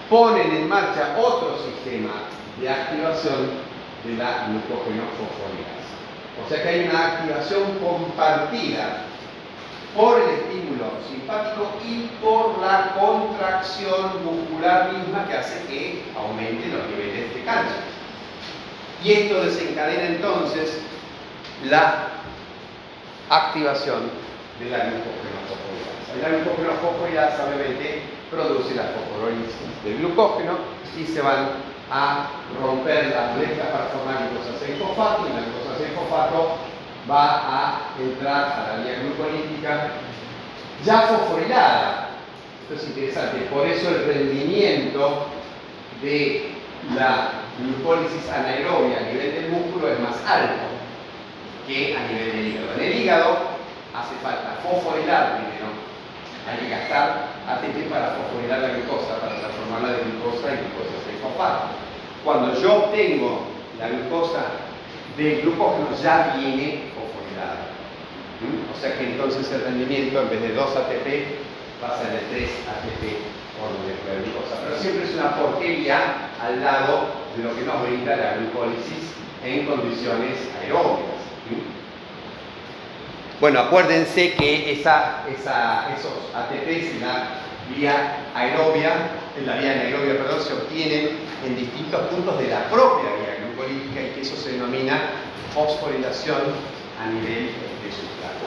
ponen 0.10 0.52
en 0.52 0.68
marcha 0.68 1.16
otro 1.18 1.58
sistema 1.58 2.12
de 2.60 2.70
activación 2.70 3.52
de 4.04 4.18
la 4.18 4.48
glucógeno 4.48 5.04
fosforilasa. 5.18 5.96
O 6.44 6.50
sea 6.50 6.62
que 6.62 6.70
hay 6.70 6.90
una 6.90 7.14
activación 7.14 7.80
compartida 7.80 9.06
por 9.96 10.20
el 10.20 10.30
estímulo 10.30 10.86
simpático 11.10 11.70
y 11.86 12.10
por 12.22 12.60
la 12.60 12.96
contracción 13.00 14.26
muscular 14.26 14.92
misma 14.94 15.28
que 15.28 15.38
hace 15.38 15.66
que 15.68 16.04
aumenten 16.18 16.78
los 16.78 16.88
niveles 16.88 17.34
de 17.34 17.44
calcio. 17.44 17.76
Y 19.04 19.12
esto 19.12 19.44
desencadena 19.44 20.06
entonces 20.16 20.80
la 21.66 22.08
activación 23.30 24.10
de 24.60 24.70
la 24.70 24.78
glucógeno 24.86 26.22
La 26.22 26.30
glucógeno 26.30 26.72
obviamente 27.46 28.04
produce 28.32 28.76
la 28.76 28.84
fosforólisis 28.84 29.84
del 29.84 29.98
glucógeno 30.00 30.58
y 30.98 31.06
se 31.06 31.22
van 31.22 31.50
a 31.92 32.28
romper 32.62 33.08
las 33.08 33.38
letras 33.38 33.68
para 33.68 33.86
formar 33.86 34.30
glucosa 34.30 34.66
6 34.66 34.80
fosfato 34.80 35.28
y 35.28 35.34
la 35.34 35.42
glucosa 35.42 35.78
6 35.78 35.90
fosfato 35.96 36.73
va 37.10 37.42
a 37.48 37.80
entrar 38.00 38.54
a 38.54 38.78
la 38.78 38.84
vía 38.84 39.00
glucolítica 39.00 39.92
ya 40.86 41.02
fosforilada. 41.02 42.10
Esto 42.64 42.76
es 42.76 42.90
interesante, 42.90 43.46
por 43.52 43.68
eso 43.68 43.90
el 43.90 44.06
rendimiento 44.06 45.28
de 46.02 46.54
la 46.96 47.32
glucólisis 47.60 48.30
anaerobia 48.30 48.98
a 49.00 49.12
nivel 49.12 49.36
del 49.36 49.50
músculo 49.52 49.90
es 49.90 50.00
más 50.00 50.16
alto 50.28 50.64
que 51.68 51.96
a 51.96 52.08
nivel 52.08 52.32
del 52.32 52.48
hígado. 52.48 52.74
En 52.76 52.82
el 52.82 53.02
hígado 53.02 53.38
hace 53.94 54.16
falta 54.24 54.60
fosforilar 54.64 55.38
primero, 55.38 55.72
hay 56.48 56.58
que 56.58 56.70
gastar 56.70 57.28
ATP 57.48 57.90
para 57.90 58.16
fosforilar 58.16 58.60
la 58.60 58.70
glucosa, 58.70 59.20
para 59.20 59.40
transformarla 59.40 59.98
de 59.98 60.04
glucosa 60.04 60.52
en 60.52 60.60
glucosa 60.60 60.96
6 61.06 61.20
fosfato. 61.22 61.68
Cuando 62.24 62.60
yo 62.60 62.86
obtengo 62.86 63.48
la 63.78 63.90
glucosa 63.90 64.73
del 65.18 65.42
glucógeno 65.42 65.90
ya 66.02 66.36
viene 66.38 66.84
fosforilada. 66.96 67.68
¿Mm? 68.42 68.72
O 68.72 68.76
sea 68.80 68.98
que 68.98 69.04
entonces 69.12 69.52
el 69.52 69.62
rendimiento 69.62 70.22
en 70.22 70.30
vez 70.30 70.42
de 70.42 70.54
2 70.54 70.76
ATP 70.76 71.08
va 71.82 71.96
a 71.96 72.00
ser 72.00 72.12
de 72.12 72.20
3 72.32 72.50
ATP 72.68 73.04
por 73.60 73.70
molécula 73.78 74.14
de 74.16 74.22
glucosa. 74.24 74.56
Pero 74.64 74.76
siempre 74.78 75.04
es 75.06 75.14
una 75.16 75.36
porquería 75.36 76.00
al 76.42 76.62
lado 76.62 76.94
de 77.38 77.44
lo 77.44 77.56
que 77.56 77.62
nos 77.62 77.82
brinda 77.84 78.16
la 78.16 78.38
glucólisis 78.38 79.14
en 79.44 79.66
condiciones 79.66 80.38
aeróbicas. 80.62 81.22
Bueno, 83.40 83.60
acuérdense 83.60 84.34
que 84.36 84.72
esos 84.72 84.88
ATPs 84.88 85.46
en 86.96 87.02
la 87.02 87.44
vía 87.70 88.28
aerobia, 88.36 89.12
en 89.38 89.46
la 89.48 89.58
vía 89.58 89.74
anaerobia, 89.74 90.18
perdón, 90.18 90.42
se 90.42 90.54
obtienen 90.54 91.10
en 91.46 91.56
distintos 91.56 92.02
puntos 92.08 92.38
de 92.40 92.48
la 92.48 92.70
propia 92.70 93.10
vía 93.16 93.46
glucolítica 93.46 94.02
y 94.02 94.10
que 94.16 94.22
eso 94.22 94.36
se 94.36 94.54
denomina 94.54 95.10
fosforilación 95.54 96.42
a 97.02 97.08
nivel 97.08 97.48
de 97.48 97.90
sustrato. 97.92 98.46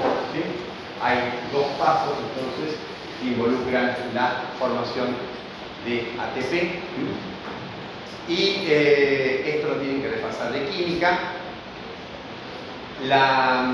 Hay 1.03 1.19
dos 1.53 1.67
pasos 1.79 2.14
entonces 2.35 2.79
que 3.21 3.29
involucran 3.29 3.97
la 4.14 4.43
formación 4.59 5.09
de 5.85 6.12
ATP 6.19 6.81
y 8.29 8.64
eh, 8.67 9.55
esto 9.57 9.69
lo 9.69 9.75
tienen 9.77 10.03
que 10.03 10.09
repasar 10.09 10.53
de 10.53 10.67
química. 10.67 11.19
La, 13.05 13.71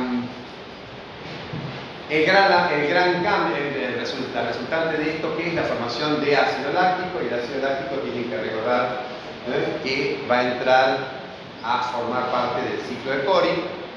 El 2.12 2.26
gran, 2.26 2.70
el 2.74 2.88
gran 2.88 3.24
cambio, 3.24 3.56
el, 3.56 3.98
resultante 3.98 4.98
de 4.98 5.12
esto, 5.12 5.34
que 5.34 5.48
es 5.48 5.54
la 5.54 5.62
formación 5.62 6.22
de 6.22 6.36
ácido 6.36 6.70
láctico, 6.74 7.22
y 7.22 7.28
el 7.28 7.40
ácido 7.40 7.62
láctico 7.62 8.02
tienen 8.02 8.28
que 8.28 8.36
recordar 8.36 9.00
que 9.82 10.22
va 10.30 10.40
a 10.40 10.52
entrar 10.52 10.98
a 11.64 11.78
formar 11.84 12.30
parte 12.30 12.68
del 12.68 12.80
ciclo 12.82 13.12
de 13.12 13.24
Cori. 13.24 13.48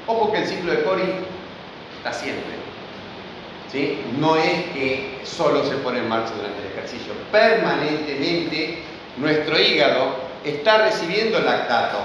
Ojo 0.07 0.31
que 0.31 0.37
el 0.37 0.47
ciclo 0.47 0.71
de 0.71 0.83
Cori 0.83 1.03
está 1.97 2.13
siempre. 2.13 2.55
¿sí? 3.69 3.99
No 4.17 4.37
es 4.37 4.63
que 4.73 5.19
solo 5.25 5.65
se 5.65 5.75
pone 5.75 5.99
en 5.99 6.07
marcha 6.07 6.31
durante 6.37 6.61
el 6.61 6.67
ejercicio. 6.67 7.11
Permanentemente 7.33 8.81
nuestro 9.17 9.59
hígado 9.59 10.15
está 10.45 10.77
recibiendo 10.77 11.41
lactato. 11.41 11.97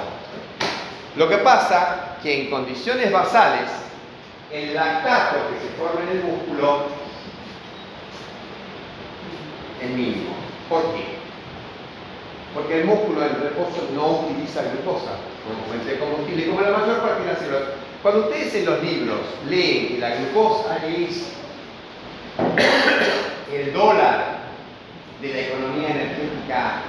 Lo 1.14 1.28
que 1.28 1.36
pasa 1.36 2.16
que 2.20 2.42
en 2.42 2.50
condiciones 2.50 3.12
basales, 3.12 3.70
el 4.52 4.74
lactato 4.74 5.36
que 5.50 5.66
se 5.66 5.74
forma 5.74 6.02
en 6.02 6.18
el 6.18 6.24
músculo 6.24 6.86
es 9.80 9.90
mínimo. 9.90 10.34
¿Por 10.68 10.82
qué? 10.94 11.20
Porque 12.54 12.80
el 12.80 12.86
músculo 12.86 13.24
en 13.24 13.40
reposo 13.40 13.88
no 13.94 14.20
utiliza 14.20 14.62
glucosa 14.62 15.12
como 15.46 15.64
fuente 15.68 15.92
de 15.92 15.98
combustible, 15.98 16.48
como 16.48 16.60
la 16.60 16.78
mayor 16.78 17.00
parte 17.00 17.22
de 17.22 17.32
las 17.32 17.38
células. 17.38 17.62
Cuando 18.02 18.26
ustedes 18.26 18.54
en 18.54 18.66
los 18.66 18.82
libros 18.82 19.20
leen 19.48 19.88
que 19.88 19.98
la 19.98 20.16
glucosa 20.16 20.78
es 20.86 21.32
el 23.52 23.72
dólar 23.72 24.40
de 25.20 25.28
la 25.28 25.40
economía 25.40 25.90
energética 25.90 26.82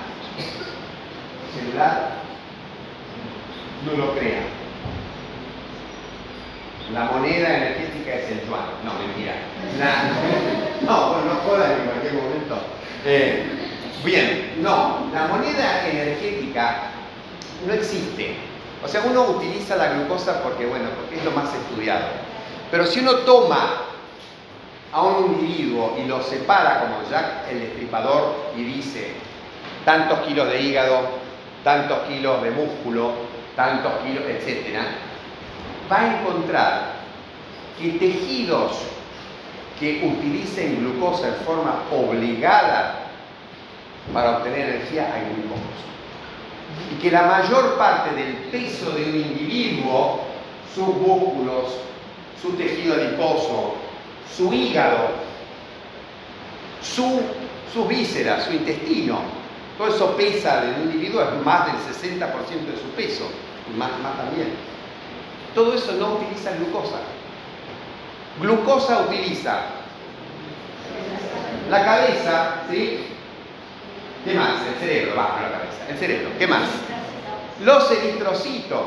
celular, 1.53 2.09
no 3.85 4.05
lo 4.05 4.15
crean. 4.15 4.60
La 6.93 7.05
moneda 7.05 7.57
energética 7.57 8.15
es 8.15 8.31
el 8.31 8.47
yuan. 8.47 8.65
No, 8.83 8.93
mentira. 8.95 9.35
no, 10.81 11.13
bueno, 11.13 11.33
no 11.33 11.39
jodan 11.41 11.71
en 11.71 11.85
cualquier 11.85 12.13
momento. 12.13 12.57
Eh, 13.05 13.45
bien, 14.03 14.55
no, 14.61 15.07
la 15.13 15.27
moneda 15.27 15.87
energética 15.87 16.91
no 17.65 17.73
existe. 17.73 18.35
O 18.83 18.87
sea, 18.87 19.03
uno 19.05 19.23
utiliza 19.23 19.77
la 19.77 19.93
glucosa 19.93 20.43
porque, 20.43 20.65
bueno, 20.65 20.89
porque 20.95 21.17
es 21.17 21.23
lo 21.23 21.31
más 21.31 21.53
estudiado. 21.53 22.07
Pero 22.69 22.85
si 22.85 22.99
uno 22.99 23.13
toma 23.19 23.83
a 24.91 25.01
un 25.03 25.39
individuo 25.39 25.97
y 26.01 26.07
lo 26.07 26.21
separa 26.21 26.81
como 26.81 27.09
Jack 27.09 27.49
el 27.51 27.61
Destripador 27.61 28.51
y 28.57 28.63
dice 28.63 29.13
tantos 29.85 30.19
kilos 30.21 30.49
de 30.49 30.61
hígado, 30.61 31.01
tantos 31.63 31.99
kilos 32.07 32.41
de 32.43 32.51
músculo, 32.51 33.13
tantos 33.55 33.93
kilos, 34.03 34.23
etc., 34.27 34.77
va 35.91 35.99
a 35.99 36.19
encontrar 36.19 36.93
que 37.77 37.89
tejidos 37.93 38.71
que 39.79 40.03
utilicen 40.05 40.79
glucosa 40.79 41.29
en 41.29 41.35
forma 41.45 41.83
obligada 41.91 42.99
para 44.13 44.37
obtener 44.37 44.69
energía 44.69 45.11
hay 45.13 45.21
muy 45.23 45.47
pocos. 45.47 45.61
Y 46.93 47.01
que 47.01 47.11
la 47.11 47.23
mayor 47.23 47.77
parte 47.77 48.15
del 48.15 48.33
peso 48.51 48.91
de 48.91 49.03
un 49.03 49.15
individuo, 49.15 50.21
sus 50.73 50.87
músculos, 50.87 51.77
su 52.41 52.51
tejido 52.53 52.95
adiposo, 52.95 53.75
su 54.35 54.53
hígado, 54.53 55.09
su, 56.81 57.21
sus 57.73 57.87
vísceras, 57.87 58.45
su 58.45 58.53
intestino, 58.53 59.19
todo 59.77 59.95
eso 59.95 60.15
pesa 60.15 60.61
de 60.61 60.75
un 60.75 60.91
individuo, 60.91 61.23
es 61.23 61.45
más 61.45 61.65
del 61.65 61.75
60% 61.75 62.29
de 62.29 62.77
su 62.77 62.89
peso, 62.95 63.27
y 63.71 63.77
más, 63.77 63.91
más 64.01 64.17
también. 64.17 64.70
Todo 65.53 65.73
eso 65.73 65.93
no 65.93 66.13
utiliza 66.13 66.51
glucosa. 66.53 66.97
Glucosa 68.39 69.01
utiliza 69.01 69.61
la 71.69 71.85
cabeza, 71.85 72.63
¿sí? 72.69 73.05
¿Qué 74.25 74.33
más? 74.33 74.61
El 74.67 74.75
cerebro, 74.79 75.15
va, 75.15 75.39
la 75.41 75.57
cabeza. 75.57 75.89
El 75.89 75.97
cerebro, 75.97 76.29
¿qué 76.37 76.47
más? 76.47 76.69
Los 77.63 77.91
eritrocitos 77.91 78.81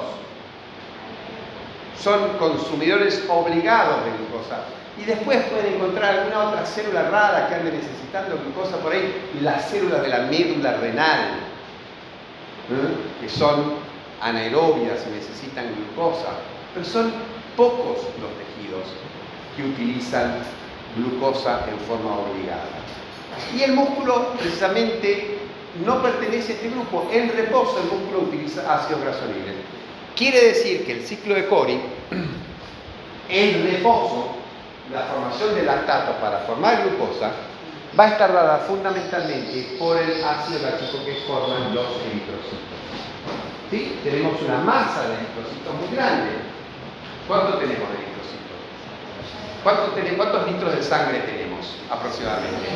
son 2.01 2.29
consumidores 2.39 3.25
obligados 3.29 4.05
de 4.05 4.11
glucosa. 4.12 4.65
Y 5.01 5.05
después 5.05 5.43
pueden 5.47 5.75
encontrar 5.75 6.19
alguna 6.19 6.51
otra 6.51 6.65
célula 6.65 7.11
rara 7.11 7.49
que 7.49 7.55
ande 7.55 7.73
necesitando 7.73 8.39
glucosa 8.39 8.77
por 8.77 8.93
ahí, 8.93 9.31
las 9.41 9.69
células 9.69 10.03
de 10.03 10.09
la 10.09 10.19
médula 10.21 10.77
renal, 10.77 11.21
¿eh? 12.71 13.21
que 13.21 13.29
son 13.29 13.75
anaerobias 14.21 15.01
y 15.09 15.15
necesitan 15.15 15.67
glucosa. 15.75 16.29
Pero 16.75 16.87
son 16.87 17.12
pocos 17.57 17.99
los 18.20 18.31
tejidos 18.39 18.85
que 19.57 19.62
utilizan 19.64 20.39
glucosa 20.97 21.64
en 21.70 21.79
forma 21.87 22.18
obligada. 22.18 22.85
Y 23.57 23.62
el 23.62 23.72
músculo 23.72 24.33
precisamente 24.39 25.39
no 25.85 26.03
pertenece 26.03 26.53
a 26.53 26.57
este 26.57 26.70
grupo. 26.70 27.09
En 27.12 27.31
reposo 27.31 27.79
el 27.81 27.99
músculo 27.99 28.29
utiliza 28.29 28.72
ácidos 28.72 29.03
grasos 29.03 29.29
libres. 29.29 29.55
Quiere 30.16 30.49
decir 30.49 30.87
que 30.87 30.93
el 30.93 31.03
ciclo 31.03 31.35
de 31.35 31.49
Cori, 31.49 31.81
en 33.29 33.72
reposo, 33.72 34.29
la 34.93 35.01
formación 35.01 35.55
de 35.55 35.64
lactato 35.64 36.12
para 36.20 36.39
formar 36.41 36.83
glucosa 36.83 37.33
va 37.99 38.05
a 38.05 38.09
estar 38.09 38.33
dada 38.33 38.59
fundamentalmente 38.59 39.77
por 39.79 39.97
el 39.97 40.22
ácido 40.22 40.61
láctico 40.62 41.05
que 41.05 41.14
forman 41.27 41.75
los 41.75 41.87
eritrocitos. 42.07 42.59
¿Sí? 43.70 43.99
Tenemos 44.05 44.41
una 44.43 44.59
masa 44.59 45.09
de 45.09 45.14
eritrocitos 45.14 45.75
muy 45.81 45.97
grande. 45.97 46.54
¿Cuánto 47.27 47.57
tenemos 47.57 47.89
de 47.89 47.97
eritrocitos? 48.05 48.61
¿Cuántos 49.62 50.47
litros 50.47 50.77
de 50.77 50.83
sangre 50.83 51.20
tenemos 51.20 51.81
aproximadamente? 51.91 52.68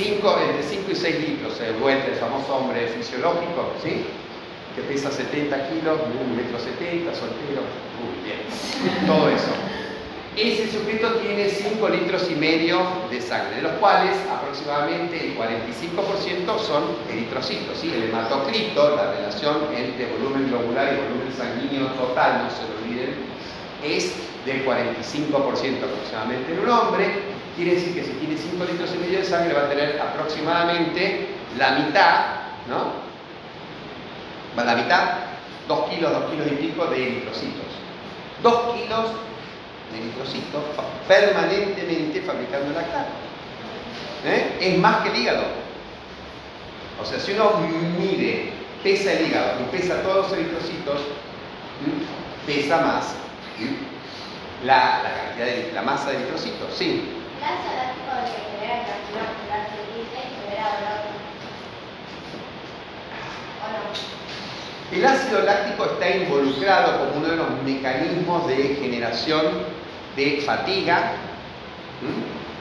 Entre 0.00 0.62
5 0.62 0.90
y 0.90 0.94
6 0.94 1.28
litros, 1.28 1.54
se 1.54 1.72
vuelve 1.72 2.12
el 2.12 2.16
famoso 2.16 2.56
hombre 2.56 2.86
fisiológico, 2.88 3.72
¿sí? 3.82 4.06
que 4.74 4.82
pesa 4.82 5.10
70 5.10 5.68
kilos, 5.68 6.00
1 6.24 6.36
metro 6.36 6.58
70, 6.58 7.14
soltero, 7.14 7.60
muy 8.00 8.16
bien, 8.24 8.40
todo 9.06 9.28
eso. 9.28 9.52
Ese 10.36 10.70
sujeto 10.72 11.14
tiene 11.16 11.48
5 11.48 11.88
litros 11.90 12.30
y 12.30 12.34
medio 12.34 12.80
de 13.10 13.20
sangre, 13.20 13.56
de 13.56 13.62
los 13.62 13.72
cuales 13.72 14.16
aproximadamente 14.30 15.20
el 15.20 15.36
45% 15.36 16.58
son 16.58 16.84
eritrocitos. 17.10 17.78
¿sí? 17.78 17.92
El 17.92 18.04
hematocrito, 18.04 18.96
la 18.96 19.12
relación 19.12 19.56
entre 19.76 20.06
volumen 20.16 20.48
globular 20.48 20.94
y 20.94 20.96
volumen 20.96 21.32
sanguíneo 21.36 21.88
total, 21.92 22.44
no 22.44 22.50
se 22.50 22.62
lo 22.62 22.78
olviden, 22.78 23.30
es 23.84 24.12
del 24.44 24.64
45% 24.64 25.84
aproximadamente 25.84 26.52
en 26.52 26.60
un 26.60 26.70
hombre. 26.70 27.40
Quiere 27.56 27.74
decir 27.74 27.94
que 27.94 28.04
si 28.04 28.12
tiene 28.12 28.36
5 28.36 28.64
litros 28.64 28.90
y 28.94 28.98
medio 28.98 29.18
de 29.18 29.24
sangre 29.24 29.52
va 29.52 29.62
a 29.62 29.68
tener 29.68 30.00
aproximadamente 30.00 31.28
la 31.58 31.72
mitad, 31.72 32.24
¿no? 32.68 33.10
La 34.56 34.74
mitad, 34.74 35.14
2 35.68 35.90
kilos, 35.90 36.12
2 36.12 36.30
kilos 36.30 36.46
y 36.46 36.66
pico 36.66 36.86
de 36.86 37.02
eritrocitos. 37.02 37.66
2 38.42 38.76
kilos 38.76 39.06
de 39.92 39.98
eritrocitos 39.98 40.62
permanentemente 41.06 42.22
fabricando 42.22 42.72
lactato. 42.72 43.10
¿Eh? 44.24 44.58
Es 44.60 44.78
más 44.78 45.02
que 45.02 45.08
el 45.10 45.16
hígado. 45.16 45.44
O 47.00 47.04
sea, 47.04 47.18
si 47.18 47.32
uno 47.32 47.52
mide, 47.98 48.52
pesa 48.82 49.12
el 49.12 49.26
hígado 49.26 49.52
y 49.60 49.76
pesa 49.76 50.02
todos 50.02 50.28
los 50.28 50.32
eritrocitos, 50.32 51.00
pesa 52.46 52.78
más 52.78 53.14
la, 54.64 55.00
la, 55.02 55.14
cantidad 55.14 55.46
de 55.46 55.72
la 55.74 55.82
masa 55.82 56.10
de 56.10 56.16
eritrocitos. 56.16 56.74
Sí. 56.76 57.16
El 64.92 65.06
ácido 65.06 65.42
láctico 65.42 65.84
está 65.84 66.10
involucrado 66.16 66.98
como 66.98 67.20
uno 67.20 67.28
de 67.28 67.36
los 67.36 67.62
mecanismos 67.64 68.48
de 68.48 68.76
generación 68.80 69.44
de 70.16 70.42
fatiga 70.44 71.12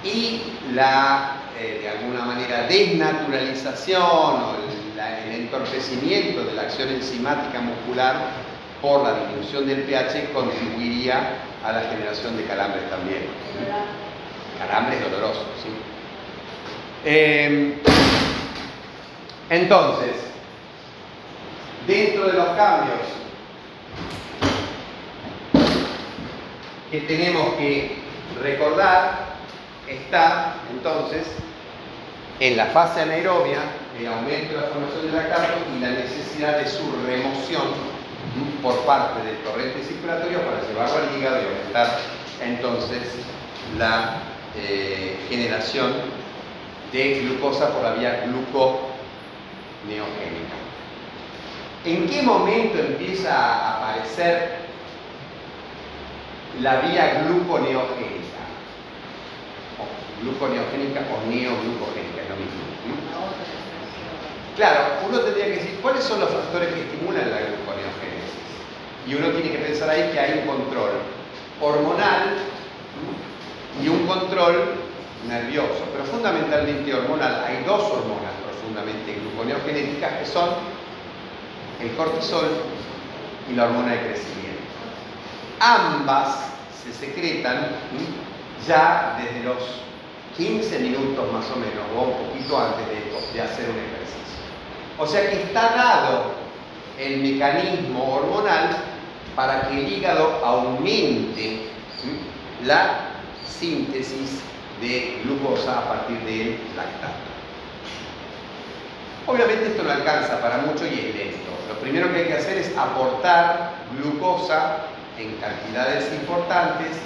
y 0.03 0.41
la, 0.73 1.37
eh, 1.59 1.79
de 1.81 1.89
alguna 1.89 2.25
manera, 2.25 2.67
desnaturalización 2.67 4.01
o 4.03 4.55
el, 4.55 4.69
entorpecimiento 5.41 6.43
de 6.43 6.53
la 6.53 6.63
acción 6.63 6.89
enzimática 6.89 7.59
muscular 7.61 8.15
por 8.81 9.03
la 9.03 9.13
disminución 9.19 9.67
del 9.67 9.83
pH 9.83 10.31
contribuiría 10.33 11.37
a 11.63 11.71
la 11.71 11.81
generación 11.81 12.37
de 12.37 12.45
calambres 12.45 12.89
también. 12.89 13.23
Calambres 14.57 15.01
dolorosos, 15.01 15.45
¿sí? 15.63 15.69
Em, 17.05 17.75
entonces, 19.49 20.15
dentro 21.87 22.27
de 22.27 22.33
los 22.33 22.47
cambios 22.49 22.99
que 26.91 27.01
tenemos 27.01 27.53
que 27.53 27.97
recordar 28.41 29.29
está 29.87 30.55
entonces 30.71 31.27
en 32.39 32.57
la 32.57 32.67
fase 32.67 33.01
anaerobia 33.01 33.59
el 33.99 34.07
aumento 34.07 34.55
de 34.55 34.61
la 34.61 34.67
formación 34.67 35.05
de 35.07 35.11
lactato 35.11 35.53
y 35.75 35.79
la 35.79 35.89
necesidad 35.89 36.57
de 36.57 36.67
su 36.67 36.83
remoción 37.05 37.98
por 38.61 38.75
parte 38.85 39.23
del 39.25 39.37
torrente 39.37 39.83
circulatorio 39.83 40.39
para 40.41 40.61
llevarlo 40.67 40.95
al 40.97 41.17
hígado 41.17 41.37
y 41.41 41.45
aumentar 41.45 41.99
entonces 42.41 43.03
la 43.77 44.17
eh, 44.55 45.17
generación 45.29 45.93
de 46.91 47.19
glucosa 47.21 47.71
por 47.71 47.83
la 47.83 47.93
vía 47.93 48.25
gluconeogénica. 48.25 48.89
¿En 51.85 52.09
qué 52.09 52.21
momento 52.23 52.79
empieza 52.79 53.33
a 53.33 53.77
aparecer 53.77 54.57
la 56.61 56.81
vía 56.81 57.23
gluconeogénica? 57.25 58.43
O 59.79 60.23
gluconeogénica 60.23 61.01
o 61.01 61.29
neoglucogénica, 61.29 62.21
es 62.23 62.29
lo 62.29 62.35
mismo. 62.35 62.59
Claro, 64.57 64.79
uno 65.07 65.19
tendría 65.19 65.45
que 65.45 65.51
decir, 65.51 65.79
¿cuáles 65.81 66.03
son 66.03 66.19
los 66.19 66.29
factores 66.29 66.73
que 66.73 66.81
estimulan 66.81 67.31
la 67.31 67.37
gluconeogénesis? 67.37 67.88
Y 69.09 69.15
uno 69.15 69.29
tiene 69.29 69.49
que 69.49 69.57
pensar 69.57 69.89
ahí 69.89 70.11
que 70.13 70.19
hay 70.19 70.39
un 70.39 70.45
control 70.45 70.91
hormonal 71.59 72.37
y 73.83 73.87
un 73.87 74.05
control 74.05 74.75
nervioso, 75.27 75.83
pero 75.91 76.05
fundamentalmente 76.05 76.93
hormonal. 76.93 77.43
Hay 77.43 77.63
dos 77.63 77.81
hormonas 77.81 78.31
profundamente 78.45 79.19
gluconeogenéticas 79.19 80.13
que 80.19 80.25
son 80.27 80.49
el 81.81 81.95
cortisol 81.95 82.49
y 83.51 83.55
la 83.55 83.65
hormona 83.65 83.93
de 83.93 83.99
crecimiento. 83.99 84.61
Ambas 85.59 86.51
se 86.83 86.93
secretan 86.93 87.69
ya 88.67 89.17
desde 89.19 89.43
los 89.43 89.57
15 90.37 90.79
minutos 90.79 91.33
más 91.33 91.45
o 91.49 91.55
menos, 91.55 91.83
o 91.97 92.01
un 92.01 92.27
poquito 92.27 92.59
antes 92.59 92.85
de, 93.33 93.41
hacer 93.41 93.69
un 93.69 93.75
ejercicio. 93.75 94.39
O 94.99 95.07
sea 95.07 95.29
que 95.29 95.41
está 95.43 95.75
dado 95.75 96.31
el 96.99 97.21
mecanismo 97.21 98.15
hormonal 98.15 98.98
para 99.39 99.69
que 99.69 99.79
el 99.79 99.93
hígado 99.93 100.41
aumente 100.43 101.61
la 102.65 103.11
síntesis 103.47 104.41
de 104.81 105.21
glucosa 105.23 105.79
a 105.79 105.87
partir 105.87 106.19
del 106.25 106.57
lactato. 106.75 107.23
Obviamente 109.27 109.67
esto 109.67 109.83
no 109.83 109.91
alcanza 109.91 110.41
para 110.41 110.57
mucho 110.57 110.85
y 110.85 110.89
es 110.89 111.15
lento. 111.15 111.51
Lo 111.69 111.79
primero 111.79 112.11
que 112.11 112.17
hay 112.17 112.25
que 112.25 112.33
hacer 112.33 112.57
es 112.57 112.77
aportar 112.77 113.75
glucosa 113.97 114.79
en 115.17 115.33
cantidades 115.37 116.11
importantes 116.11 116.97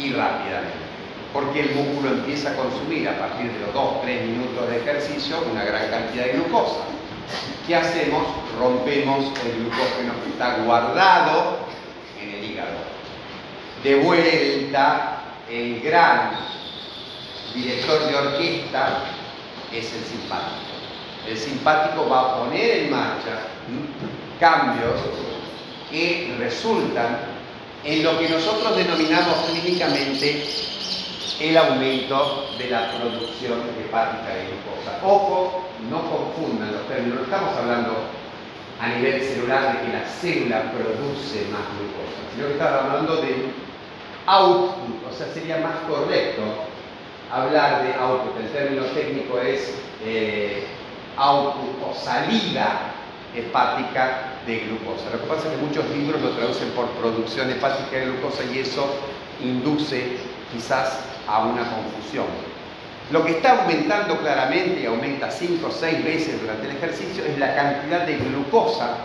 y 0.00 0.12
rápidamente. 0.14 0.90
Porque 1.32 1.60
el 1.60 1.76
músculo 1.76 2.08
empieza 2.10 2.50
a 2.50 2.56
consumir 2.56 3.08
a 3.08 3.16
partir 3.20 3.52
de 3.52 3.60
los 3.60 3.72
2-3 3.72 4.22
minutos 4.22 4.68
de 4.68 4.78
ejercicio 4.78 5.44
una 5.48 5.62
gran 5.62 5.88
cantidad 5.90 6.24
de 6.24 6.32
glucosa. 6.32 6.99
¿Qué 7.66 7.76
hacemos? 7.76 8.22
Rompemos 8.58 9.26
el 9.44 9.60
glucógeno 9.60 10.14
que 10.24 10.30
está 10.30 10.56
guardado 10.64 11.58
en 12.20 12.34
el 12.34 12.44
hígado. 12.44 12.78
De 13.82 13.96
vuelta, 13.96 15.22
el 15.48 15.80
gran 15.80 16.32
director 17.54 18.06
de 18.06 18.16
orquesta 18.16 19.04
es 19.72 19.92
el 19.92 20.04
simpático. 20.04 20.70
El 21.28 21.38
simpático 21.38 22.08
va 22.08 22.20
a 22.20 22.38
poner 22.38 22.84
en 22.84 22.90
marcha 22.90 23.40
cambios 24.38 25.00
que 25.90 26.34
resultan 26.38 27.18
en 27.84 28.02
lo 28.02 28.18
que 28.18 28.28
nosotros 28.28 28.76
denominamos 28.76 29.36
clínicamente 29.50 30.44
el 31.38 31.56
aumento 31.56 32.48
de 32.58 32.70
la 32.70 32.92
producción 32.92 33.60
hepática 33.78 34.34
de 34.34 34.46
glucosa. 34.46 34.98
Ojo, 35.02 35.64
no 35.90 36.02
confundan 36.10 36.72
los 36.72 36.88
términos, 36.88 37.18
no 37.18 37.24
estamos 37.24 37.56
hablando 37.56 37.92
a 38.80 38.88
nivel 38.88 39.22
celular 39.22 39.72
de 39.72 39.86
que 39.86 39.92
la 39.92 40.04
célula 40.06 40.72
produce 40.72 41.46
más 41.52 41.62
glucosa, 41.76 42.20
sino 42.34 42.46
que 42.46 42.52
estamos 42.52 42.82
hablando 42.82 43.16
de 43.16 43.52
output, 44.26 45.10
o 45.10 45.16
sea, 45.16 45.26
sería 45.32 45.58
más 45.58 45.76
correcto 45.88 46.42
hablar 47.30 47.82
de 47.82 47.94
output, 47.94 48.40
el 48.40 48.48
término 48.50 48.84
técnico 48.86 49.38
es 49.40 49.74
eh, 50.04 50.66
output 51.16 51.90
o 51.90 51.94
salida 51.94 52.94
hepática 53.34 54.36
de 54.46 54.60
glucosa. 54.60 55.10
Lo 55.12 55.20
que 55.20 55.26
pasa 55.26 55.48
es 55.48 55.58
que 55.58 55.66
muchos 55.66 55.88
libros 55.90 56.20
lo 56.20 56.30
traducen 56.30 56.70
por 56.70 56.86
producción 56.90 57.50
hepática 57.50 57.96
de 57.96 58.06
glucosa 58.06 58.42
y 58.52 58.58
eso 58.60 58.86
induce 59.42 60.16
quizás 60.52 61.00
a 61.30 61.44
una 61.44 61.62
confusión. 61.62 62.26
Lo 63.10 63.24
que 63.24 63.32
está 63.32 63.62
aumentando 63.62 64.18
claramente 64.18 64.80
y 64.80 64.86
aumenta 64.86 65.30
5 65.30 65.66
o 65.66 65.70
6 65.70 66.04
veces 66.04 66.40
durante 66.40 66.68
el 66.68 66.76
ejercicio 66.76 67.24
es 67.24 67.38
la 67.38 67.54
cantidad 67.54 68.06
de 68.06 68.16
glucosa 68.16 68.96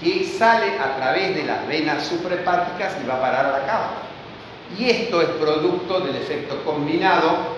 que 0.00 0.24
sale 0.24 0.78
a 0.78 0.96
través 0.96 1.34
de 1.34 1.44
las 1.44 1.66
venas 1.66 2.04
suprahepáticas 2.04 2.96
y 3.02 3.06
va 3.06 3.14
a 3.14 3.20
parar 3.20 3.46
la 3.46 3.66
cava. 3.66 3.90
Y 4.78 4.90
esto 4.90 5.20
es 5.22 5.28
producto 5.30 6.00
del 6.00 6.16
efecto 6.16 6.62
combinado 6.64 7.56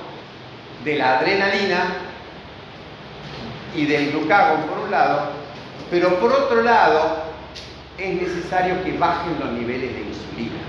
de 0.84 0.96
la 0.96 1.18
adrenalina 1.18 1.96
y 3.74 3.84
del 3.84 4.12
glucagón 4.12 4.62
por 4.62 4.78
un 4.78 4.90
lado, 4.90 5.32
pero 5.90 6.18
por 6.18 6.32
otro 6.32 6.62
lado 6.62 7.24
es 7.98 8.14
necesario 8.14 8.82
que 8.82 8.96
bajen 8.96 9.38
los 9.38 9.50
niveles 9.52 9.94
de 9.94 10.00
insulina. 10.00 10.60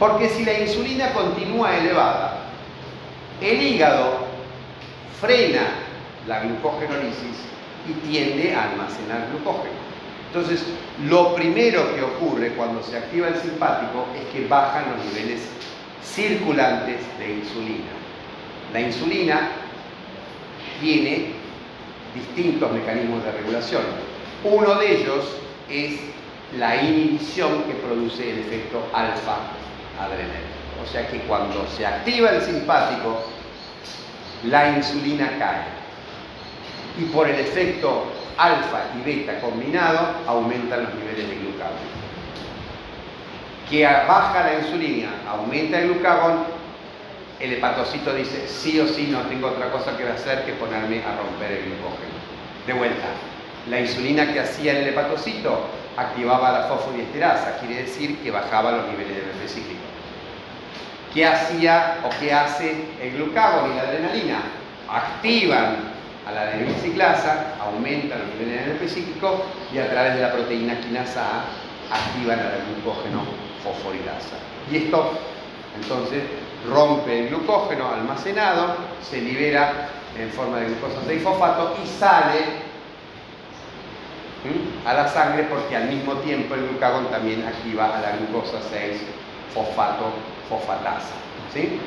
Porque 0.00 0.28
si 0.28 0.44
la 0.44 0.58
insulina 0.58 1.12
continúa 1.12 1.76
elevada, 1.76 2.41
el 3.42 3.62
hígado 3.62 4.18
frena 5.20 5.62
la 6.26 6.40
glucogenolisis 6.40 7.36
y 7.88 7.92
tiende 8.08 8.54
a 8.54 8.70
almacenar 8.70 9.28
glucógeno. 9.30 9.82
Entonces, 10.28 10.64
lo 11.08 11.34
primero 11.34 11.94
que 11.94 12.02
ocurre 12.02 12.52
cuando 12.54 12.82
se 12.82 12.96
activa 12.96 13.28
el 13.28 13.36
simpático 13.36 14.06
es 14.16 14.24
que 14.32 14.46
bajan 14.48 14.84
los 14.92 15.04
niveles 15.06 15.42
circulantes 16.02 17.00
de 17.18 17.34
insulina. 17.34 17.90
La 18.72 18.80
insulina 18.80 19.50
tiene 20.80 21.32
distintos 22.14 22.72
mecanismos 22.72 23.24
de 23.24 23.32
regulación. 23.32 23.82
Uno 24.44 24.74
de 24.76 25.00
ellos 25.00 25.36
es 25.68 26.00
la 26.58 26.82
inhibición 26.82 27.64
que 27.64 27.74
produce 27.74 28.30
el 28.30 28.38
efecto 28.40 28.86
alfa 28.92 29.36
adrenérgico. 30.00 30.51
O 30.82 30.86
sea 30.86 31.06
que 31.08 31.18
cuando 31.20 31.66
se 31.76 31.86
activa 31.86 32.30
el 32.30 32.42
simpático, 32.42 33.22
la 34.44 34.76
insulina 34.76 35.30
cae. 35.38 35.64
Y 36.98 37.04
por 37.06 37.28
el 37.28 37.38
efecto 37.38 38.06
alfa 38.36 38.80
y 38.98 39.04
beta 39.04 39.40
combinado, 39.40 40.00
aumentan 40.26 40.84
los 40.84 40.94
niveles 40.94 41.28
de 41.28 41.36
glucagón. 41.36 41.92
Que 43.70 43.84
baja 43.84 44.44
la 44.44 44.58
insulina, 44.58 45.08
aumenta 45.28 45.78
el 45.78 45.88
glucagón, 45.88 46.44
el 47.40 47.54
hepatocito 47.54 48.14
dice, 48.14 48.46
sí 48.46 48.78
o 48.78 48.86
sí 48.86 49.08
no 49.10 49.20
tengo 49.22 49.48
otra 49.48 49.70
cosa 49.70 49.96
que 49.96 50.04
hacer 50.04 50.44
que 50.44 50.52
ponerme 50.52 51.02
a 51.02 51.16
romper 51.16 51.52
el 51.52 51.64
glucógeno. 51.64 52.12
De 52.66 52.72
vuelta, 52.72 53.08
la 53.68 53.80
insulina 53.80 54.32
que 54.32 54.40
hacía 54.40 54.78
el 54.78 54.88
hepatocito 54.88 55.66
activaba 55.96 56.52
la 56.52 56.62
fosfodiesterasa, 56.64 57.58
quiere 57.58 57.82
decir 57.82 58.18
que 58.18 58.30
bajaba 58.30 58.72
los 58.72 58.88
niveles 58.88 59.16
de 59.16 59.48
cíclico. 59.48 59.81
¿Qué 61.12 61.26
hacía 61.26 61.98
o 62.04 62.08
qué 62.18 62.32
hace 62.32 62.86
el 63.00 63.12
glucagón 63.16 63.72
y 63.72 63.76
la 63.76 63.82
adrenalina? 63.82 64.42
Activan 64.88 65.92
a 66.26 66.32
la 66.32 66.42
adrenociclasa, 66.42 67.54
aumentan 67.60 68.20
los 68.20 68.28
niveles 68.38 68.66
de 68.66 68.72
BP 68.74 68.88
cíclico 68.88 69.44
y 69.72 69.78
a 69.78 69.90
través 69.90 70.14
de 70.14 70.22
la 70.22 70.32
proteína 70.32 70.80
quinasa 70.80 71.22
A 71.90 71.94
activan 71.94 72.38
al 72.38 72.62
glucógeno 72.72 73.24
fosforilasa. 73.62 74.36
Y 74.70 74.76
esto 74.76 75.12
entonces 75.80 76.22
rompe 76.66 77.24
el 77.24 77.28
glucógeno 77.28 77.92
almacenado, 77.92 78.76
se 79.02 79.20
libera 79.20 79.88
en 80.18 80.30
forma 80.30 80.58
de 80.58 80.66
glucosa 80.66 81.00
6 81.06 81.22
fosfato 81.22 81.76
y 81.82 81.86
sale 81.86 82.72
a 84.86 84.94
la 84.94 85.08
sangre 85.08 85.44
porque 85.44 85.76
al 85.76 85.88
mismo 85.88 86.14
tiempo 86.16 86.54
el 86.54 86.68
glucagón 86.68 87.06
también 87.10 87.46
activa 87.46 87.96
a 87.96 88.00
la 88.00 88.16
glucosa 88.16 88.58
6 88.70 89.00
fosfato 89.52 90.12
fosfatasa. 90.48 91.14
¿sí? 91.52 91.78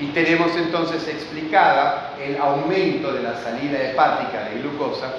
Y 0.00 0.06
tenemos 0.06 0.54
entonces 0.56 1.06
explicada 1.08 2.14
el 2.20 2.36
aumento 2.36 3.12
de 3.12 3.22
la 3.22 3.34
salida 3.42 3.82
hepática 3.82 4.44
de 4.44 4.60
glucosa 4.60 5.12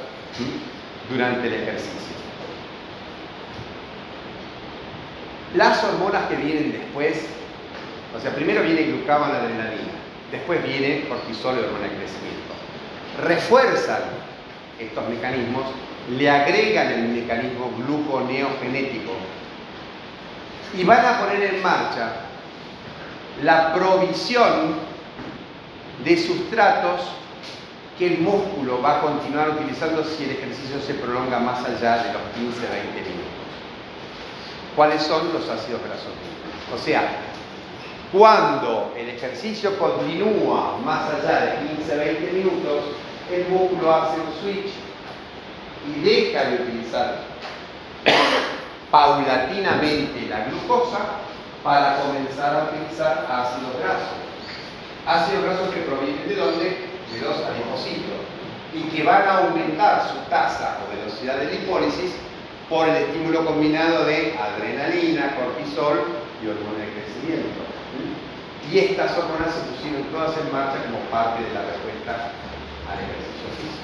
durante 1.09 1.47
el 1.47 1.53
ejercicio. 1.53 2.11
Las 5.55 5.83
hormonas 5.83 6.27
que 6.27 6.35
vienen 6.35 6.71
después, 6.71 7.25
o 8.15 8.19
sea, 8.19 8.33
primero 8.33 8.63
viene 8.63 8.83
glucagón, 8.83 9.31
adrenalina, 9.31 9.91
después 10.31 10.63
viene 10.63 11.07
cortisol 11.07 11.57
y 11.57 11.59
hormona 11.59 11.83
de 11.83 11.97
crecimiento. 11.97 12.53
Refuerzan 13.21 14.01
estos 14.79 15.09
mecanismos 15.09 15.65
le 16.09 16.29
agregan 16.29 16.91
el 16.91 17.07
mecanismo 17.09 17.71
gluconeogenético 17.77 19.11
y 20.77 20.83
van 20.83 21.05
a 21.05 21.19
poner 21.19 21.43
en 21.43 21.61
marcha 21.61 22.13
la 23.43 23.73
provisión 23.73 24.75
de 26.03 26.17
sustratos 26.17 27.01
que 27.97 28.07
el 28.07 28.19
músculo 28.19 28.81
va 28.81 28.97
a 28.97 29.01
continuar 29.01 29.51
utilizando 29.51 30.03
si 30.03 30.23
el 30.23 30.31
ejercicio 30.31 30.79
se 30.81 30.95
prolonga 30.95 31.39
más 31.39 31.63
allá 31.65 32.03
de 32.03 32.13
los 32.13 32.21
15-20 32.21 33.03
minutos. 33.03 33.31
¿Cuáles 34.75 35.01
son 35.03 35.33
los 35.33 35.47
ácidos 35.49 35.81
grasos? 35.83 36.13
O 36.73 36.77
sea, 36.77 37.09
Cuando 38.11 38.93
el 38.97 39.07
ejercicio 39.07 39.77
continúa 39.79 40.77
más 40.83 41.09
allá 41.13 41.45
de 41.45 41.51
15-20 41.87 42.33
minutos, 42.33 42.83
el 43.31 43.47
músculo 43.47 43.93
hace 43.95 44.19
un 44.19 44.33
switch 44.41 44.73
y 45.87 46.01
deja 46.01 46.43
de 46.43 46.55
utilizar 46.55 47.19
paulatinamente 48.91 50.27
la 50.29 50.43
glucosa 50.43 50.99
para 51.63 51.97
comenzar 51.97 52.55
a 52.55 52.63
utilizar 52.65 53.25
ácidos 53.29 53.77
grasos. 53.79 54.17
Ácidos 55.05 55.43
grasos 55.43 55.73
que 55.73 55.81
provienen 55.81 56.27
de 56.27 56.35
dónde? 56.35 56.91
De 57.11 57.21
los 57.21 57.37
adipocitos 57.37 58.31
y 58.73 58.83
que 58.83 59.03
van 59.03 59.27
a 59.27 59.37
aumentar 59.39 60.07
su 60.07 60.17
tasa 60.29 60.79
o 60.85 60.95
velocidad 60.95 61.37
de 61.37 61.51
lipólisis 61.51 62.13
por 62.69 62.87
el 62.87 62.95
estímulo 62.95 63.45
combinado 63.45 64.05
de 64.05 64.37
adrenalina, 64.37 65.35
cortisol 65.35 66.07
y 66.41 66.47
hormona 66.47 66.85
de 66.85 66.91
crecimiento. 66.93 67.61
Y 68.71 68.79
estas 68.79 69.17
hormonas 69.17 69.53
se 69.53 69.61
pusieron 69.71 70.03
todas 70.03 70.37
en 70.37 70.51
marcha 70.53 70.81
como 70.85 70.99
parte 71.11 71.43
de 71.43 71.53
la 71.53 71.63
respuesta 71.67 72.31
al 72.87 72.99
ejercicio 73.03 73.47
físico. 73.59 73.83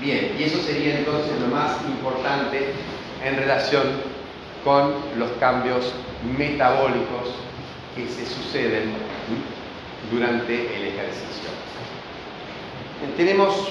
Bien, 0.00 0.36
y 0.38 0.42
eso 0.42 0.60
sería 0.60 0.98
entonces 0.98 1.40
lo 1.40 1.46
más 1.46 1.80
importante 1.88 2.74
en 3.24 3.36
relación 3.36 3.82
con 4.64 4.94
los 5.18 5.30
cambios 5.40 5.92
metabólicos 6.38 7.34
que 7.96 8.06
se 8.06 8.24
suceden 8.26 8.92
durante 10.10 10.54
el 10.54 10.84
ejercicio. 10.88 11.50
Tenemos 13.16 13.68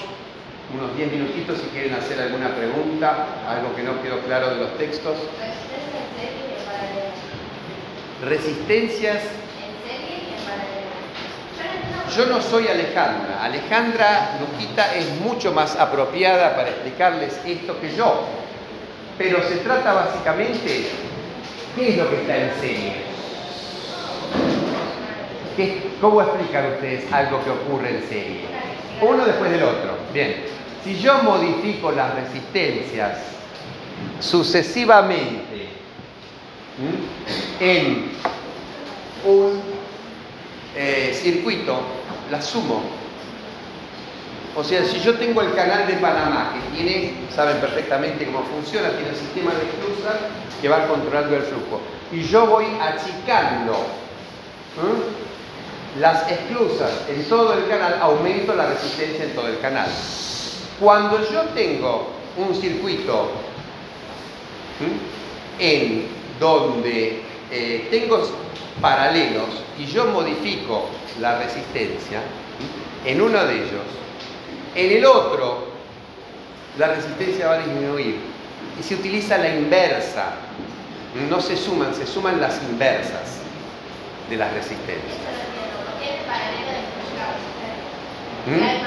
unos 0.74 0.96
10 0.96 1.12
minutitos 1.12 1.60
si 1.60 1.68
quieren 1.68 1.94
hacer 1.94 2.20
alguna 2.20 2.50
pregunta, 2.50 3.28
algo 3.48 3.76
que 3.76 3.84
no 3.84 4.02
quedó 4.02 4.20
claro 4.20 4.52
de 4.52 4.58
los 4.58 4.78
textos. 4.78 5.16
Resistencias. 8.24 9.24
Yo 12.16 12.26
no 12.26 12.42
soy 12.42 12.68
Alejandra. 12.68 13.42
Alejandra 13.42 14.38
Luquita 14.42 14.94
es 14.96 15.10
mucho 15.22 15.54
más 15.54 15.78
apropiada 15.78 16.56
para 16.56 16.70
explicarles 16.70 17.40
esto 17.46 17.80
que 17.80 17.96
yo. 17.96 18.41
Pero 19.22 19.48
se 19.48 19.58
trata 19.58 19.94
básicamente, 19.94 20.88
¿qué 21.76 21.90
es 21.90 21.98
lo 21.98 22.10
que 22.10 22.22
está 22.22 22.38
en 22.38 22.52
serie? 22.60 22.94
¿Cómo 26.02 26.24
explican 26.24 26.74
ustedes 26.74 27.14
algo 27.14 27.44
que 27.44 27.52
ocurre 27.52 27.98
en 27.98 28.10
serie? 28.10 28.42
Uno 29.00 29.24
después 29.24 29.52
del 29.52 29.62
otro. 29.62 29.96
Bien, 30.12 30.38
si 30.84 31.00
yo 31.00 31.22
modifico 31.22 31.92
las 31.92 32.16
resistencias 32.16 33.20
sucesivamente 34.20 35.68
en 37.60 38.10
un 39.24 39.62
eh, 40.76 41.12
circuito, 41.14 41.80
las 42.32 42.44
sumo 42.44 43.01
o 44.56 44.64
sea, 44.64 44.84
si 44.86 45.00
yo 45.00 45.16
tengo 45.16 45.42
el 45.42 45.54
canal 45.54 45.88
de 45.88 45.94
Panamá, 45.94 46.54
que 46.54 46.78
tiene, 46.78 47.14
saben 47.34 47.58
perfectamente 47.58 48.26
cómo 48.26 48.44
funciona, 48.44 48.90
tiene 48.90 49.12
un 49.12 49.16
sistema 49.16 49.52
de 49.52 49.64
esclusas 49.64 50.16
que 50.62 50.68
va 50.68 50.88
controlando 50.88 51.36
el 51.38 51.44
flujo, 51.44 51.80
y 52.12 52.24
yo 52.24 52.48
voy 52.48 52.66
achicando 52.82 53.78
las 56.00 56.30
esclusas 56.30 56.92
en 57.10 57.24
todo 57.26 57.54
el 57.54 57.68
canal, 57.68 57.98
aumento 58.02 58.54
la 58.54 58.68
resistencia 58.68 59.26
en 59.26 59.32
todo 59.34 59.48
el 59.48 59.60
canal. 59.60 59.88
Cuando 60.80 61.20
yo 61.32 61.44
tengo 61.56 62.10
un 62.38 62.54
circuito 62.56 63.32
en 65.60 66.08
donde 66.40 67.22
eh, 67.52 67.88
tengo 67.92 68.22
paralelos 68.82 69.50
y 69.78 69.86
yo 69.86 70.08
modifico 70.08 70.88
la 71.20 71.38
resistencia, 71.38 72.22
en 73.06 73.22
uno 73.22 73.46
de 73.46 73.56
ellos 73.56 74.02
en 74.76 74.98
el 74.98 75.06
otro, 75.06 75.68
la 76.78 76.88
resistencia 76.88 77.48
va 77.48 77.56
a 77.56 77.58
disminuir 77.60 78.20
y 78.80 78.84
se 78.84 78.96
utiliza 78.96 79.38
la 79.38 79.50
inversa. 79.50 80.32
No 81.30 81.42
se 81.42 81.58
suman, 81.58 81.94
se 81.94 82.08
suman 82.08 82.40
las 82.40 82.62
inversas 82.64 83.40
de 84.30 84.38
las 84.38 84.54
resistencias. 84.54 85.18
¿Mm? 88.48 88.82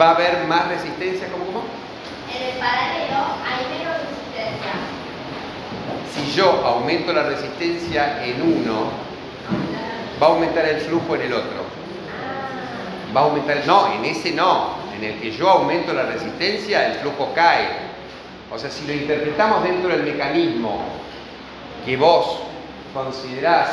¿Va 0.00 0.08
a 0.08 0.14
haber 0.14 0.44
más 0.46 0.68
resistencia? 0.68 1.28
¿Cómo, 1.32 1.46
cómo? 1.46 1.62
En 2.30 2.42
el 2.42 2.58
paralelo 2.58 3.16
hay 3.42 3.78
menos 3.78 3.94
resistencia. 4.02 4.72
Si 6.14 6.36
yo 6.36 6.50
aumento 6.66 7.14
la 7.14 7.22
resistencia 7.22 8.22
en 8.22 8.42
uno, 8.42 8.90
va 10.22 10.26
a 10.26 10.30
aumentar 10.30 10.66
el 10.66 10.80
flujo 10.82 11.14
en 11.14 11.22
el 11.22 11.32
otro 11.32 11.65
va 13.16 13.22
a 13.22 13.24
aumentar. 13.24 13.66
No, 13.66 13.92
en 13.92 14.04
ese 14.04 14.32
no. 14.32 14.74
En 14.94 15.02
el 15.02 15.20
que 15.20 15.32
yo 15.32 15.48
aumento 15.48 15.92
la 15.92 16.02
resistencia, 16.04 16.86
el 16.86 16.98
flujo 16.98 17.32
cae. 17.34 17.68
O 18.52 18.58
sea, 18.58 18.70
si 18.70 18.86
lo 18.86 18.92
interpretamos 18.92 19.64
dentro 19.64 19.88
del 19.88 20.02
mecanismo 20.02 20.80
que 21.84 21.96
vos 21.96 22.38
considerás 22.92 23.68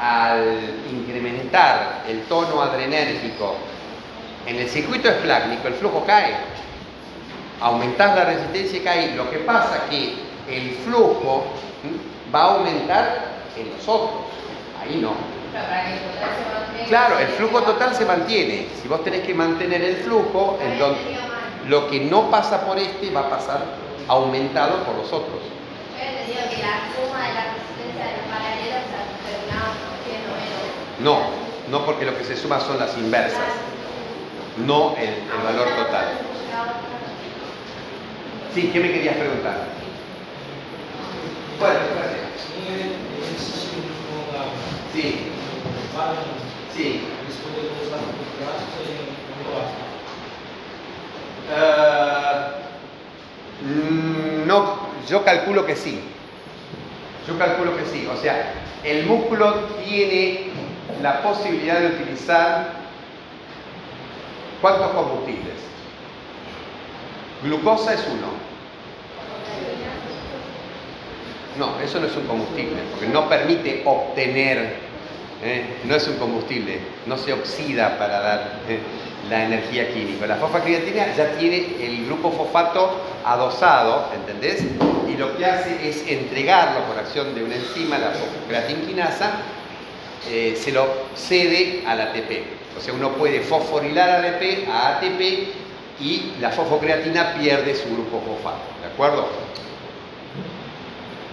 al 0.00 0.58
incrementar 0.90 2.04
el 2.08 2.22
tono 2.22 2.62
adrenérgico 2.62 3.54
en 4.46 4.56
el 4.56 4.68
circuito 4.68 5.08
esplácnico, 5.08 5.68
el 5.68 5.74
flujo 5.74 6.04
cae. 6.06 6.34
Aumentás 7.60 8.16
la 8.16 8.24
resistencia 8.24 8.78
y 8.78 8.82
cae. 8.82 9.16
Lo 9.16 9.30
que 9.30 9.38
pasa 9.38 9.76
es 9.76 9.90
que 9.90 10.14
el 10.48 10.70
flujo 10.84 11.44
va 12.34 12.40
a 12.40 12.54
aumentar 12.54 13.24
en 13.56 13.70
los 13.70 13.86
otros. 13.86 14.22
Ahí 14.80 14.98
no. 15.00 15.29
Claro, 16.88 17.18
el 17.18 17.28
flujo 17.28 17.62
total 17.62 17.94
se 17.94 18.04
mantiene. 18.04 18.66
Si 18.82 18.88
vos 18.88 19.04
tenés 19.04 19.24
que 19.24 19.34
mantener 19.34 19.80
el 19.82 19.96
flujo, 19.96 20.58
entonces 20.60 21.04
lo 21.68 21.88
que 21.88 22.00
no 22.00 22.30
pasa 22.30 22.66
por 22.66 22.78
este 22.78 23.10
va 23.10 23.20
a 23.20 23.30
pasar 23.30 23.60
aumentado 24.08 24.82
por 24.84 24.96
los 24.96 25.06
otros. 25.12 25.40
No, 31.02 31.20
no 31.70 31.86
porque 31.86 32.04
lo 32.04 32.16
que 32.16 32.24
se 32.24 32.36
suma 32.36 32.60
son 32.60 32.78
las 32.78 32.96
inversas, 32.98 33.40
no 34.66 34.94
el, 34.96 35.14
valor 35.44 35.68
total. 35.76 36.08
Sí, 38.54 38.70
¿qué 38.72 38.80
me 38.80 38.92
querías 38.92 39.16
preguntar? 39.16 39.66
Bueno, 41.58 41.78
gracias. 41.94 42.20
Sí. 44.92 45.18
Sí. 46.76 47.02
Uh, 53.62 54.46
no, 54.46 54.78
yo 55.08 55.24
calculo 55.24 55.66
que 55.66 55.76
sí. 55.76 56.00
Yo 57.26 57.38
calculo 57.38 57.76
que 57.76 57.84
sí. 57.86 58.06
O 58.06 58.16
sea, 58.16 58.52
el 58.84 59.06
músculo 59.06 59.54
tiene 59.84 60.50
la 61.02 61.22
posibilidad 61.22 61.80
de 61.80 61.86
utilizar 61.88 62.72
¿cuántos 64.60 64.90
combustibles? 64.90 65.54
Glucosa 67.42 67.94
es 67.94 68.06
uno. 68.06 68.50
No, 71.58 71.80
eso 71.80 72.00
no 72.00 72.06
es 72.06 72.16
un 72.16 72.26
combustible, 72.26 72.76
porque 72.92 73.08
no 73.08 73.28
permite 73.28 73.82
obtener 73.84 74.90
¿eh? 75.42 75.64
no 75.84 75.94
es 75.94 76.06
un 76.08 76.16
combustible, 76.16 76.78
no 77.06 77.16
se 77.16 77.32
oxida 77.32 77.98
para 77.98 78.20
dar 78.20 78.60
¿eh? 78.68 78.78
la 79.28 79.44
energía 79.44 79.92
química. 79.92 80.26
La 80.26 80.36
fosfacreatina 80.36 81.14
ya 81.14 81.32
tiene 81.38 81.76
el 81.80 82.06
grupo 82.06 82.30
fosfato 82.32 82.96
adosado, 83.24 84.08
¿entendés? 84.14 84.62
Y 85.08 85.16
lo 85.16 85.36
que 85.36 85.46
hace 85.46 85.88
es 85.88 86.06
entregarlo 86.06 86.84
por 86.84 86.98
acción 86.98 87.34
de 87.34 87.44
una 87.44 87.56
enzima, 87.56 87.98
la 87.98 88.10
fosfocreatinquinasa, 88.10 89.32
eh, 90.30 90.58
se 90.60 90.72
lo 90.72 90.86
cede 91.14 91.82
al 91.86 92.00
ATP. 92.00 92.44
O 92.78 92.80
sea, 92.80 92.94
uno 92.94 93.10
puede 93.10 93.40
fosforilar 93.40 94.10
ADP 94.10 94.68
a 94.68 94.96
ATP 94.96 95.20
y 96.00 96.32
la 96.40 96.50
fosfocreatina 96.50 97.34
pierde 97.34 97.74
su 97.74 97.90
grupo 97.90 98.20
fosfato, 98.20 98.62
¿de 98.80 98.86
acuerdo? 98.92 99.28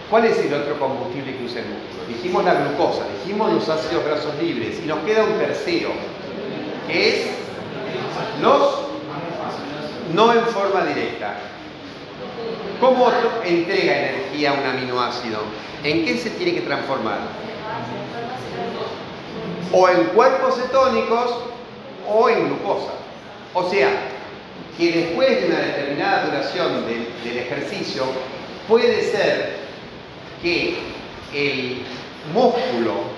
¿Cuál 0.10 0.24
es 0.24 0.38
el 0.39 0.53
otro 0.53 0.80
combustible 0.80 1.36
que 1.36 1.43
usa 1.43 1.62
el 1.62 1.68
músculo? 1.68 2.08
Dijimos 2.08 2.45
la 2.45 2.53
glucosa, 2.53 3.03
dijimos 3.20 3.51
los 3.51 3.68
ácidos 3.68 4.05
grasos 4.05 4.34
libres 4.41 4.80
y 4.82 4.88
nos 4.88 4.99
queda 4.99 5.26
un 5.26 5.38
tercero, 5.38 5.89
que 6.88 7.10
es 7.10 7.28
los 8.41 8.88
no 10.14 10.34
en 10.34 10.45
forma 10.45 10.86
directa. 10.86 11.36
¿Cómo 12.80 13.12
entrega 13.43 14.10
energía 14.10 14.53
un 14.53 14.66
aminoácido? 14.66 15.39
¿En 15.84 16.05
qué 16.05 16.18
se 16.18 16.30
tiene 16.30 16.53
que 16.53 16.62
transformar? 16.62 17.20
O 19.74 19.89
en 19.89 20.05
cuerpos 20.05 20.55
cetónicos 20.55 21.32
o 22.08 22.30
en 22.30 22.47
glucosa. 22.47 22.91
O 23.53 23.70
sea, 23.70 23.89
que 24.78 24.91
después 24.91 25.41
de 25.41 25.47
una 25.47 25.60
determinada 25.60 26.26
duración 26.28 26.86
del, 26.86 27.08
del 27.26 27.38
ejercicio 27.39 28.03
puede 28.70 29.01
ser 29.12 29.57
que 30.41 30.77
el 31.33 31.83
músculo 32.33 33.17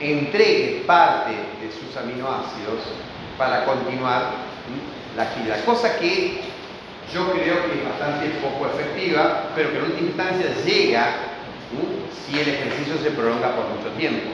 entregue 0.00 0.84
parte 0.86 1.32
de 1.32 1.70
sus 1.72 1.96
aminoácidos 1.96 2.80
para 3.36 3.64
continuar 3.64 4.30
la 5.16 5.22
actividad. 5.24 5.64
Cosa 5.64 5.98
que 5.98 6.40
yo 7.12 7.32
creo 7.32 7.66
que 7.66 7.78
es 7.78 7.88
bastante 7.88 8.28
poco 8.40 8.66
efectiva, 8.66 9.50
pero 9.54 9.70
que 9.70 9.78
en 9.78 9.84
última 9.84 10.08
instancia 10.08 10.46
llega 10.64 11.14
si 12.26 12.38
el 12.38 12.48
ejercicio 12.48 12.98
se 13.02 13.10
prolonga 13.10 13.54
por 13.54 13.66
mucho 13.68 13.88
tiempo. 13.96 14.30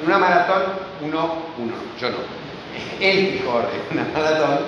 En 0.00 0.06
una 0.06 0.18
maratón, 0.18 0.62
uno, 1.00 1.34
uno, 1.58 1.74
yo 2.00 2.10
no. 2.10 2.16
Él 3.00 3.38
que 3.38 3.44
corre 3.44 3.68
una 3.90 4.04
maratón, 4.12 4.58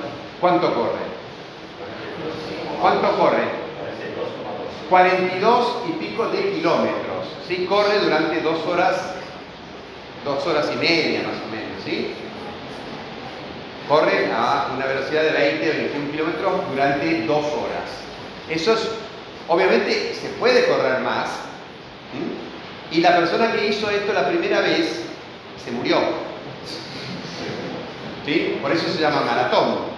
¿cuánto 0.41 0.75
corre? 0.75 1.05
¿Cuánto 2.81 3.17
corre? 3.19 3.64
42 4.89 5.77
y 5.89 5.93
pico 5.93 6.29
de 6.29 6.53
kilómetros. 6.53 7.27
¿sí? 7.49 7.67
Corre 7.67 7.99
durante 8.01 8.41
dos 8.41 8.65
horas, 8.67 8.97
dos 10.25 10.47
horas 10.47 10.71
y 10.73 10.77
media 10.77 11.23
más 11.23 11.37
o 11.37 11.51
menos. 11.51 11.85
¿sí? 11.85 12.15
Corre 13.89 14.31
a 14.33 14.71
una 14.75 14.87
velocidad 14.87 15.23
de 15.23 15.33
20 15.33 15.71
o 15.71 15.75
21 15.75 16.11
kilómetros 16.11 16.53
durante 16.71 17.23
dos 17.27 17.45
horas. 17.45 17.91
Eso 18.49 18.75
es, 18.75 18.89
obviamente 19.49 20.15
se 20.15 20.29
puede 20.41 20.67
correr 20.67 21.01
más. 21.01 21.29
Y 22.91 23.01
la 23.01 23.17
persona 23.17 23.53
que 23.53 23.67
hizo 23.69 23.91
esto 23.91 24.13
la 24.13 24.29
primera 24.29 24.61
vez 24.61 25.03
se 25.65 25.71
murió. 25.73 25.99
¿Sí? 28.25 28.59
Por 28.63 28.73
eso 28.73 28.89
se 28.89 29.01
llama 29.01 29.21
maratón. 29.23 29.95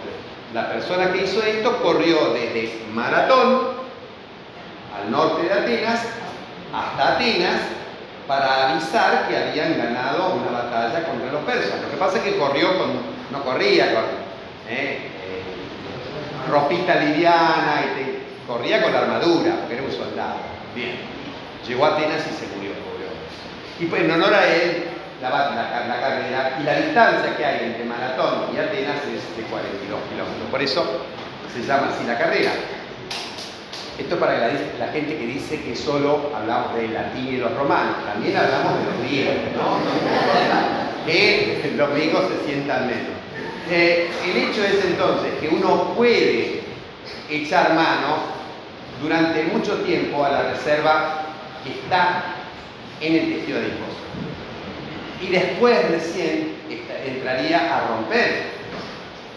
La 0.55 0.73
persona 0.73 1.13
que 1.13 1.25
hizo 1.25 1.43
esto 1.43 1.83
corrió 1.83 2.33
desde 2.33 2.73
Maratón 2.95 3.86
al 4.97 5.11
norte 5.11 5.43
de 5.43 5.53
Atenas 5.53 6.01
hasta 6.75 7.15
Atenas 7.15 7.61
para 8.27 8.71
avisar 8.71 9.29
que 9.29 9.37
habían 9.37 9.79
ganado 9.79 10.35
una 10.35 10.51
batalla 10.51 11.05
contra 11.05 11.33
los 11.33 11.43
persas. 11.45 11.81
Lo 11.81 11.91
que 11.91 11.97
pasa 11.97 12.19
es 12.19 12.25
que 12.25 12.39
corrió 12.39 12.77
con, 12.77 12.89
no 13.31 13.45
corría 13.45 13.95
con 13.95 14.05
eh, 14.69 14.99
eh, 14.99 16.51
ropita 16.51 16.97
liviana, 16.97 17.85
y 17.97 18.47
corría 18.47 18.83
con 18.83 18.95
armadura, 18.95 19.57
porque 19.61 19.75
era 19.75 19.83
un 19.85 19.93
soldado. 19.93 20.37
Bien, 20.75 20.97
llegó 21.67 21.87
a 21.87 21.89
Atenas 21.91 22.23
y 22.27 22.35
se 22.35 22.57
murió, 22.57 22.73
pobre 22.83 23.07
Y 23.81 23.87
pues 23.87 24.03
en 24.03 24.11
honor 24.11 24.35
a 24.35 24.47
él, 24.47 24.85
la, 25.23 25.31
la, 25.31 26.01
carrera 26.01 26.59
y 26.61 26.65
la 26.65 26.75
distancia 26.75 27.37
que 27.37 27.45
hay 27.45 27.65
entre 27.65 27.85
Maratón 27.85 28.55
y 28.55 28.59
Atenas 28.59 28.97
es 29.07 29.37
de 29.37 29.43
42 29.45 30.01
kilómetros. 30.11 30.51
Por 30.51 30.63
eso 30.63 30.85
se 31.55 31.63
llama 31.63 31.91
así 31.95 32.07
la 32.07 32.19
carrera. 32.19 32.51
Esto 33.99 34.19
para 34.19 34.39
la, 34.39 34.89
gente 34.93 35.17
que 35.17 35.27
dice 35.27 35.63
que 35.63 35.75
solo 35.75 36.31
hablamos 36.37 36.75
del 36.75 36.93
latín 36.93 37.29
y 37.29 37.37
los 37.39 37.55
romanos, 37.55 37.97
también 38.05 38.37
hablamos 38.37 38.79
de 38.79 38.85
los 38.85 38.99
griegos, 39.01 39.35
¿no? 39.57 41.07
que 41.07 41.73
los 41.77 41.91
griegos 41.95 42.25
se 42.29 42.47
sientan 42.47 42.87
menos. 42.87 43.17
Eh, 43.71 44.11
el 44.25 44.37
hecho 44.37 44.63
es 44.65 44.85
entonces 44.85 45.33
que 45.41 45.49
uno 45.49 45.95
puede 45.95 46.61
echar 47.31 47.75
mano 47.75 48.19
durante 49.03 49.45
mucho 49.45 49.77
tiempo 49.79 50.25
a 50.25 50.31
la 50.31 50.43
reserva 50.53 51.23
que 51.65 51.71
está 51.71 52.35
en 53.01 53.15
el 53.15 53.35
tejido 53.35 53.59
adiposo. 53.59 54.07
Y 55.23 55.29
después 55.29 55.91
recién 55.91 56.55
entraría 57.07 57.77
a 57.77 57.89
romper 57.89 58.45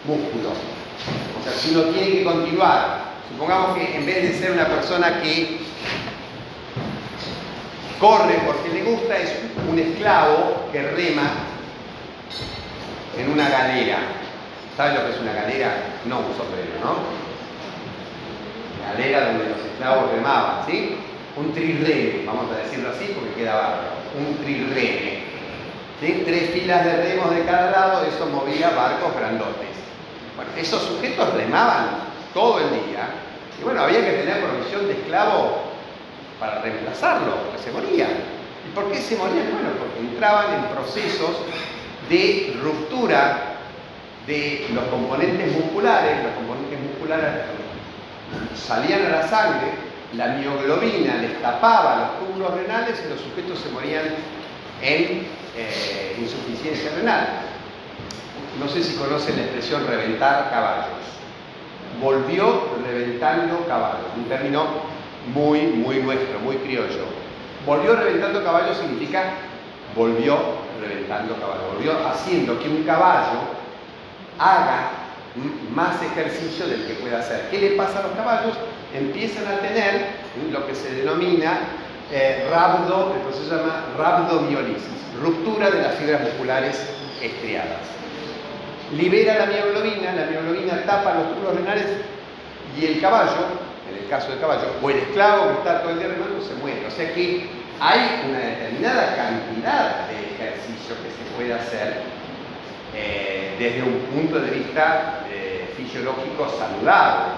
músculos. 0.04 0.52
O 1.38 1.42
sea, 1.42 1.52
si 1.52 1.74
uno 1.74 1.84
tiene 1.84 2.10
que 2.10 2.24
continuar 2.24 3.09
Supongamos 3.40 3.78
que 3.78 3.96
en 3.96 4.04
vez 4.04 4.22
de 4.22 4.38
ser 4.38 4.50
una 4.50 4.66
persona 4.66 5.22
que 5.22 5.60
corre 7.98 8.34
porque 8.44 8.68
le 8.68 8.82
gusta, 8.82 9.16
es 9.16 9.32
un 9.66 9.78
esclavo 9.78 10.68
que 10.70 10.82
rema 10.82 11.30
en 13.16 13.32
una 13.32 13.48
galera. 13.48 13.96
¿Sabes 14.76 14.92
lo 14.92 15.06
que 15.06 15.12
es 15.12 15.20
una 15.22 15.32
galera? 15.32 15.72
No 16.04 16.18
un 16.18 16.36
sombrero, 16.36 16.84
¿no? 16.84 16.96
Galera 18.92 19.28
donde 19.28 19.48
los 19.48 19.58
esclavos 19.58 20.12
remaban, 20.12 20.66
¿sí? 20.66 20.96
Un 21.34 21.54
trirreme, 21.54 22.26
vamos 22.26 22.44
a 22.52 22.62
decirlo 22.62 22.90
así 22.90 23.10
porque 23.14 23.40
queda 23.40 23.54
barro. 23.54 23.88
Un 24.18 24.36
trirreme. 24.44 25.20
¿sí? 25.98 26.24
Tres 26.26 26.50
filas 26.50 26.84
de 26.84 26.92
remos 27.04 27.34
de 27.34 27.46
cada 27.46 27.70
lado, 27.70 28.04
eso 28.04 28.26
movía 28.26 28.68
barcos 28.76 29.16
grandotes. 29.18 29.80
Bueno, 30.36 30.50
esos 30.58 30.82
sujetos 30.82 31.32
remaban 31.32 31.86
todo 32.34 32.58
el 32.58 32.68
día. 32.68 33.08
Y 33.60 33.64
bueno, 33.64 33.82
había 33.82 34.00
que 34.00 34.12
tener 34.12 34.42
provisión 34.42 34.86
de 34.86 34.94
esclavo 34.94 35.58
para 36.38 36.62
reemplazarlo, 36.62 37.36
porque 37.44 37.58
se 37.62 37.72
moría. 37.72 38.06
¿Y 38.66 38.74
por 38.74 38.90
qué 38.90 38.98
se 38.98 39.16
morían? 39.16 39.52
Bueno, 39.52 39.70
porque 39.78 40.00
entraban 40.00 40.54
en 40.54 40.64
procesos 40.74 41.36
de 42.08 42.56
ruptura 42.62 43.56
de 44.26 44.66
los 44.72 44.84
componentes 44.84 45.52
musculares, 45.52 46.24
los 46.24 46.32
componentes 46.34 46.80
musculares 46.80 47.28
salían 48.56 49.06
a 49.06 49.08
la 49.10 49.28
sangre, 49.28 49.72
la 50.16 50.28
mioglobina 50.28 51.16
les 51.16 51.40
tapaba 51.42 51.96
los 51.96 52.28
túbulos 52.28 52.54
renales 52.54 53.00
y 53.04 53.10
los 53.10 53.20
sujetos 53.20 53.58
se 53.58 53.68
morían 53.70 54.04
en 54.80 55.26
eh, 55.56 56.16
insuficiencia 56.18 56.92
renal. 56.96 57.28
No 58.58 58.68
sé 58.68 58.82
si 58.82 58.96
conocen 58.96 59.36
la 59.36 59.42
expresión 59.42 59.86
reventar 59.86 60.50
caballos 60.50 61.19
volvió 62.00 62.62
reventando 62.84 63.66
caballos, 63.66 64.06
un 64.16 64.24
término 64.24 64.64
muy, 65.34 65.60
muy 65.62 65.96
nuestro, 66.02 66.40
muy 66.40 66.56
criollo. 66.56 67.04
Volvió 67.66 67.94
reventando 67.94 68.42
caballos 68.42 68.78
significa 68.78 69.34
volvió 69.94 70.36
reventando 70.80 71.34
caballos, 71.34 71.74
volvió 71.74 71.92
haciendo 72.08 72.58
que 72.58 72.68
un 72.68 72.84
caballo 72.84 73.40
haga 74.38 74.90
más 75.74 76.02
ejercicio 76.02 76.66
del 76.66 76.86
que 76.86 76.94
puede 76.94 77.16
hacer. 77.16 77.48
¿Qué 77.50 77.58
le 77.58 77.70
pasa 77.70 78.00
a 78.00 78.02
los 78.02 78.12
caballos? 78.12 78.54
Empiezan 78.94 79.46
a 79.46 79.58
tener 79.58 80.06
lo 80.50 80.66
que 80.66 80.74
se 80.74 80.94
denomina 80.94 81.58
eh, 82.10 82.48
rabdo, 82.50 83.14
el 83.14 83.20
proceso 83.22 83.48
se 83.48 83.56
llama 83.56 83.84
rabdomiolisis, 83.96 84.82
ruptura 85.22 85.70
de 85.70 85.82
las 85.82 85.94
fibras 85.94 86.22
musculares 86.22 86.80
estriadas 87.22 87.99
libera 88.96 89.38
la 89.38 89.46
mioglobina, 89.46 90.12
la 90.12 90.26
mioglobina 90.26 90.84
tapa 90.84 91.14
los 91.14 91.34
túbulos 91.34 91.56
renales 91.56 91.86
y 92.78 92.86
el 92.86 93.00
caballo, 93.00 93.46
en 93.88 94.02
el 94.02 94.08
caso 94.08 94.30
del 94.30 94.40
caballo, 94.40 94.74
o 94.82 94.90
el 94.90 94.98
esclavo 94.98 95.46
que 95.48 95.58
está 95.58 95.82
todo 95.82 95.92
el 95.92 95.98
día 95.98 96.08
remando, 96.08 96.44
se 96.44 96.54
muere. 96.54 96.86
O 96.86 96.90
sea 96.90 97.12
que 97.14 97.46
hay 97.80 98.22
una 98.28 98.38
determinada 98.38 99.16
cantidad 99.16 100.08
de 100.08 100.34
ejercicio 100.34 100.96
que 101.02 101.10
se 101.10 101.36
puede 101.36 101.54
hacer 101.54 102.02
eh, 102.94 103.56
desde 103.58 103.82
un 103.82 104.00
punto 104.12 104.40
de 104.40 104.50
vista 104.50 105.20
eh, 105.30 105.72
fisiológico 105.76 106.48
saludable. 106.58 107.34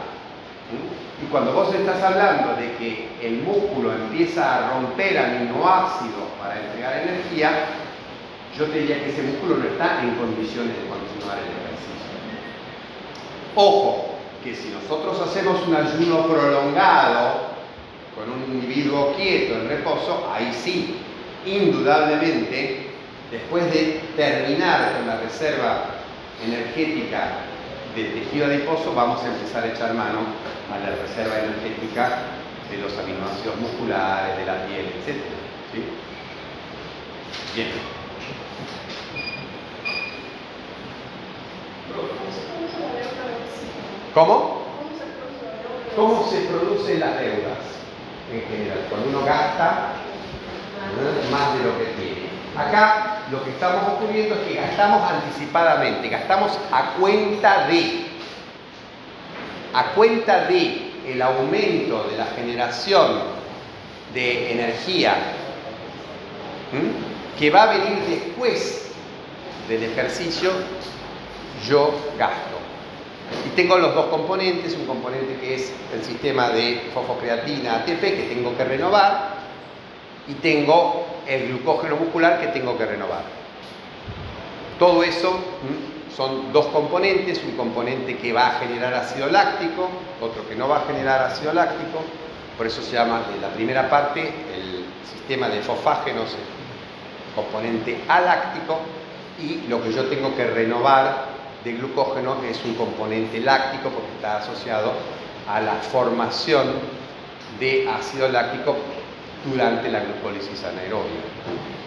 Y 1.23 1.27
cuando 1.27 1.53
vos 1.53 1.73
estás 1.75 2.03
hablando 2.03 2.57
de 2.57 2.73
que 2.77 3.09
el 3.23 3.43
músculo 3.43 3.93
empieza 3.93 4.57
a 4.57 4.71
romper 4.73 5.19
aminoácidos 5.19 6.29
para 6.41 6.59
entregar 6.59 7.03
energía, 7.03 7.51
yo 8.59 8.67
te 8.67 8.81
diría 8.81 9.03
que 9.03 9.11
ese 9.11 9.23
músculo 9.23 9.57
no 9.57 9.65
está 9.65 10.03
en 10.03 10.15
condiciones 10.17 10.77
de 10.77 10.89
continuar 10.89 11.39
el 11.39 11.49
ejercicio. 11.49 12.13
Ojo, 13.55 14.15
que 14.45 14.55
si 14.55 14.69
nosotros 14.69 15.21
hacemos 15.21 15.67
un 15.67 15.75
ayuno 15.75 16.27
prolongado 16.27 17.53
con 18.15 18.31
un 18.31 18.55
individuo 18.55 19.15
quieto 19.17 19.55
en 19.55 19.69
reposo, 19.69 20.31
ahí 20.33 20.53
sí, 20.53 20.97
indudablemente, 21.47 22.91
después 23.31 23.73
de 23.73 24.01
terminar 24.17 24.93
con 24.99 25.07
la 25.07 25.17
reserva 25.19 25.87
energética 26.45 27.39
del 27.97 28.13
tejido 28.13 28.47
adiposo, 28.47 28.95
vamos 28.95 29.23
a 29.23 29.29
empezar 29.29 29.65
a 29.65 29.69
echar 29.69 29.95
mano 29.95 30.21
a 30.71 30.79
la 30.79 30.97
reserva 30.97 31.39
energética 31.39 32.19
de 32.71 32.79
los 32.79 32.93
aminoácidos 32.99 33.57
musculares, 33.61 34.37
de 34.39 34.47
la 34.47 34.67
piel, 34.67 34.87
etc. 34.87 35.17
Bien. 37.55 38.02
¿Cómo? 44.15 44.63
¿Cómo 45.97 46.27
se 46.31 46.41
producen 46.43 47.01
las 47.01 47.19
deudas 47.19 47.59
en 48.33 48.43
general? 48.49 48.87
Cuando 48.89 49.09
uno 49.09 49.27
gasta 49.27 49.93
más 51.31 51.59
de 51.59 51.65
lo 51.65 51.79
que 51.79 51.85
tiene. 51.97 52.33
Acá 52.57 53.23
lo 53.31 53.43
que 53.45 53.51
estamos 53.51 53.83
ocurriendo 53.89 54.35
es 54.35 54.41
que 54.43 54.55
gastamos 54.55 55.11
anticipadamente, 55.11 56.09
gastamos 56.09 56.53
a 56.71 56.95
cuenta 56.99 57.67
de, 57.67 58.07
a 59.73 59.85
cuenta 59.95 60.45
de 60.47 60.93
el 61.07 61.23
aumento 61.23 62.05
de 62.11 62.17
la 62.17 62.27
generación 62.27 63.23
de 64.13 64.53
energía 64.53 65.15
que 67.39 67.51
va 67.51 67.63
a 67.65 67.67
venir 67.79 67.99
después 68.09 68.91
del 69.69 69.83
ejercicio, 69.85 70.51
yo 71.69 71.93
gasto. 72.19 72.59
Y 73.47 73.51
tengo 73.51 73.79
los 73.79 73.95
dos 73.95 74.07
componentes, 74.07 74.75
un 74.75 74.87
componente 74.87 75.37
que 75.41 75.55
es 75.55 75.73
el 75.95 76.05
sistema 76.05 76.51
de 76.51 76.91
fosfocreatina 76.93 77.77
ATP 77.77 78.01
que 78.01 78.35
tengo 78.35 78.57
que 78.57 78.65
renovar 78.65 79.37
y 80.29 80.35
tengo 80.35 81.07
el 81.27 81.49
glucógeno 81.49 81.97
muscular 81.97 82.41
que 82.41 82.49
tengo 82.49 82.77
que 82.77 82.87
renovar. 82.87 83.23
Todo 84.79 85.03
eso 85.03 85.39
son 86.15 86.53
dos 86.53 86.67
componentes, 86.67 87.41
un 87.45 87.57
componente 87.57 88.19
que 88.19 88.33
va 88.33 88.49
a 88.49 88.51
generar 88.61 88.93
ácido 88.95 89.29
láctico, 89.29 89.89
otro 90.21 90.47
que 90.49 90.55
no 90.55 90.69
va 90.69 90.79
a 90.79 90.85
generar 90.85 91.23
ácido 91.23 91.53
láctico, 91.55 92.01
por 92.59 92.67
eso 92.67 92.83
se 92.83 92.93
llama 92.93 93.23
la 93.41 93.49
primera 93.49 93.89
parte 93.89 94.21
el 94.21 94.85
sistema 95.11 95.49
de 95.49 95.61
fosfágenos, 95.63 96.37
componente 97.35 98.03
aláctico, 98.09 98.79
y 99.41 99.67
lo 99.69 99.83
que 99.83 99.93
yo 99.93 100.05
tengo 100.05 100.37
que 100.37 100.45
renovar 100.45 101.32
de 101.65 101.73
glucógeno 101.73 102.37
es 102.49 102.61
un 102.65 102.75
componente 102.75 103.41
láctico 103.41 103.91
porque 103.91 104.13
está 104.17 104.39
asociado 104.39 104.93
a 105.49 105.61
la 105.61 105.75
formación 105.75 106.73
de 107.61 107.89
ácido 107.89 108.29
láctico 108.29 108.77
durante 109.49 109.91
la 109.91 110.01
glucólisis 110.01 110.63
anaerobia. 110.65 111.21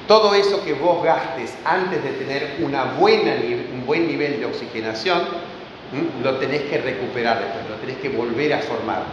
Todo 0.07 0.35
eso 0.35 0.64
que 0.64 0.73
vos 0.73 1.03
gastes 1.03 1.56
antes 1.65 2.03
de 2.03 2.11
tener 2.11 2.57
una 2.60 2.84
buena, 2.85 3.34
un 3.73 3.85
buen 3.85 4.07
nivel 4.07 4.39
de 4.39 4.45
oxigenación, 4.45 5.23
lo 6.23 6.35
tenés 6.38 6.64
que 6.64 6.77
recuperar 6.80 7.39
después, 7.39 7.69
lo 7.69 7.76
tenés 7.77 7.97
que 7.97 8.10
volver 8.10 8.53
a 8.53 8.60
formar. 8.60 9.03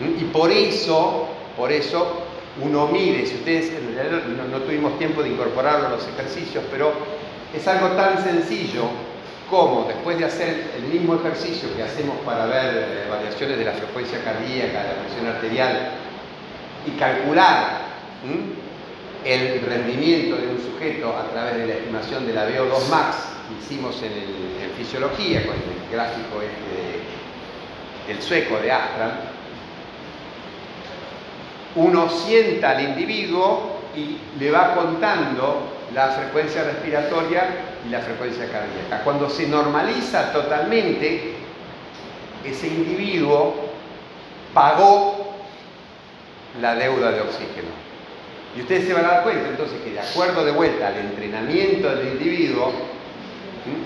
Y 0.00 0.24
por 0.24 0.50
eso, 0.50 1.28
por 1.56 1.70
eso 1.70 2.22
uno 2.62 2.86
mide, 2.88 3.26
si 3.26 3.36
ustedes 3.36 3.72
no, 4.36 4.58
no 4.58 4.64
tuvimos 4.64 4.98
tiempo 4.98 5.22
de 5.22 5.30
incorporarlo 5.30 5.88
a 5.88 5.90
los 5.90 6.06
ejercicios, 6.08 6.64
pero 6.70 6.92
es 7.54 7.66
algo 7.68 7.88
tan 7.88 8.22
sencillo 8.22 8.84
como 9.50 9.84
después 9.88 10.16
de 10.18 10.24
hacer 10.24 10.70
el 10.76 10.84
mismo 10.84 11.16
ejercicio 11.16 11.74
que 11.76 11.82
hacemos 11.82 12.16
para 12.24 12.46
ver 12.46 12.74
eh, 12.76 13.10
variaciones 13.10 13.58
de 13.58 13.64
la 13.64 13.72
frecuencia 13.72 14.22
cardíaca, 14.22 14.82
de 14.82 14.88
la 14.88 15.02
presión 15.02 15.26
arterial, 15.26 15.90
y 16.86 16.90
calcular 16.92 17.90
el 19.24 19.60
rendimiento 19.60 20.36
de 20.36 20.46
un 20.48 20.60
sujeto 20.60 21.14
a 21.16 21.24
través 21.30 21.56
de 21.56 21.66
la 21.66 21.74
estimación 21.74 22.26
de 22.26 22.32
la 22.32 22.48
VO2 22.48 22.88
max 22.88 23.16
que 23.48 23.64
hicimos 23.64 24.00
en, 24.02 24.50
fisiología 24.76 25.44
con 25.44 25.56
el 25.56 25.92
gráfico 25.92 26.40
este 26.40 28.10
del 28.10 28.22
sueco 28.22 28.58
de 28.60 28.72
Astran, 28.72 29.12
uno 31.76 32.08
sienta 32.08 32.70
al 32.70 32.82
individuo 32.82 33.82
y 33.94 34.16
le 34.38 34.50
va 34.50 34.74
contando 34.74 35.79
la 35.94 36.08
frecuencia 36.08 36.64
respiratoria 36.64 37.42
y 37.86 37.90
la 37.90 38.00
frecuencia 38.00 38.44
cardíaca. 38.50 39.02
Cuando 39.02 39.28
se 39.28 39.46
normaliza 39.46 40.32
totalmente, 40.32 41.34
ese 42.44 42.68
individuo 42.68 43.54
pagó 44.54 45.36
la 46.60 46.74
deuda 46.74 47.12
de 47.12 47.20
oxígeno. 47.20 47.68
Y 48.56 48.62
ustedes 48.62 48.86
se 48.86 48.94
van 48.94 49.04
a 49.04 49.08
dar 49.08 49.22
cuenta 49.22 49.48
entonces 49.48 49.80
que 49.82 49.92
de 49.92 50.00
acuerdo 50.00 50.44
de 50.44 50.50
vuelta 50.52 50.88
al 50.88 50.96
entrenamiento 50.96 51.94
del 51.94 52.08
individuo, 52.08 52.72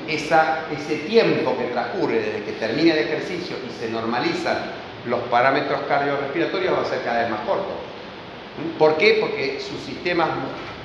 ese 0.09 0.97
tiempo 1.07 1.57
que 1.59 1.65
transcurre 1.65 2.21
desde 2.21 2.45
que 2.45 2.53
termina 2.53 2.95
el 2.95 3.01
ejercicio 3.01 3.57
y 3.69 3.73
se 3.79 3.91
normalizan 3.91 4.59
los 5.07 5.21
parámetros 5.25 5.81
cardiorrespiratorios 5.87 6.73
va 6.73 6.83
a 6.83 6.85
ser 6.87 7.03
cada 7.03 7.23
vez 7.23 7.31
más 7.31 7.41
corto. 7.41 7.73
¿Por 8.79 8.97
qué? 8.97 9.19
Porque 9.21 9.61
sus 9.61 9.81
sistemas 9.81 10.29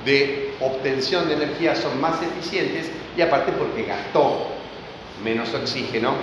de 0.04 0.54
obtención 0.60 1.28
de 1.28 1.34
energía 1.34 1.74
son 1.74 2.00
más 2.00 2.20
eficientes 2.22 2.90
y 3.16 3.22
aparte 3.22 3.52
porque 3.52 3.84
gastó 3.84 4.48
menos 5.22 5.52
oxígeno, 5.54 6.14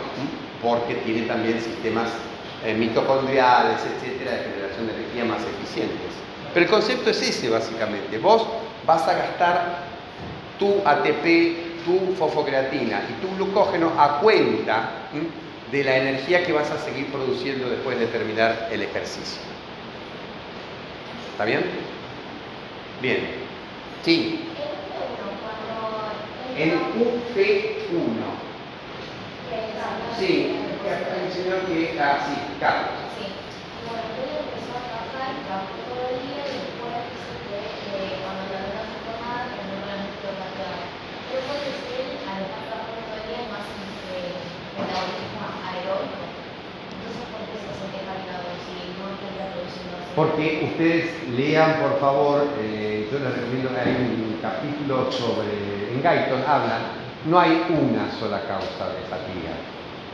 porque 0.62 0.96
tiene 0.96 1.28
también 1.28 1.62
sistemas 1.62 2.10
eh, 2.66 2.74
mitocondriales, 2.74 3.80
etcétera, 3.82 4.32
de 4.32 4.44
generación 4.44 4.88
de 4.88 4.94
energía 4.94 5.26
más 5.26 5.42
eficientes. 5.42 6.08
Pero 6.54 6.66
el 6.66 6.72
concepto 6.72 7.12
es 7.12 7.22
ese 7.22 7.50
básicamente. 7.50 8.18
Vos 8.18 8.48
vas 8.86 9.08
a 9.08 9.14
gastar 9.14 9.84
tu 10.58 10.82
ATP, 10.84 11.86
tu 11.86 12.16
fosfocreatina 12.16 13.02
y 13.10 13.22
tu 13.22 13.36
glucógeno 13.36 13.92
a 13.98 14.20
cuenta 14.20 14.90
de 15.72 15.84
la 15.84 15.98
energía 15.98 16.44
que 16.44 16.54
vas 16.54 16.72
a 16.72 16.80
seguir 16.80 17.08
produciendo 17.08 17.70
después 17.70 18.00
de 18.00 18.08
terminar 18.08 18.70
el 18.72 18.82
ejercicio. 18.82 19.42
¿Está 21.34 21.46
bien? 21.46 21.62
Bien. 23.02 23.47
Sí. 24.04 24.50
En 26.58 26.72
UP1. 26.74 28.38
Sí, 30.18 30.58
acá 30.82 31.30
señor 31.30 31.70
que. 31.70 31.94
Ah, 32.02 32.18
sí, 32.26 32.34
Carlos. 32.58 32.98
Sí. 33.14 33.30
Bueno, 33.86 34.10
yo 34.18 34.42
empezó 34.42 34.74
a 34.74 34.82
trabajar, 34.90 35.38
trabajó 35.46 35.78
todo 35.86 36.10
el 36.10 36.18
día 36.26 36.42
y 36.50 36.58
después 36.58 36.98
dice 37.14 37.34
que 37.46 37.62
eh, 37.62 38.18
cuando 38.26 38.50
la 38.50 38.58
luna 38.66 38.84
se 38.90 38.98
tomaba, 39.06 39.54
que 39.54 39.62
no 39.62 39.86
la 39.86 39.96
metió 40.02 40.34
Yo 40.34 41.38
puedo 41.46 41.62
decir, 41.62 42.26
al 42.26 42.42
estar 42.42 42.64
trabajando 42.66 43.06
todo 43.06 43.22
el 43.22 43.26
día, 43.30 43.54
más 43.54 43.70
eh, 44.18 44.34
metabolismo 44.74 45.46
aeróbico. 45.62 46.26
Entonces, 46.26 47.26
¿por 47.30 47.42
qué 47.46 47.56
se 47.62 47.72
siente 47.78 48.00
cargado 48.02 48.50
si 48.66 48.74
no 48.98 49.14
estaría 49.14 49.54
produciendo 49.54 50.07
Porque 50.18 50.68
ustedes 50.72 51.14
lean, 51.38 51.80
por 51.80 52.00
favor. 52.00 52.42
Eh, 52.60 53.08
yo 53.12 53.20
les 53.20 53.38
recomiendo, 53.38 53.70
hay 53.78 53.94
un 53.94 54.40
capítulo 54.42 55.12
sobre, 55.12 55.94
en 55.94 56.02
Guyton 56.02 56.42
hablan, 56.42 56.82
no 57.30 57.40
hay 57.40 57.64
una 57.70 58.10
sola 58.20 58.42
causa 58.48 58.90
de 58.98 59.06
fatiga. 59.06 59.54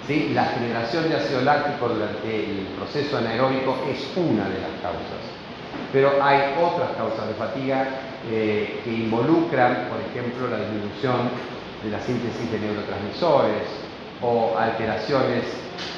¿sí? 0.05 0.33
La 0.35 0.43
generación 0.43 1.07
de 1.07 1.15
ácido 1.15 1.39
láctico 1.43 1.87
durante 1.87 2.27
el 2.27 2.67
proceso 2.75 3.17
anaeróbico 3.17 3.77
es 3.89 4.11
una 4.17 4.43
de 4.49 4.59
las 4.59 4.75
causas, 4.83 5.23
pero 5.93 6.21
hay 6.21 6.51
otras 6.61 6.91
causas 6.97 7.25
de 7.25 7.33
fatiga 7.35 7.87
eh, 8.29 8.81
que 8.83 8.91
involucran, 8.91 9.87
por 9.87 10.03
ejemplo, 10.03 10.49
la 10.49 10.67
disminución 10.67 11.31
de 11.81 11.89
la 11.89 12.01
síntesis 12.01 12.51
de 12.51 12.59
neurotransmisores 12.59 13.92
o 14.23 14.57
alteraciones 14.57 15.43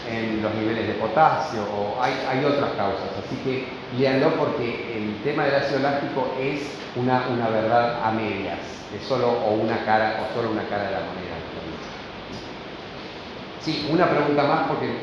en 0.09 0.41
los 0.41 0.53
niveles 0.55 0.87
de 0.87 0.93
potasio 0.95 1.61
o 1.61 2.01
hay, 2.01 2.13
hay 2.27 2.43
otras 2.45 2.71
causas. 2.71 3.09
Así 3.23 3.35
que 3.43 3.67
léanlo 3.97 4.31
porque 4.35 4.97
el 4.97 5.21
tema 5.23 5.45
del 5.45 5.55
ácido 5.55 5.79
láctico 5.79 6.33
es 6.39 6.61
una, 6.95 7.27
una 7.29 7.49
verdad 7.49 8.03
a 8.03 8.11
medias, 8.11 8.59
es 8.93 9.07
solo 9.07 9.29
o 9.29 9.53
una 9.53 9.85
cara 9.85 10.23
o 10.23 10.33
solo 10.35 10.51
una 10.51 10.63
cara 10.67 10.85
de 10.85 10.91
la 10.91 10.99
moneda. 10.99 11.35
Sí, 13.61 13.87
una 13.89 14.07
pregunta 14.09 14.43
más 14.43 14.67
porque 14.67 14.93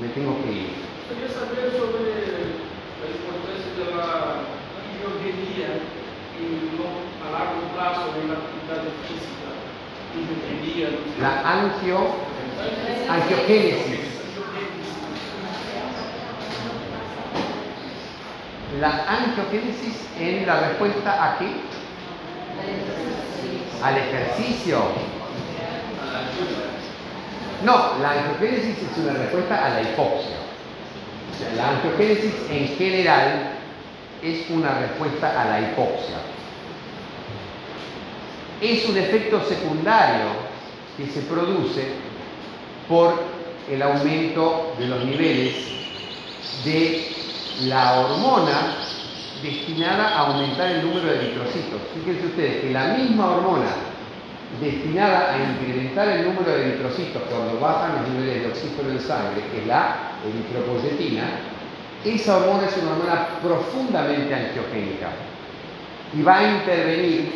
me 0.00 0.08
tengo 0.08 0.40
que 0.42 0.52
ir. 0.52 0.72
Quería 1.04 1.28
saber 1.28 1.68
sobre 1.76 2.16
la 2.16 3.06
importancia 3.12 3.76
de 3.76 3.92
la 3.92 4.40
angiogenia 4.80 5.84
a 7.20 7.28
largo 7.28 7.60
plazo 7.76 8.08
en 8.20 8.28
la 8.28 8.40
actividad 8.40 8.88
física. 9.04 9.34
La 11.20 11.42
angio, 11.42 11.98
angiogénesis. 13.08 14.00
La 18.80 19.04
angiogénesis 19.08 19.94
en 20.18 20.46
la 20.46 20.60
respuesta 20.60 21.24
a 21.24 21.38
qué? 21.38 21.48
Al 23.82 23.96
ejercicio. 23.96 24.78
No, 27.64 27.98
la 28.00 28.10
angiogénesis 28.10 28.76
es 28.78 28.98
una 28.98 29.14
respuesta 29.14 29.64
a 29.64 29.68
la 29.70 29.82
hipoxia. 29.82 30.36
la 31.56 31.70
angiogénesis 31.70 32.34
en 32.50 32.68
general 32.76 33.50
es 34.22 34.50
una 34.50 34.78
respuesta 34.78 35.40
a 35.40 35.44
la 35.44 35.60
hipoxia. 35.60 36.16
Es 38.60 38.88
un 38.88 38.96
efecto 38.96 39.42
secundario 39.44 40.26
que 40.96 41.06
se 41.06 41.20
produce 41.22 42.13
por 42.88 43.14
el 43.70 43.82
aumento 43.82 44.74
de 44.78 44.86
los 44.86 45.04
niveles 45.04 45.54
de 46.64 47.08
la 47.62 48.00
hormona 48.00 48.76
destinada 49.42 50.08
a 50.08 50.18
aumentar 50.26 50.70
el 50.70 50.86
número 50.86 51.06
de 51.06 51.16
eritrocitos. 51.16 51.80
Fíjense 51.94 52.26
ustedes 52.26 52.62
que 52.62 52.70
la 52.70 52.94
misma 52.94 53.30
hormona 53.30 53.70
destinada 54.60 55.34
a 55.34 55.38
incrementar 55.38 56.08
el 56.08 56.26
número 56.26 56.50
de 56.50 56.68
eritrocitos 56.68 57.22
cuando 57.30 57.58
bajan 57.58 58.02
los 58.02 58.08
niveles 58.10 58.42
de 58.42 58.48
oxígeno 58.48 58.90
en 58.90 59.00
sangre, 59.00 59.42
que 59.50 59.62
es 59.62 59.66
la 59.66 59.96
eritropoyetina, 60.24 61.24
esa 62.04 62.36
hormona 62.36 62.66
es 62.66 62.76
una 62.76 62.92
hormona 62.92 63.28
profundamente 63.42 64.34
angiogénica 64.34 65.08
y 66.12 66.22
va 66.22 66.38
a 66.38 66.58
intervenir 66.58 67.32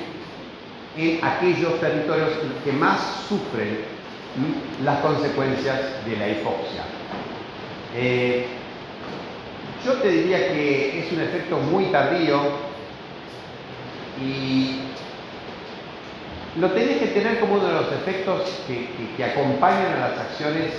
en 0.96 1.24
aquellos 1.24 1.80
territorios 1.80 2.30
que 2.64 2.72
más 2.72 3.24
sufren 3.28 3.97
las 4.84 5.00
consecuencias 5.00 6.04
de 6.04 6.16
la 6.16 6.28
hipoxia. 6.28 6.82
Eh, 7.96 8.46
yo 9.84 9.94
te 9.94 10.08
diría 10.08 10.52
que 10.52 11.00
es 11.00 11.12
un 11.12 11.20
efecto 11.20 11.58
muy 11.58 11.86
tardío 11.86 12.40
y 14.20 14.80
lo 16.58 16.70
tenés 16.72 16.98
que 16.98 17.06
tener 17.08 17.38
como 17.38 17.54
uno 17.54 17.66
de 17.66 17.74
los 17.74 17.92
efectos 17.92 18.64
que, 18.66 19.24
acompañan 19.24 19.94
a 19.94 20.08
las 20.08 20.18
acciones 20.18 20.72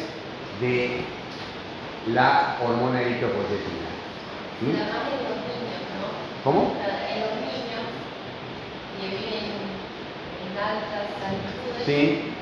de 0.59 1.01
la 2.13 2.57
hormona 2.61 3.01
eritropoyetina. 3.01 3.89
¿Mm? 4.61 4.71
¿no? 4.71 5.09
¿Cómo? 6.43 6.61
En 6.61 7.21
los 7.21 7.31
niños 7.47 7.87
que 8.99 9.07
viven 9.07 9.55
en 10.43 10.57
altas 10.57 11.07
altitudes, 11.25 11.85
Sí, 11.85 12.33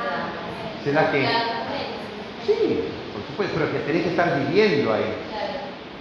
ahí 0.00 0.78
sí 0.80 0.84
se 0.84 0.92
da. 0.92 1.00
¿Se 1.02 1.06
da 1.06 1.12
qué? 1.12 1.20
Claramente. 1.20 2.46
sí, 2.46 2.80
por 3.12 3.22
supuesto, 3.26 3.54
pero 3.58 3.72
que 3.72 3.78
tenés 3.80 4.02
que 4.04 4.10
estar 4.10 4.38
viviendo 4.38 4.92
ahí. 4.92 5.14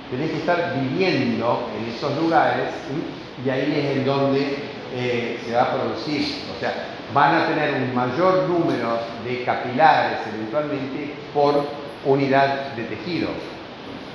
Tenés 0.10 0.32
que 0.32 0.38
estar 0.38 0.74
viviendo 0.80 1.70
en 1.78 1.94
esos 1.94 2.16
lugares 2.18 2.70
¿sí? 2.88 3.46
y 3.46 3.50
ahí 3.52 3.74
es 3.78 3.98
en 3.98 4.06
donde 4.06 4.58
eh, 4.96 5.40
se 5.46 5.54
va 5.54 5.64
a 5.64 5.74
producir. 5.76 6.26
O 6.56 6.60
sea, 6.60 6.74
van 7.14 7.36
a 7.36 7.48
tener 7.48 7.76
un 7.76 7.94
mayor 7.94 8.50
número 8.50 9.00
de 9.24 9.44
capilares 9.44 10.18
eventualmente 10.34 11.14
por 11.34 11.64
unidad 12.06 12.72
de 12.76 12.84
tejido. 12.86 13.30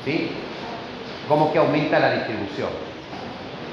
¿Sí? 0.05 0.32
Como 1.28 1.52
que 1.52 1.59
aumenta 1.59 2.01
la 2.01 2.12
distribución. 2.15 2.70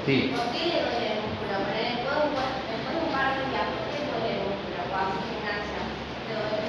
Sí. 0.06 0.32
¿Por 0.34 0.46
qué 0.52 0.58
le 0.66 0.78
duele 0.80 1.06
el 1.12 1.20
músculo? 1.26 1.58
Pero 1.66 1.82
después, 1.90 2.46
de 2.70 2.96
un- 3.02 3.12
par 3.12 3.34
de 3.34 3.42
días, 3.50 3.66
¿por 3.66 3.82
qué 3.90 3.98
le 3.98 4.06
duele 4.08 4.30
el 4.32 4.42
músculo? 4.46 4.78
Cuando 4.88 5.10
haces 5.10 5.26
gimnasia, 5.26 5.80
¿te 6.26 6.32
duele? 6.38 6.66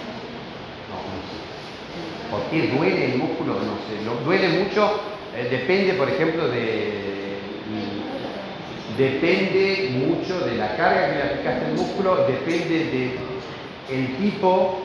No, 0.90 0.98
no 0.98 1.18
sé. 1.30 1.38
¿Por 2.34 2.42
qué 2.50 2.68
duele 2.76 3.14
el 3.14 3.18
músculo? 3.20 3.54
No 3.54 3.78
sé. 3.86 4.26
Duele 4.26 4.64
mucho, 4.64 5.02
eh, 5.38 5.48
depende, 5.52 5.94
por 5.94 6.10
ejemplo, 6.10 6.48
de. 6.48 7.04
Depende 8.98 9.90
mucho 9.92 10.40
de 10.40 10.56
la 10.56 10.76
carga 10.76 11.10
que 11.10 11.16
le 11.16 11.24
aplicaste 11.24 11.66
al 11.66 11.74
músculo, 11.74 12.26
depende 12.28 13.18
de 13.88 14.06
tipo 14.20 14.80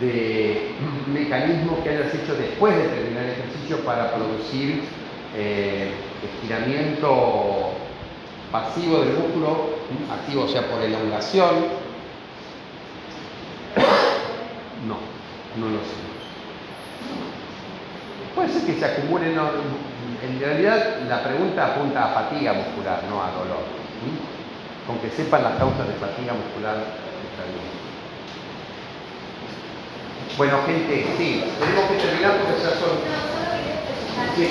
de 0.00 0.72
mecanismo 1.12 1.82
que 1.82 1.90
hayas 1.90 2.14
hecho 2.14 2.34
después 2.34 2.76
de 2.76 2.84
terminar 2.84 3.24
el 3.24 3.30
ejercicio 3.30 3.84
para 3.84 4.12
producir 4.14 4.82
eh, 5.36 5.90
estiramiento 6.24 7.70
pasivo 8.50 9.00
del 9.00 9.14
músculo, 9.14 9.70
activo 10.12 10.44
o 10.44 10.48
sea 10.48 10.66
por 10.68 10.82
elongación. 10.82 11.54
No, 14.80 14.96
no 15.60 15.70
lo 15.70 15.80
sé. 15.80 16.19
Puede 18.34 18.48
ser 18.52 18.62
que 18.62 18.78
se 18.78 18.84
acumule, 18.84 19.34
no, 19.34 19.50
en 20.22 20.38
realidad 20.38 20.98
la 21.08 21.22
pregunta 21.22 21.66
apunta 21.66 22.04
a 22.04 22.08
fatiga 22.08 22.52
muscular, 22.52 23.02
no 23.08 23.22
a 23.22 23.30
dolor. 23.30 23.64
Con 24.86 24.98
que 24.98 25.10
sepan 25.10 25.42
las 25.42 25.58
causas 25.58 25.86
de 25.86 25.94
fatiga 25.94 26.32
muscular 26.32 26.76
está 26.76 27.44
bien. 27.50 27.70
Bueno, 30.36 30.58
gente, 30.66 31.06
sí, 31.18 31.44
tenemos 31.58 31.90
que 31.90 31.96
terminar 31.96 32.32
porque 32.38 32.62
ya 32.62 32.70
son... 32.70 32.98
Sí. 34.36 34.48